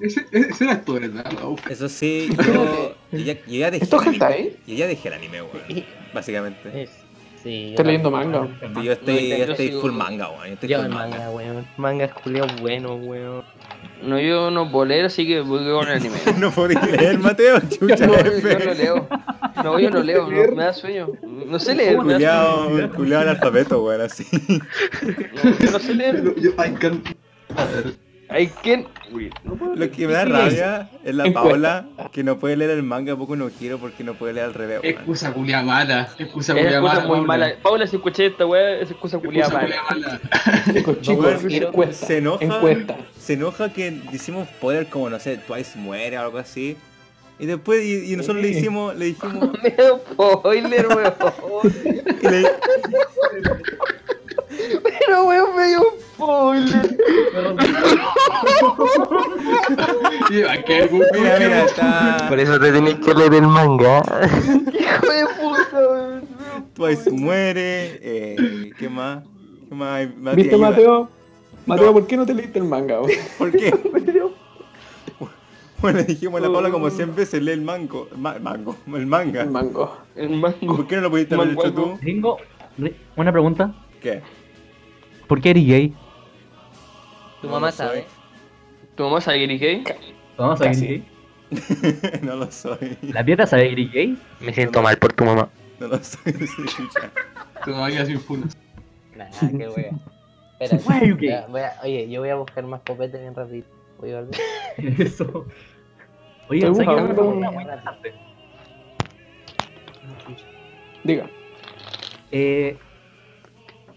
Ese, 0.00 0.24
ese 0.32 0.64
era 0.64 0.72
esto, 0.74 0.94
¿verdad? 0.94 1.30
Eso 1.68 1.86
sí, 1.88 2.30
yo, 2.46 2.94
yo 3.12 3.18
ya, 3.18 3.34
yo 3.34 3.40
ya 3.58 3.70
dejé 3.70 3.84
¿Esto 3.84 4.00
el 4.00 4.08
anime. 4.08 4.24
hentai? 4.26 4.56
Yo 4.66 4.74
ya 4.74 4.86
dejé 4.86 5.08
el 5.08 5.14
anime, 5.14 5.42
weón. 5.42 5.84
Básicamente. 6.14 6.88
Sí, 7.42 7.70
Estoy 7.70 7.84
leyendo 7.86 8.10
manga. 8.10 8.46
Yo 8.82 8.92
estoy, 8.92 9.28
yo 9.30 9.34
estoy 9.36 9.68
sigo- 9.68 9.80
full 9.80 9.92
manga, 9.92 10.28
weón. 10.28 10.46
Yo 10.48 10.52
estoy 10.54 10.68
Yo 10.68 10.82
full 10.82 10.90
manga. 10.90 11.30
weón. 11.30 11.66
Manga 11.78 12.04
es 12.04 12.12
culio 12.12 12.46
bueno, 12.60 12.96
weón. 12.96 13.44
No, 14.02 14.18
yo 14.20 14.50
no 14.50 14.70
puedo 14.70 14.84
leer, 14.86 15.06
así 15.06 15.26
que 15.26 15.40
voy 15.40 15.64
con 15.70 15.88
el 15.88 15.94
anime. 15.96 16.18
No 16.38 16.50
podía 16.50 16.80
leer, 16.84 17.18
Mateo, 17.18 17.58
chucha, 17.60 18.06
No, 18.06 18.14
F. 18.14 18.42
yo 18.42 18.58
no 18.66 18.74
leo. 18.74 19.08
No, 19.64 19.78
yo 19.78 19.90
no 19.90 20.02
leo, 20.02 20.30
no, 20.30 20.54
me 20.56 20.64
da 20.64 20.72
sueño. 20.74 21.08
No 21.22 21.58
sé 21.58 21.74
leer, 21.74 21.96
Culeado, 21.96 22.90
culeado 22.94 23.22
analfabeto, 23.30 23.82
weón, 23.84 24.02
así. 24.02 24.26
No, 25.42 25.58
yo 25.58 25.70
no 25.70 25.78
sé 25.78 25.94
leer. 25.94 26.22
Yo, 26.24 26.34
yo, 26.36 26.50
I 26.62 26.72
can... 26.78 27.02
No 29.44 29.56
puedo 29.56 29.74
Lo 29.74 29.90
que 29.90 30.06
me 30.06 30.12
da 30.12 30.24
rabia 30.24 30.90
es 31.04 31.14
la 31.14 31.26
Encuesta. 31.26 31.50
Paula, 31.50 31.86
que 32.12 32.22
no 32.22 32.38
puede 32.38 32.56
leer 32.56 32.70
el 32.70 32.82
manga, 32.84 33.16
poco 33.16 33.34
no 33.34 33.50
quiero 33.50 33.78
porque 33.78 34.04
no 34.04 34.14
puede 34.14 34.34
leer 34.34 34.46
al 34.46 34.54
revés, 34.54 34.80
excusa 34.84 35.32
culia 35.32 35.62
mala. 35.62 36.08
Excusa 36.18 36.54
culia 36.54 36.80
mala. 36.80 37.00
muy 37.00 37.08
Paula. 37.08 37.26
mala. 37.26 37.54
Paula, 37.62 37.86
si 37.86 37.96
escuché 37.96 38.26
esta 38.26 38.46
weá, 38.46 38.78
es 38.78 38.90
excusa 38.90 39.18
culia 39.18 39.48
mala. 39.48 39.76
mala. 39.90 40.20
Chicos, 41.00 41.44
encuesta. 41.44 42.06
se 42.06 42.18
enoja. 42.18 42.44
Encuesta. 42.44 42.96
Se 43.18 43.32
enoja 43.32 43.72
que 43.72 43.90
decimos 44.12 44.48
spoiler 44.48 44.86
como, 44.86 45.10
no 45.10 45.18
sé, 45.18 45.36
Twice 45.38 45.76
muere 45.78 46.16
o 46.18 46.22
algo 46.22 46.38
así. 46.38 46.76
Y 47.40 47.46
después, 47.46 47.82
y, 47.82 48.12
y 48.12 48.16
nosotros 48.16 48.42
le 48.42 48.50
hicimos, 48.50 48.94
le 48.96 49.06
dijimos, 49.06 49.50
Me 49.62 49.70
da 49.70 49.98
spoiler, 49.98 50.86
weón. 50.88 51.14
Pero 54.98 55.24
weón, 55.24 55.56
me 55.56 55.68
dio 55.68 55.80
spoiler. 56.14 56.96
Y 60.30 60.42
va 60.42 60.52
a 60.52 60.62
caer 60.62 60.88
un 60.92 60.98
mira, 61.12 61.38
mira, 61.38 61.64
está, 61.64 62.26
Por 62.28 62.38
eso 62.38 62.58
te 62.60 62.72
tenés 62.72 62.94
que 62.96 63.14
leer 63.14 63.34
el 63.34 63.42
manga. 63.48 63.98
Hijo 64.00 65.06
de 65.06 65.26
puta, 65.40 65.78
weón. 65.90 66.22
Twice 66.74 67.10
muere, 67.10 67.98
eh, 68.02 68.70
¿qué 68.78 68.88
más? 68.88 69.24
¿Qué 69.68 69.74
más? 69.74 70.06
¿Viste, 70.36 70.54
ayuda. 70.54 70.70
Mateo? 70.70 71.08
Mateo, 71.66 71.86
No. 71.86 71.92
¿por 71.92 72.06
qué 72.06 72.16
no 72.16 72.26
te 72.26 72.34
leíste 72.34 72.58
el 72.58 72.64
manga? 72.64 73.00
weón? 73.00 73.18
¿Por 73.38 73.50
qué? 73.52 73.74
Bueno, 75.80 75.98
le 75.98 76.04
dijimos 76.04 76.40
a 76.40 76.46
la 76.46 76.52
Paula 76.52 76.70
como 76.70 76.90
siempre 76.90 77.24
se 77.24 77.40
lee 77.40 77.52
el 77.52 77.62
mango, 77.62 78.06
ma- 78.16 78.36
mango, 78.38 78.76
el 78.94 79.06
manga. 79.06 79.42
El 79.42 79.50
mango. 79.50 79.96
El 80.14 80.28
mango. 80.30 80.76
¿Por 80.76 80.86
qué 80.86 80.96
no 80.96 81.02
lo 81.02 81.10
pudiste 81.10 81.34
haber 81.34 81.52
hecho 81.52 81.72
tú? 81.72 81.98
Tengo 82.04 82.36
una 83.16 83.32
pregunta. 83.32 83.72
¿Qué? 84.02 84.20
¿Por 85.26 85.40
qué 85.40 85.50
eres 85.50 85.66
gay? 85.66 85.94
Tu 87.40 87.46
No 87.46 87.54
mamá 87.54 87.72
sabe. 87.72 88.04
¿Tu 89.00 89.04
mamá 89.04 89.18
sabe 89.22 89.38
que 89.38 89.44
eres 89.44 89.60
gay? 89.62 89.84
Vamos 90.36 90.60
a 90.60 90.64
ver 90.64 90.72
Casi. 90.74 90.86
gay. 90.86 91.04
no 92.22 92.36
lo 92.36 92.50
soy. 92.52 92.98
¿La 93.00 93.24
pieta 93.24 93.46
sabe 93.46 93.68
que 93.68 93.72
eres 93.72 93.92
gay? 93.92 94.18
Me 94.40 94.52
siento 94.52 94.82
mal 94.82 94.98
por 94.98 95.14
tu 95.14 95.24
mamá. 95.24 95.48
No 95.78 95.88
lo 95.88 96.04
soy. 96.04 96.32
sí, 96.34 96.46
chucha. 96.66 97.10
Todavía 97.64 98.04
sin 98.04 98.20
funas. 98.20 98.54
Nah, 99.16 99.24
qué 99.56 99.68
wea. 99.68 99.90
Espera, 100.60 100.82
Why 101.00 101.08
you 101.08 101.16
voy 101.16 101.28
a- 101.30 101.46
voy 101.46 101.60
a- 101.62 101.72
oye, 101.82 102.10
yo 102.10 102.20
voy 102.20 102.28
a 102.28 102.34
buscar 102.34 102.62
más 102.64 102.82
copete 102.82 103.18
bien 103.18 103.34
rápido. 103.34 103.64
Voy 104.00 104.12
a 104.12 104.20
volver. 104.20 104.38
Eso. 105.00 105.46
Oye, 106.50 106.60
¿sabes 106.60 106.78
qué? 106.80 106.84
buscando 106.84 106.92
Una 106.92 107.08
un- 107.08 107.14
pregunta 107.14 107.50
muy 107.52 107.62
interesante. 107.62 108.12
Diga. 111.04 111.30
Eh, 112.32 112.76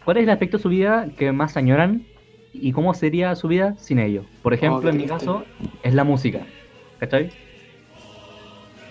¿Cuál 0.05 0.15
es 0.15 0.23
el 0.23 0.29
aspecto 0.29 0.55
de 0.55 0.63
su 0.63 0.69
vida 0.69 1.07
que 1.17 1.33
más 1.33 1.57
añoran 1.57 2.07
y 2.53 2.71
cómo 2.71 2.93
sería 2.93 3.35
su 3.35 3.47
vida 3.47 3.75
sin 3.77 3.99
ello? 3.99 4.23
Por 4.41 4.53
ejemplo, 4.53 4.89
en 4.89 4.97
mi 4.97 5.05
caso, 5.05 5.43
es 5.83 5.93
la 5.93 6.03
música. 6.03 6.41
¿Cachai? 6.99 7.29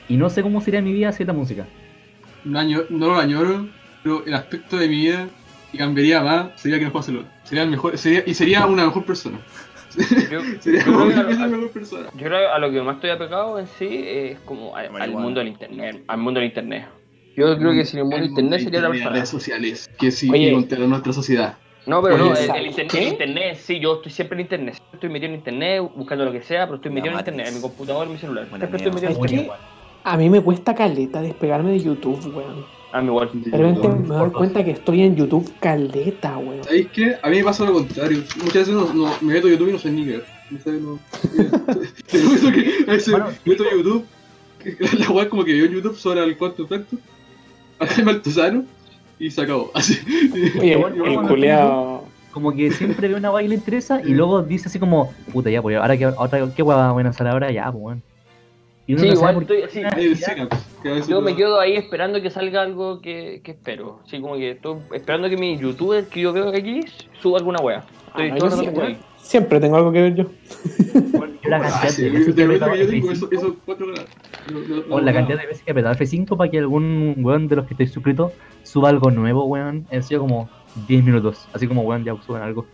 Y 0.08 0.16
no 0.16 0.28
sé 0.30 0.42
cómo 0.42 0.60
sería 0.60 0.82
mi 0.82 0.92
vida 0.92 1.12
sin 1.12 1.26
la 1.28 1.32
música. 1.32 1.66
No, 2.44 2.60
lo 2.90 3.14
añoro, 3.18 3.68
pero 4.02 4.24
el 4.26 4.34
aspecto 4.34 4.76
de 4.76 4.88
mi 4.88 4.96
vida 4.96 5.28
que 5.70 5.78
cambiaría 5.78 6.20
más 6.22 6.60
sería 6.60 6.78
que 6.78 6.84
no 6.84 6.90
jugase 6.90 7.12
LOL. 7.12 7.26
Sería 7.44 7.62
el 7.64 7.70
mejor, 7.70 7.96
sería, 7.96 8.22
y 8.26 8.34
sería 8.34 8.66
una 8.66 8.84
mejor 8.86 9.04
persona. 9.04 9.38
Yo, 10.30 10.40
Sería 10.60 10.80
yo 10.84 10.92
creo 10.92 11.04
una 11.04 11.26
que 11.28 11.34
a- 11.34 11.46
mejor 11.46 11.70
persona. 11.70 12.06
yo 12.14 12.18
creo 12.26 12.38
que 12.40 12.46
a 12.46 12.58
lo 12.58 12.70
que 12.70 12.80
más 12.82 12.94
estoy 12.96 13.10
apegado 13.10 13.58
en 13.58 13.66
sí 13.66 13.86
es 14.06 14.38
como 14.40 14.74
a- 14.76 14.80
al 14.80 15.10
mundo 15.12 15.38
del 15.40 15.48
internet. 15.48 16.02
Al 16.08 16.18
mundo 16.18 16.40
del 16.40 16.48
internet. 16.48 16.86
Yo 17.36 17.56
creo 17.58 17.72
que 17.72 17.84
sin 17.84 17.98
el 18.00 18.04
mundo 18.06 18.16
del 18.18 18.28
internet 18.30 18.60
sería 18.62 18.80
la 18.80 18.88
las 18.88 18.96
persona. 18.96 19.14
redes 19.16 19.28
sociales 19.28 19.90
que 19.98 20.10
sí 20.10 20.30
Oye. 20.30 20.52
contra 20.52 20.78
nuestra 20.78 21.12
sociedad. 21.12 21.56
No, 21.86 22.00
pero 22.02 22.16
no, 22.18 22.30
el, 22.30 22.36
¿sabes 22.36 22.60
el 22.62 22.66
internet, 22.68 22.94
el 22.94 23.08
internet, 23.08 23.58
sí, 23.60 23.80
yo 23.80 23.94
estoy 23.96 24.12
siempre 24.12 24.36
en 24.36 24.42
internet. 24.42 24.76
Estoy 24.92 25.08
metido 25.10 25.30
en 25.32 25.38
internet, 25.38 25.82
buscando 25.96 26.24
lo 26.24 26.32
que 26.32 26.42
sea, 26.42 26.66
pero 26.66 26.76
estoy 26.76 26.92
metido 26.92 27.12
en 27.14 27.18
internet, 27.18 27.46
en 27.48 27.54
mi 27.56 27.60
computador, 27.60 28.06
en 28.06 28.12
mi 28.12 28.18
celular. 28.18 28.46
Buena 28.48 28.66
Siempre 28.68 28.76
estoy 28.78 28.92
metido 28.92 29.10
en 29.10 29.16
¿Sabes 29.16 29.32
internet. 29.32 29.56
qué? 29.58 29.82
A 30.04 30.16
mí 30.16 30.30
me 30.30 30.40
cuesta 30.40 30.74
caleta 30.74 31.20
despegarme 31.22 31.72
de 31.72 31.80
YouTube, 31.80 32.18
weón. 32.34 32.64
A 32.92 33.00
mí 33.00 33.06
igual. 33.08 33.30
De 33.32 33.56
repente 33.56 33.88
me 33.88 34.14
doy 34.14 34.30
cuenta 34.30 34.64
que 34.64 34.72
estoy 34.72 35.02
en 35.02 35.16
YouTube 35.16 35.50
caleta, 35.60 36.36
weón. 36.38 36.62
¿Sabéis 36.64 36.88
qué? 36.92 37.16
A 37.22 37.28
mí 37.30 37.38
me 37.38 37.44
pasa 37.44 37.64
lo 37.64 37.72
contrario. 37.72 38.22
Muchas 38.38 38.54
veces 38.54 38.74
no, 38.74 38.92
no- 38.92 39.12
me 39.20 39.34
meto 39.34 39.46
a 39.46 39.50
YouTube 39.50 39.68
y 39.68 39.72
no 39.72 39.78
sé 39.78 39.90
ni 39.90 40.04
qué. 40.04 40.22
No 40.50 40.58
sé, 40.60 40.72
no. 40.72 40.98
Te 42.10 42.22
juro 42.22 42.52
que 42.52 42.84
a 42.86 42.92
veces 42.92 43.10
Bueno, 43.10 43.26
me 43.44 43.52
meto 43.52 43.64
a 43.64 43.72
YouTube. 43.72 44.04
La 44.98 45.10
weá 45.10 45.28
como 45.28 45.44
que 45.44 45.52
veo 45.54 45.64
en 45.66 45.72
YouTube 45.72 45.96
sobre 45.96 46.22
el 46.22 46.36
cuarto 46.36 46.64
efecto. 46.64 46.96
A 47.78 47.86
Jaime 47.86 48.10
Altozano. 48.12 48.64
Y 49.22 49.30
se 49.30 49.42
acabó. 49.42 49.70
Así. 49.74 50.00
Oye, 50.60 50.76
bueno, 50.76 51.04
el 51.04 51.14
bueno, 51.14 51.28
culeado. 51.28 52.04
Como 52.32 52.52
que 52.52 52.70
siempre 52.72 53.06
ve 53.08 53.14
una 53.14 53.28
guay 53.28 53.44
y 53.44 53.48
le 53.48 53.54
interesa 53.54 54.00
y 54.02 54.14
luego 54.14 54.42
dice 54.42 54.66
así 54.68 54.78
como, 54.78 55.12
puta 55.32 55.50
ya, 55.50 55.60
pues 55.60 55.76
ahora 55.76 55.96
que 55.98 56.06
otra, 56.06 56.50
¿qué 56.56 56.62
guay 56.62 56.76
van 56.76 57.06
a 57.06 57.10
hacer 57.10 57.26
ahora? 57.26 57.52
Ya, 57.52 57.70
pues 57.70 57.82
bueno. 57.82 58.00
Y 58.86 58.94
uno 58.94 59.02
Sí, 59.02 59.08
no 59.08 59.14
igual 59.14 59.42
estoy 59.42 59.62
así. 59.62 59.82
Que 60.82 61.02
Yo 61.06 61.20
me 61.20 61.36
quedo 61.36 61.60
ahí 61.60 61.76
esperando 61.76 62.20
que 62.20 62.30
salga 62.30 62.62
algo 62.62 63.00
que, 63.00 63.42
que 63.44 63.52
espero. 63.52 64.00
Así 64.04 64.20
como 64.20 64.34
que 64.36 64.52
estoy 64.52 64.78
esperando 64.92 65.28
que 65.28 65.36
mi 65.36 65.56
youtuber 65.58 66.06
que 66.06 66.20
yo 66.22 66.32
veo 66.32 66.48
aquí 66.48 66.80
suba 67.20 67.38
alguna 67.38 67.60
wea. 67.60 67.84
Estoy 68.08 68.30
Ah, 68.30 68.36
todo 68.38 68.50
siempre, 69.18 69.60
tengo 69.60 69.76
algo 69.76 69.92
que 69.92 70.02
ver 70.02 70.14
yo. 70.16 70.24
Yo 71.42 71.48
la 71.50 71.56
Ah, 71.56 71.60
cantidad 71.60 71.88
sí, 71.90 72.02
de 72.02 72.10
de 72.10 72.18
veces 72.18 72.34
que 72.34 72.42
he 72.42 72.46
verdad 72.46 72.68
apretado 72.70 73.96
que 74.46 74.52
yo 74.54 74.60
tengo 74.60 74.64
F5, 74.66 74.66
esos 74.66 74.66
esos 74.66 74.66
cuatro 74.66 74.66
grados. 74.66 74.68
No, 74.68 74.76
no, 74.76 74.88
no, 74.88 74.94
o 74.94 75.00
la 75.00 75.12
cantidad 75.12 75.38
de 75.40 75.46
veces 75.46 75.62
que 75.64 75.70
he 75.70 75.72
apretado 75.72 75.94
F5 75.94 76.36
para 76.36 76.50
que 76.50 76.58
algún 76.58 77.14
weón 77.18 77.48
de 77.48 77.56
los 77.56 77.66
que 77.66 77.74
estoy 77.74 77.86
suscrito 77.86 78.32
suba 78.62 78.88
algo 78.90 79.10
nuevo, 79.10 79.44
weón. 79.46 79.86
Han 79.92 80.02
sido 80.02 80.20
como 80.20 80.48
10 80.88 81.04
minutos. 81.04 81.46
Así 81.52 81.66
como, 81.68 81.82
weón, 81.82 82.04
ya 82.04 82.14
suben 82.22 82.42
algo. 82.42 82.66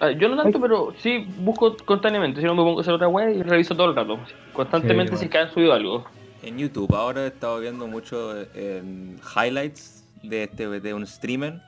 Ah, 0.00 0.10
Yo 0.10 0.28
no 0.28 0.36
tanto, 0.42 0.60
pero 0.60 0.92
sí 0.98 1.26
busco 1.38 1.76
constantemente. 1.84 2.40
Si 2.40 2.46
no 2.46 2.54
me 2.54 2.62
pongo 2.62 2.78
a 2.78 2.82
hacer 2.82 2.94
otra 2.94 3.08
wea 3.08 3.30
y 3.30 3.42
reviso 3.42 3.74
todo 3.76 3.88
el 3.90 3.96
rato. 3.96 4.18
Constantemente 4.52 5.12
Sí, 5.12 5.18
si 5.18 5.24
bueno. 5.28 5.30
que 5.32 5.38
han 5.38 5.54
subido 5.54 5.72
algo. 5.72 6.04
En 6.42 6.58
YouTube 6.58 6.94
ahora 6.94 7.24
he 7.24 7.28
estado 7.28 7.58
viendo 7.60 7.86
mucho 7.86 8.34
en 8.54 9.16
highlights 9.34 10.04
de, 10.22 10.42
este, 10.44 10.68
de 10.80 10.92
un 10.94 11.06
streamer. 11.06 11.60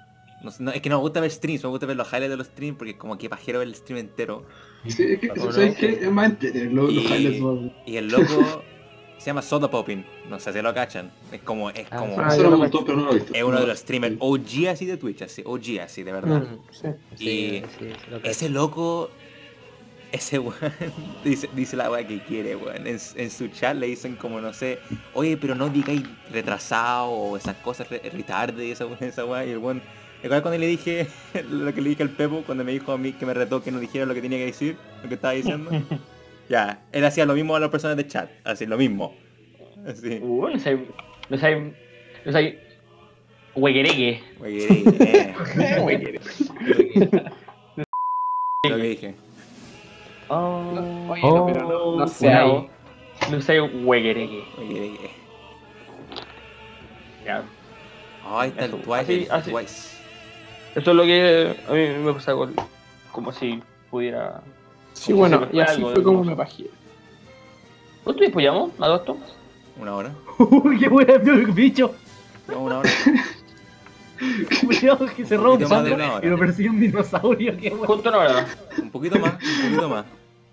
No, 0.43 0.51
no, 0.59 0.71
es 0.71 0.83
que 0.83 0.91
no 0.91 0.97
me 0.97 1.01
gusta 1.01 1.21
ver 1.21 1.31
streams, 1.31 1.65
me 1.65 1.71
gusta 1.71 1.87
ver 1.87 1.97
los 1.97 2.07
highlights 2.13 2.31
de 2.31 2.37
los 2.37 2.47
streams 2.49 2.77
porque 2.77 2.99
como 2.99 3.17
que 3.17 3.31
pajero 3.31 3.61
ver 3.61 3.69
el 3.69 3.75
stream 3.75 4.01
entero. 4.01 4.45
Sí, 4.87 5.03
es 5.05 5.19
que. 5.19 5.29
¿sabes 5.51 5.77
qué? 5.77 5.93
Es 6.03 6.11
más 6.11 6.27
entretenido 6.31 6.83
los, 6.83 6.93
los 6.95 7.05
Y- 7.05 7.07
highlights. 7.07 7.41
¿no? 7.41 7.73
Y 7.87 7.97
el 7.97 8.09
loco 8.09 8.63
se 9.19 9.27
llama 9.27 9.43
Soda 9.43 9.71
Popping, 9.71 10.05
no 10.29 10.39
sé 10.39 10.53
si 10.53 10.61
lo 10.63 10.73
cachan. 10.75 11.11
Es 11.33 11.41
como, 11.43 11.71
es 11.71 11.87
Ah, 11.91 11.97
como, 11.99 12.21
Ah, 12.21 12.29
Eso 12.29 12.37
yo 12.39 12.43
lo 12.45 12.51
lo 12.51 12.59
montó, 12.59 12.85
pero 12.85 12.99
no 12.99 13.05
lo 13.07 13.13
he 13.13 13.15
visto. 13.17 13.33
es 13.35 13.43
uno 13.43 13.61
de 13.61 13.67
los 13.67 13.79
streamers 13.79 14.17
OG 14.19 14.69
así 14.71 14.87
de 14.87 14.97
Twitch, 14.97 15.23
así, 15.23 15.43
OG 15.45 15.81
así, 15.83 16.03
de 16.03 16.13
verdad. 16.13 16.43
Mm, 16.43 16.59
sí. 16.71 16.89
Y 17.15 17.17
sí, 17.17 17.63
sí, 17.79 17.89
lo 18.11 18.21
que- 18.23 18.31
Ese 18.31 18.49
loco, 18.49 19.11
ese 20.13 20.39
weón, 20.39 20.55
dice, 21.25 21.49
dice 21.55 21.77
la 21.77 21.91
weá 21.91 22.07
que 22.07 22.21
quiere, 22.21 22.55
weón. 22.57 22.87
En, 22.87 22.99
en 23.17 23.31
su 23.31 23.49
chat 23.49 23.77
le 23.77 23.87
dicen 23.87 24.17
como, 24.17 24.41
no 24.41 24.53
sé, 24.53 24.79
oye, 25.15 25.37
pero 25.37 25.55
no 25.55 25.69
digáis 25.69 26.03
retrasado 26.31 27.09
o 27.09 27.37
esas 27.37 27.57
cosas, 27.57 27.89
re- 27.91 28.03
retarde 28.13 28.67
y 28.67 28.71
esa, 28.71 28.87
weá, 28.87 28.99
esa 29.01 29.25
weá. 29.25 29.45
Y 29.45 29.51
el 29.51 29.59
weón, 29.59 29.83
igual 30.23 30.43
cuando 30.43 30.59
le 30.59 30.67
dije 30.69 31.09
lo 31.51 31.75
que 31.75 31.81
le 31.81 31.89
dije 31.91 32.03
al 32.05 32.11
Pepo, 32.11 32.43
cuando 32.47 32.65
me 32.65 32.73
dijo 32.73 32.93
a 32.93 32.99
mí 32.99 33.13
que 33.13 33.27
me 33.27 33.35
retó 33.35 33.63
que 33.63 33.73
no 33.73 33.81
dijera 33.81 34.07
lo 34.07 34.15
que 34.15 34.23
tenía 34.23 34.39
que 34.39 34.47
decir, 34.47 34.77
lo 35.03 35.09
que 35.09 35.15
estaba 35.17 35.33
diciendo. 35.35 35.71
ya, 36.49 36.83
él 36.93 37.05
hacía 37.05 37.27
lo 37.27 37.35
mismo 37.35 37.57
a 37.57 37.61
las 37.61 37.71
personas 37.71 37.97
de 37.97 38.07
chat, 38.07 38.31
así, 38.45 38.67
lo 38.67 38.77
mismo. 38.77 39.15
Así, 39.87 40.19
Uh, 40.23 40.49
no 40.49 40.59
sé. 40.59 40.79
No 41.29 41.37
sé. 41.39 41.73
No 42.25 42.33
sé. 42.33 42.59
Huequereque. 43.55 44.23
Oye, 44.41 44.67
eh, 44.69 45.35
lo 48.69 48.77
que 48.77 48.83
dije. 48.83 49.15
Oh, 50.29 51.07
Oye, 51.09 51.23
no, 51.23 51.47
pero 51.47 51.69
no, 51.69 51.97
no 51.97 52.09
sé 52.09 52.29
ahí. 52.29 52.69
No 53.31 53.41
sé, 53.41 53.61
huequereque. 53.61 54.45
Oye, 54.59 54.87
eh. 54.87 55.11
Ya. 57.25 57.43
Ay, 58.25 58.51
está 58.51 58.65
el 58.67 58.73
Twice, 58.73 59.29
así-. 59.31 59.53
Eso 60.75 60.91
es 60.91 60.97
lo 60.97 61.05
que 61.05 61.57
a 61.69 61.73
mí 61.73 62.05
me 62.05 62.13
pasa 62.13 62.35
con, 62.35 62.55
como 63.13 63.33
si 63.33 63.63
pudiera... 63.91 64.43
Sí, 64.97 65.13
Como 65.13 65.21
bueno, 65.21 65.41
metía 65.41 65.65
así 65.65 65.77
algo 65.77 65.93
fue 65.93 66.03
como 66.03 66.25
me 66.25 66.35
pajeé. 66.37 66.71
¿Cuánto 68.03 68.21
tiempo 68.21 68.41
llevamos? 68.41 68.71
¿A 68.79 68.85
todo 68.87 68.97
esto? 68.97 69.17
Una 69.81 69.95
hora. 69.95 70.13
Uy, 70.39 70.79
qué 70.79 70.89
wea, 70.89 71.19
bicho. 71.55 71.95
No, 72.49 72.61
una 72.61 72.79
hora. 72.79 72.91
Cuidado 74.67 75.07
que 75.15 75.27
se 75.27 75.37
roba 75.37 75.51
un 75.53 75.59
poquito 75.59 75.75
más 75.75 75.85
de 75.85 75.91
pato 75.91 76.03
una 76.05 76.15
hora. 76.15 76.27
y 76.27 76.31
lo 76.31 76.39
persigue 76.39 76.71
un 76.71 76.81
dinosaurio, 76.81 77.57
qué 77.59 77.69
wea. 77.69 77.87
Justo 77.87 78.09
una 78.09 78.19
hora. 78.19 78.47
Un 78.81 78.91
poquito 78.91 79.19
más, 79.19 79.33
un 79.35 79.63
poquito 79.71 79.89
más. 79.91 80.05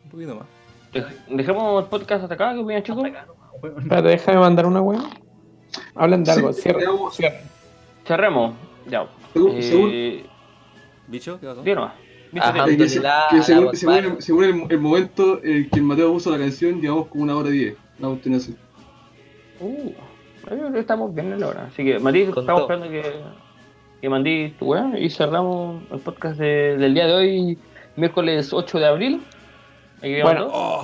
Un 0.04 0.10
poquito 0.12 0.36
más. 0.36 0.46
Dej- 0.94 1.26
Dejemos 1.38 1.84
el 1.84 1.90
podcast 1.90 2.24
hasta 2.24 2.36
acá, 2.36 2.54
¿qué 2.54 2.60
opinan 2.60 2.84
chicos? 2.84 3.06
Espérate, 3.80 4.08
déjame 4.10 4.40
mandar 4.40 4.66
una 4.66 4.82
weá. 4.82 5.02
Hablan 5.96 6.24
de 6.26 6.32
algo, 6.32 6.52
cierra. 6.54 6.82
Cerremos. 8.06 8.54
Ya. 8.90 9.08
Según- 9.34 9.52
Eh, 9.94 10.26
¿Bicho? 11.08 11.40
¿Qué 11.40 11.48
pasó? 11.48 11.62
di 11.64 11.74
que 12.34 12.90
se- 12.90 13.02
que 13.30 13.42
según, 13.44 13.76
según, 13.76 13.94
el, 13.96 14.22
según 14.22 14.44
el, 14.44 14.64
el 14.70 14.80
momento 14.80 15.40
en 15.44 15.70
que 15.70 15.78
el 15.80 15.84
Mateo 15.84 16.14
puso 16.14 16.32
la 16.32 16.38
canción, 16.38 16.82
llevamos 16.82 17.08
como 17.08 17.24
una 17.24 17.36
hora 17.36 17.50
diez. 17.50 17.76
Una 18.00 18.10
cuestión 18.10 18.36
así. 18.36 18.56
Uh, 19.60 19.92
estamos 20.78 21.14
bien 21.14 21.32
en 21.34 21.40
la 21.40 21.48
hora. 21.48 21.66
Así 21.72 21.84
que, 21.84 22.00
Mati, 22.00 22.26
Con 22.26 22.44
estamos 22.44 22.68
todo. 22.68 22.74
esperando 22.74 22.90
que, 22.90 23.22
que 24.02 24.10
mandí 24.10 24.50
tu 24.60 24.66
weá 24.66 24.92
y 25.00 25.10
cerramos 25.10 25.84
el 25.92 26.00
podcast 26.00 26.38
de- 26.40 26.78
del 26.78 26.94
día 26.94 27.08
de 27.08 27.14
hoy, 27.14 27.58
miércoles 27.96 28.52
8 28.52 28.80
de 28.80 28.86
abril. 28.88 29.22
Aquí 30.00 30.22
Bueno. 30.22 30.50
Oh, 30.52 30.84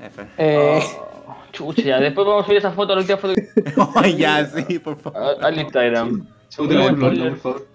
F. 0.00 0.22
Eh, 0.38 0.80
Oh, 1.28 1.34
chucha, 1.52 1.82
ya. 1.82 1.98
Después 2.00 2.24
vamos 2.26 2.42
a 2.44 2.46
subir 2.46 2.58
esa 2.58 2.70
foto, 2.70 2.94
la 2.94 3.00
última 3.00 3.18
foto 3.18 3.34
que- 3.34 3.48
Ay, 3.96 4.16
ya, 4.18 4.46
sí, 4.46 4.78
por 4.78 4.96
favor. 4.96 5.36
al 5.44 5.58
Instagram. 5.58 6.26
Según 6.48 6.74
la 6.74 6.80
Bueno, 6.92 6.98
por 6.98 7.36
favor. 7.38 7.66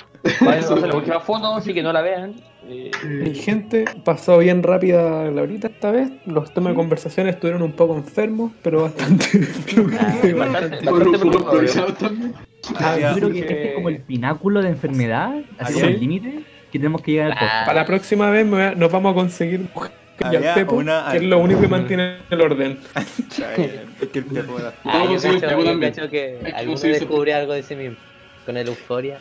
Vamos 0.41 0.72
a 0.84 0.88
la 0.88 0.95
última 0.95 1.19
foto, 1.19 1.55
así 1.55 1.74
que 1.74 1.82
no 1.84 1.91
la 1.93 2.01
vean. 2.01 2.36
Eh, 2.67 2.91
Mi 3.03 3.34
gente, 3.34 3.86
pasó 4.03 4.38
bien 4.38 4.61
rápida 4.61 5.32
la 5.32 5.41
horita 5.41 5.67
esta 5.67 5.91
vez. 5.91 6.09
Los 6.26 6.53
temas 6.53 6.74
de 6.74 6.76
conversación 6.76 7.28
estuvieron 7.28 7.63
un 7.63 7.72
poco 7.72 7.95
enfermos, 7.97 8.51
pero 8.61 8.84
bastante 8.84 9.24
fluidos. 9.26 9.99
bastante, 10.38 10.86
bastante- 10.86 11.38
bastante 11.38 11.93
también. 11.99 12.34
Ah, 12.76 12.97
yo 12.99 13.13
creo 13.15 13.32
que 13.32 13.39
este 13.39 13.69
es 13.69 13.74
como 13.76 13.89
el 13.89 14.01
pináculo 14.01 14.61
de 14.61 14.69
enfermedad, 14.69 15.34
así 15.57 15.74
¿Ah, 15.74 15.74
como 15.74 15.80
sí? 15.80 15.86
el 15.93 15.99
límite 15.99 16.39
que 16.72 16.78
tenemos 16.80 17.01
que 17.01 17.11
llegar 17.13 17.32
al 17.32 17.38
podcast. 17.39 17.65
Para 17.65 17.80
la 17.82 17.86
próxima 17.88 18.30
vez 18.30 18.45
me 18.45 18.51
voy 18.51 18.61
a- 18.61 18.76
nos 18.76 18.91
vamos 18.91 19.11
a 19.11 19.15
conseguir 19.15 19.67
y 20.32 20.36
al 20.36 20.53
Pepo, 20.53 20.76
una- 20.76 21.07
que 21.11 21.17
es 21.17 21.24
lo 21.24 21.39
único 21.39 21.59
que 21.61 21.67
mantiene 21.67 22.17
el 22.30 22.41
orden. 22.41 22.78
Es 24.01 24.07
que 24.09 24.19
el 24.19 24.26
Pepo 24.26 24.59
era. 24.59 24.72
Ah, 24.84 25.05
yo 25.05 25.15
el 25.15 25.41
yo 25.41 25.47
también. 25.47 25.80
cacho 25.80 26.07
que 26.09 26.38
alguno 26.55 26.76
ese- 26.76 26.89
descubrió 26.89 27.36
algo 27.38 27.53
de 27.53 27.63
sí 27.63 27.76
mismo. 27.76 27.97
Con 28.45 28.55
el 28.57 28.67
euforia. 28.67 29.19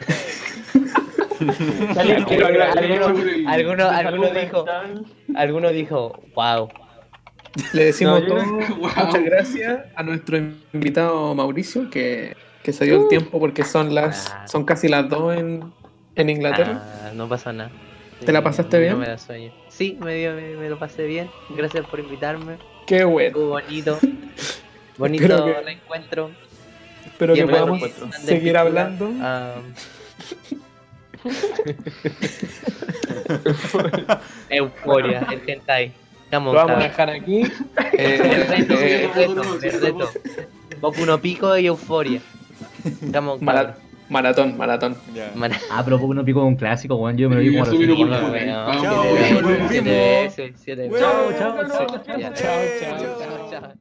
Alguno, 1.96 3.46
alguno, 3.46 3.88
alguno 3.88 4.30
dijo, 4.30 4.64
alguno 5.34 5.70
dijo, 5.70 6.22
wow. 6.34 6.68
Le 7.72 7.84
decimos 7.86 8.20
No, 8.22 8.26
todo, 8.28 8.38
creo- 8.58 8.76
muchas 8.76 9.24
gracias 9.24 9.80
a 9.96 10.02
nuestro 10.02 10.36
invitado 10.72 11.34
Mauricio, 11.34 11.90
que, 11.90 12.36
que 12.62 12.72
se 12.72 12.84
dio 12.84 13.02
el 13.02 13.08
tiempo 13.08 13.40
porque 13.40 13.64
son 13.64 13.94
las 13.94 14.30
Ah. 14.30 14.46
son 14.46 14.64
casi 14.64 14.86
las 14.88 15.08
dos 15.08 15.34
en, 15.36 15.72
en 16.14 16.30
Inglaterra. 16.30 16.80
Ah, 17.04 17.10
no 17.14 17.28
pasa 17.28 17.52
nada. 17.52 17.70
¿Te 18.24 18.32
la 18.32 18.42
pasaste 18.44 18.78
bien? 18.78 18.92
No 18.92 18.98
me 18.98 19.06
da 19.08 19.16
sueño. 19.18 19.50
Sí, 19.68 19.98
me, 20.00 20.14
dio, 20.14 20.34
me, 20.34 20.56
me 20.56 20.68
lo 20.68 20.78
pasé 20.78 21.06
bien. 21.06 21.28
Gracias 21.56 21.86
por 21.86 21.98
invitarme. 22.00 22.58
Qué 22.86 23.02
bueno. 23.04 23.28
Estuvo 23.28 23.48
bonito. 23.48 23.98
Bonito 24.98 25.44
que- 25.46 25.58
el 25.58 25.68
encuentro. 25.68 26.30
Espero 27.06 27.34
que 27.34 27.46
podamos 27.46 27.80
seguir 28.24 28.56
hablando. 28.56 29.12
Ah. 29.20 29.54
Euforia, 34.48 35.26
el 35.30 35.42
hentai. 35.48 35.92
Vamos, 36.30 36.56
a 36.56 36.60
dejar 36.84 37.10
aquí. 37.10 37.42
Eh, 37.92 38.46
Reto, 38.48 38.74
eh, 38.74 39.10
reto, 39.14 39.42
reto. 39.60 40.10
Boku 40.80 41.04
no 41.04 41.20
pico 41.20 41.56
y 41.58 41.66
euforia. 41.66 42.20
Mara- 43.42 43.76
maratón, 44.08 44.56
maratón. 44.56 44.96
Ya. 45.14 45.30
Mara- 45.34 45.58
Ah, 45.70 45.82
pero 45.84 45.98
poco 46.00 46.14
no 46.14 46.24
pico 46.24 46.42
un 46.44 46.56
clásico, 46.56 46.94
weón. 46.96 47.16
Yo 47.18 47.28
me 47.28 47.34
lo 47.36 47.40
vi 47.42 47.48
como 47.50 47.64
a 47.64 47.66
los. 47.66 47.74
Chao. 50.98 50.98
Chao. 50.98 51.32
Chao, 51.38 51.56
chao, 52.00 52.32
Chao, 52.34 53.50
chao. 53.50 53.72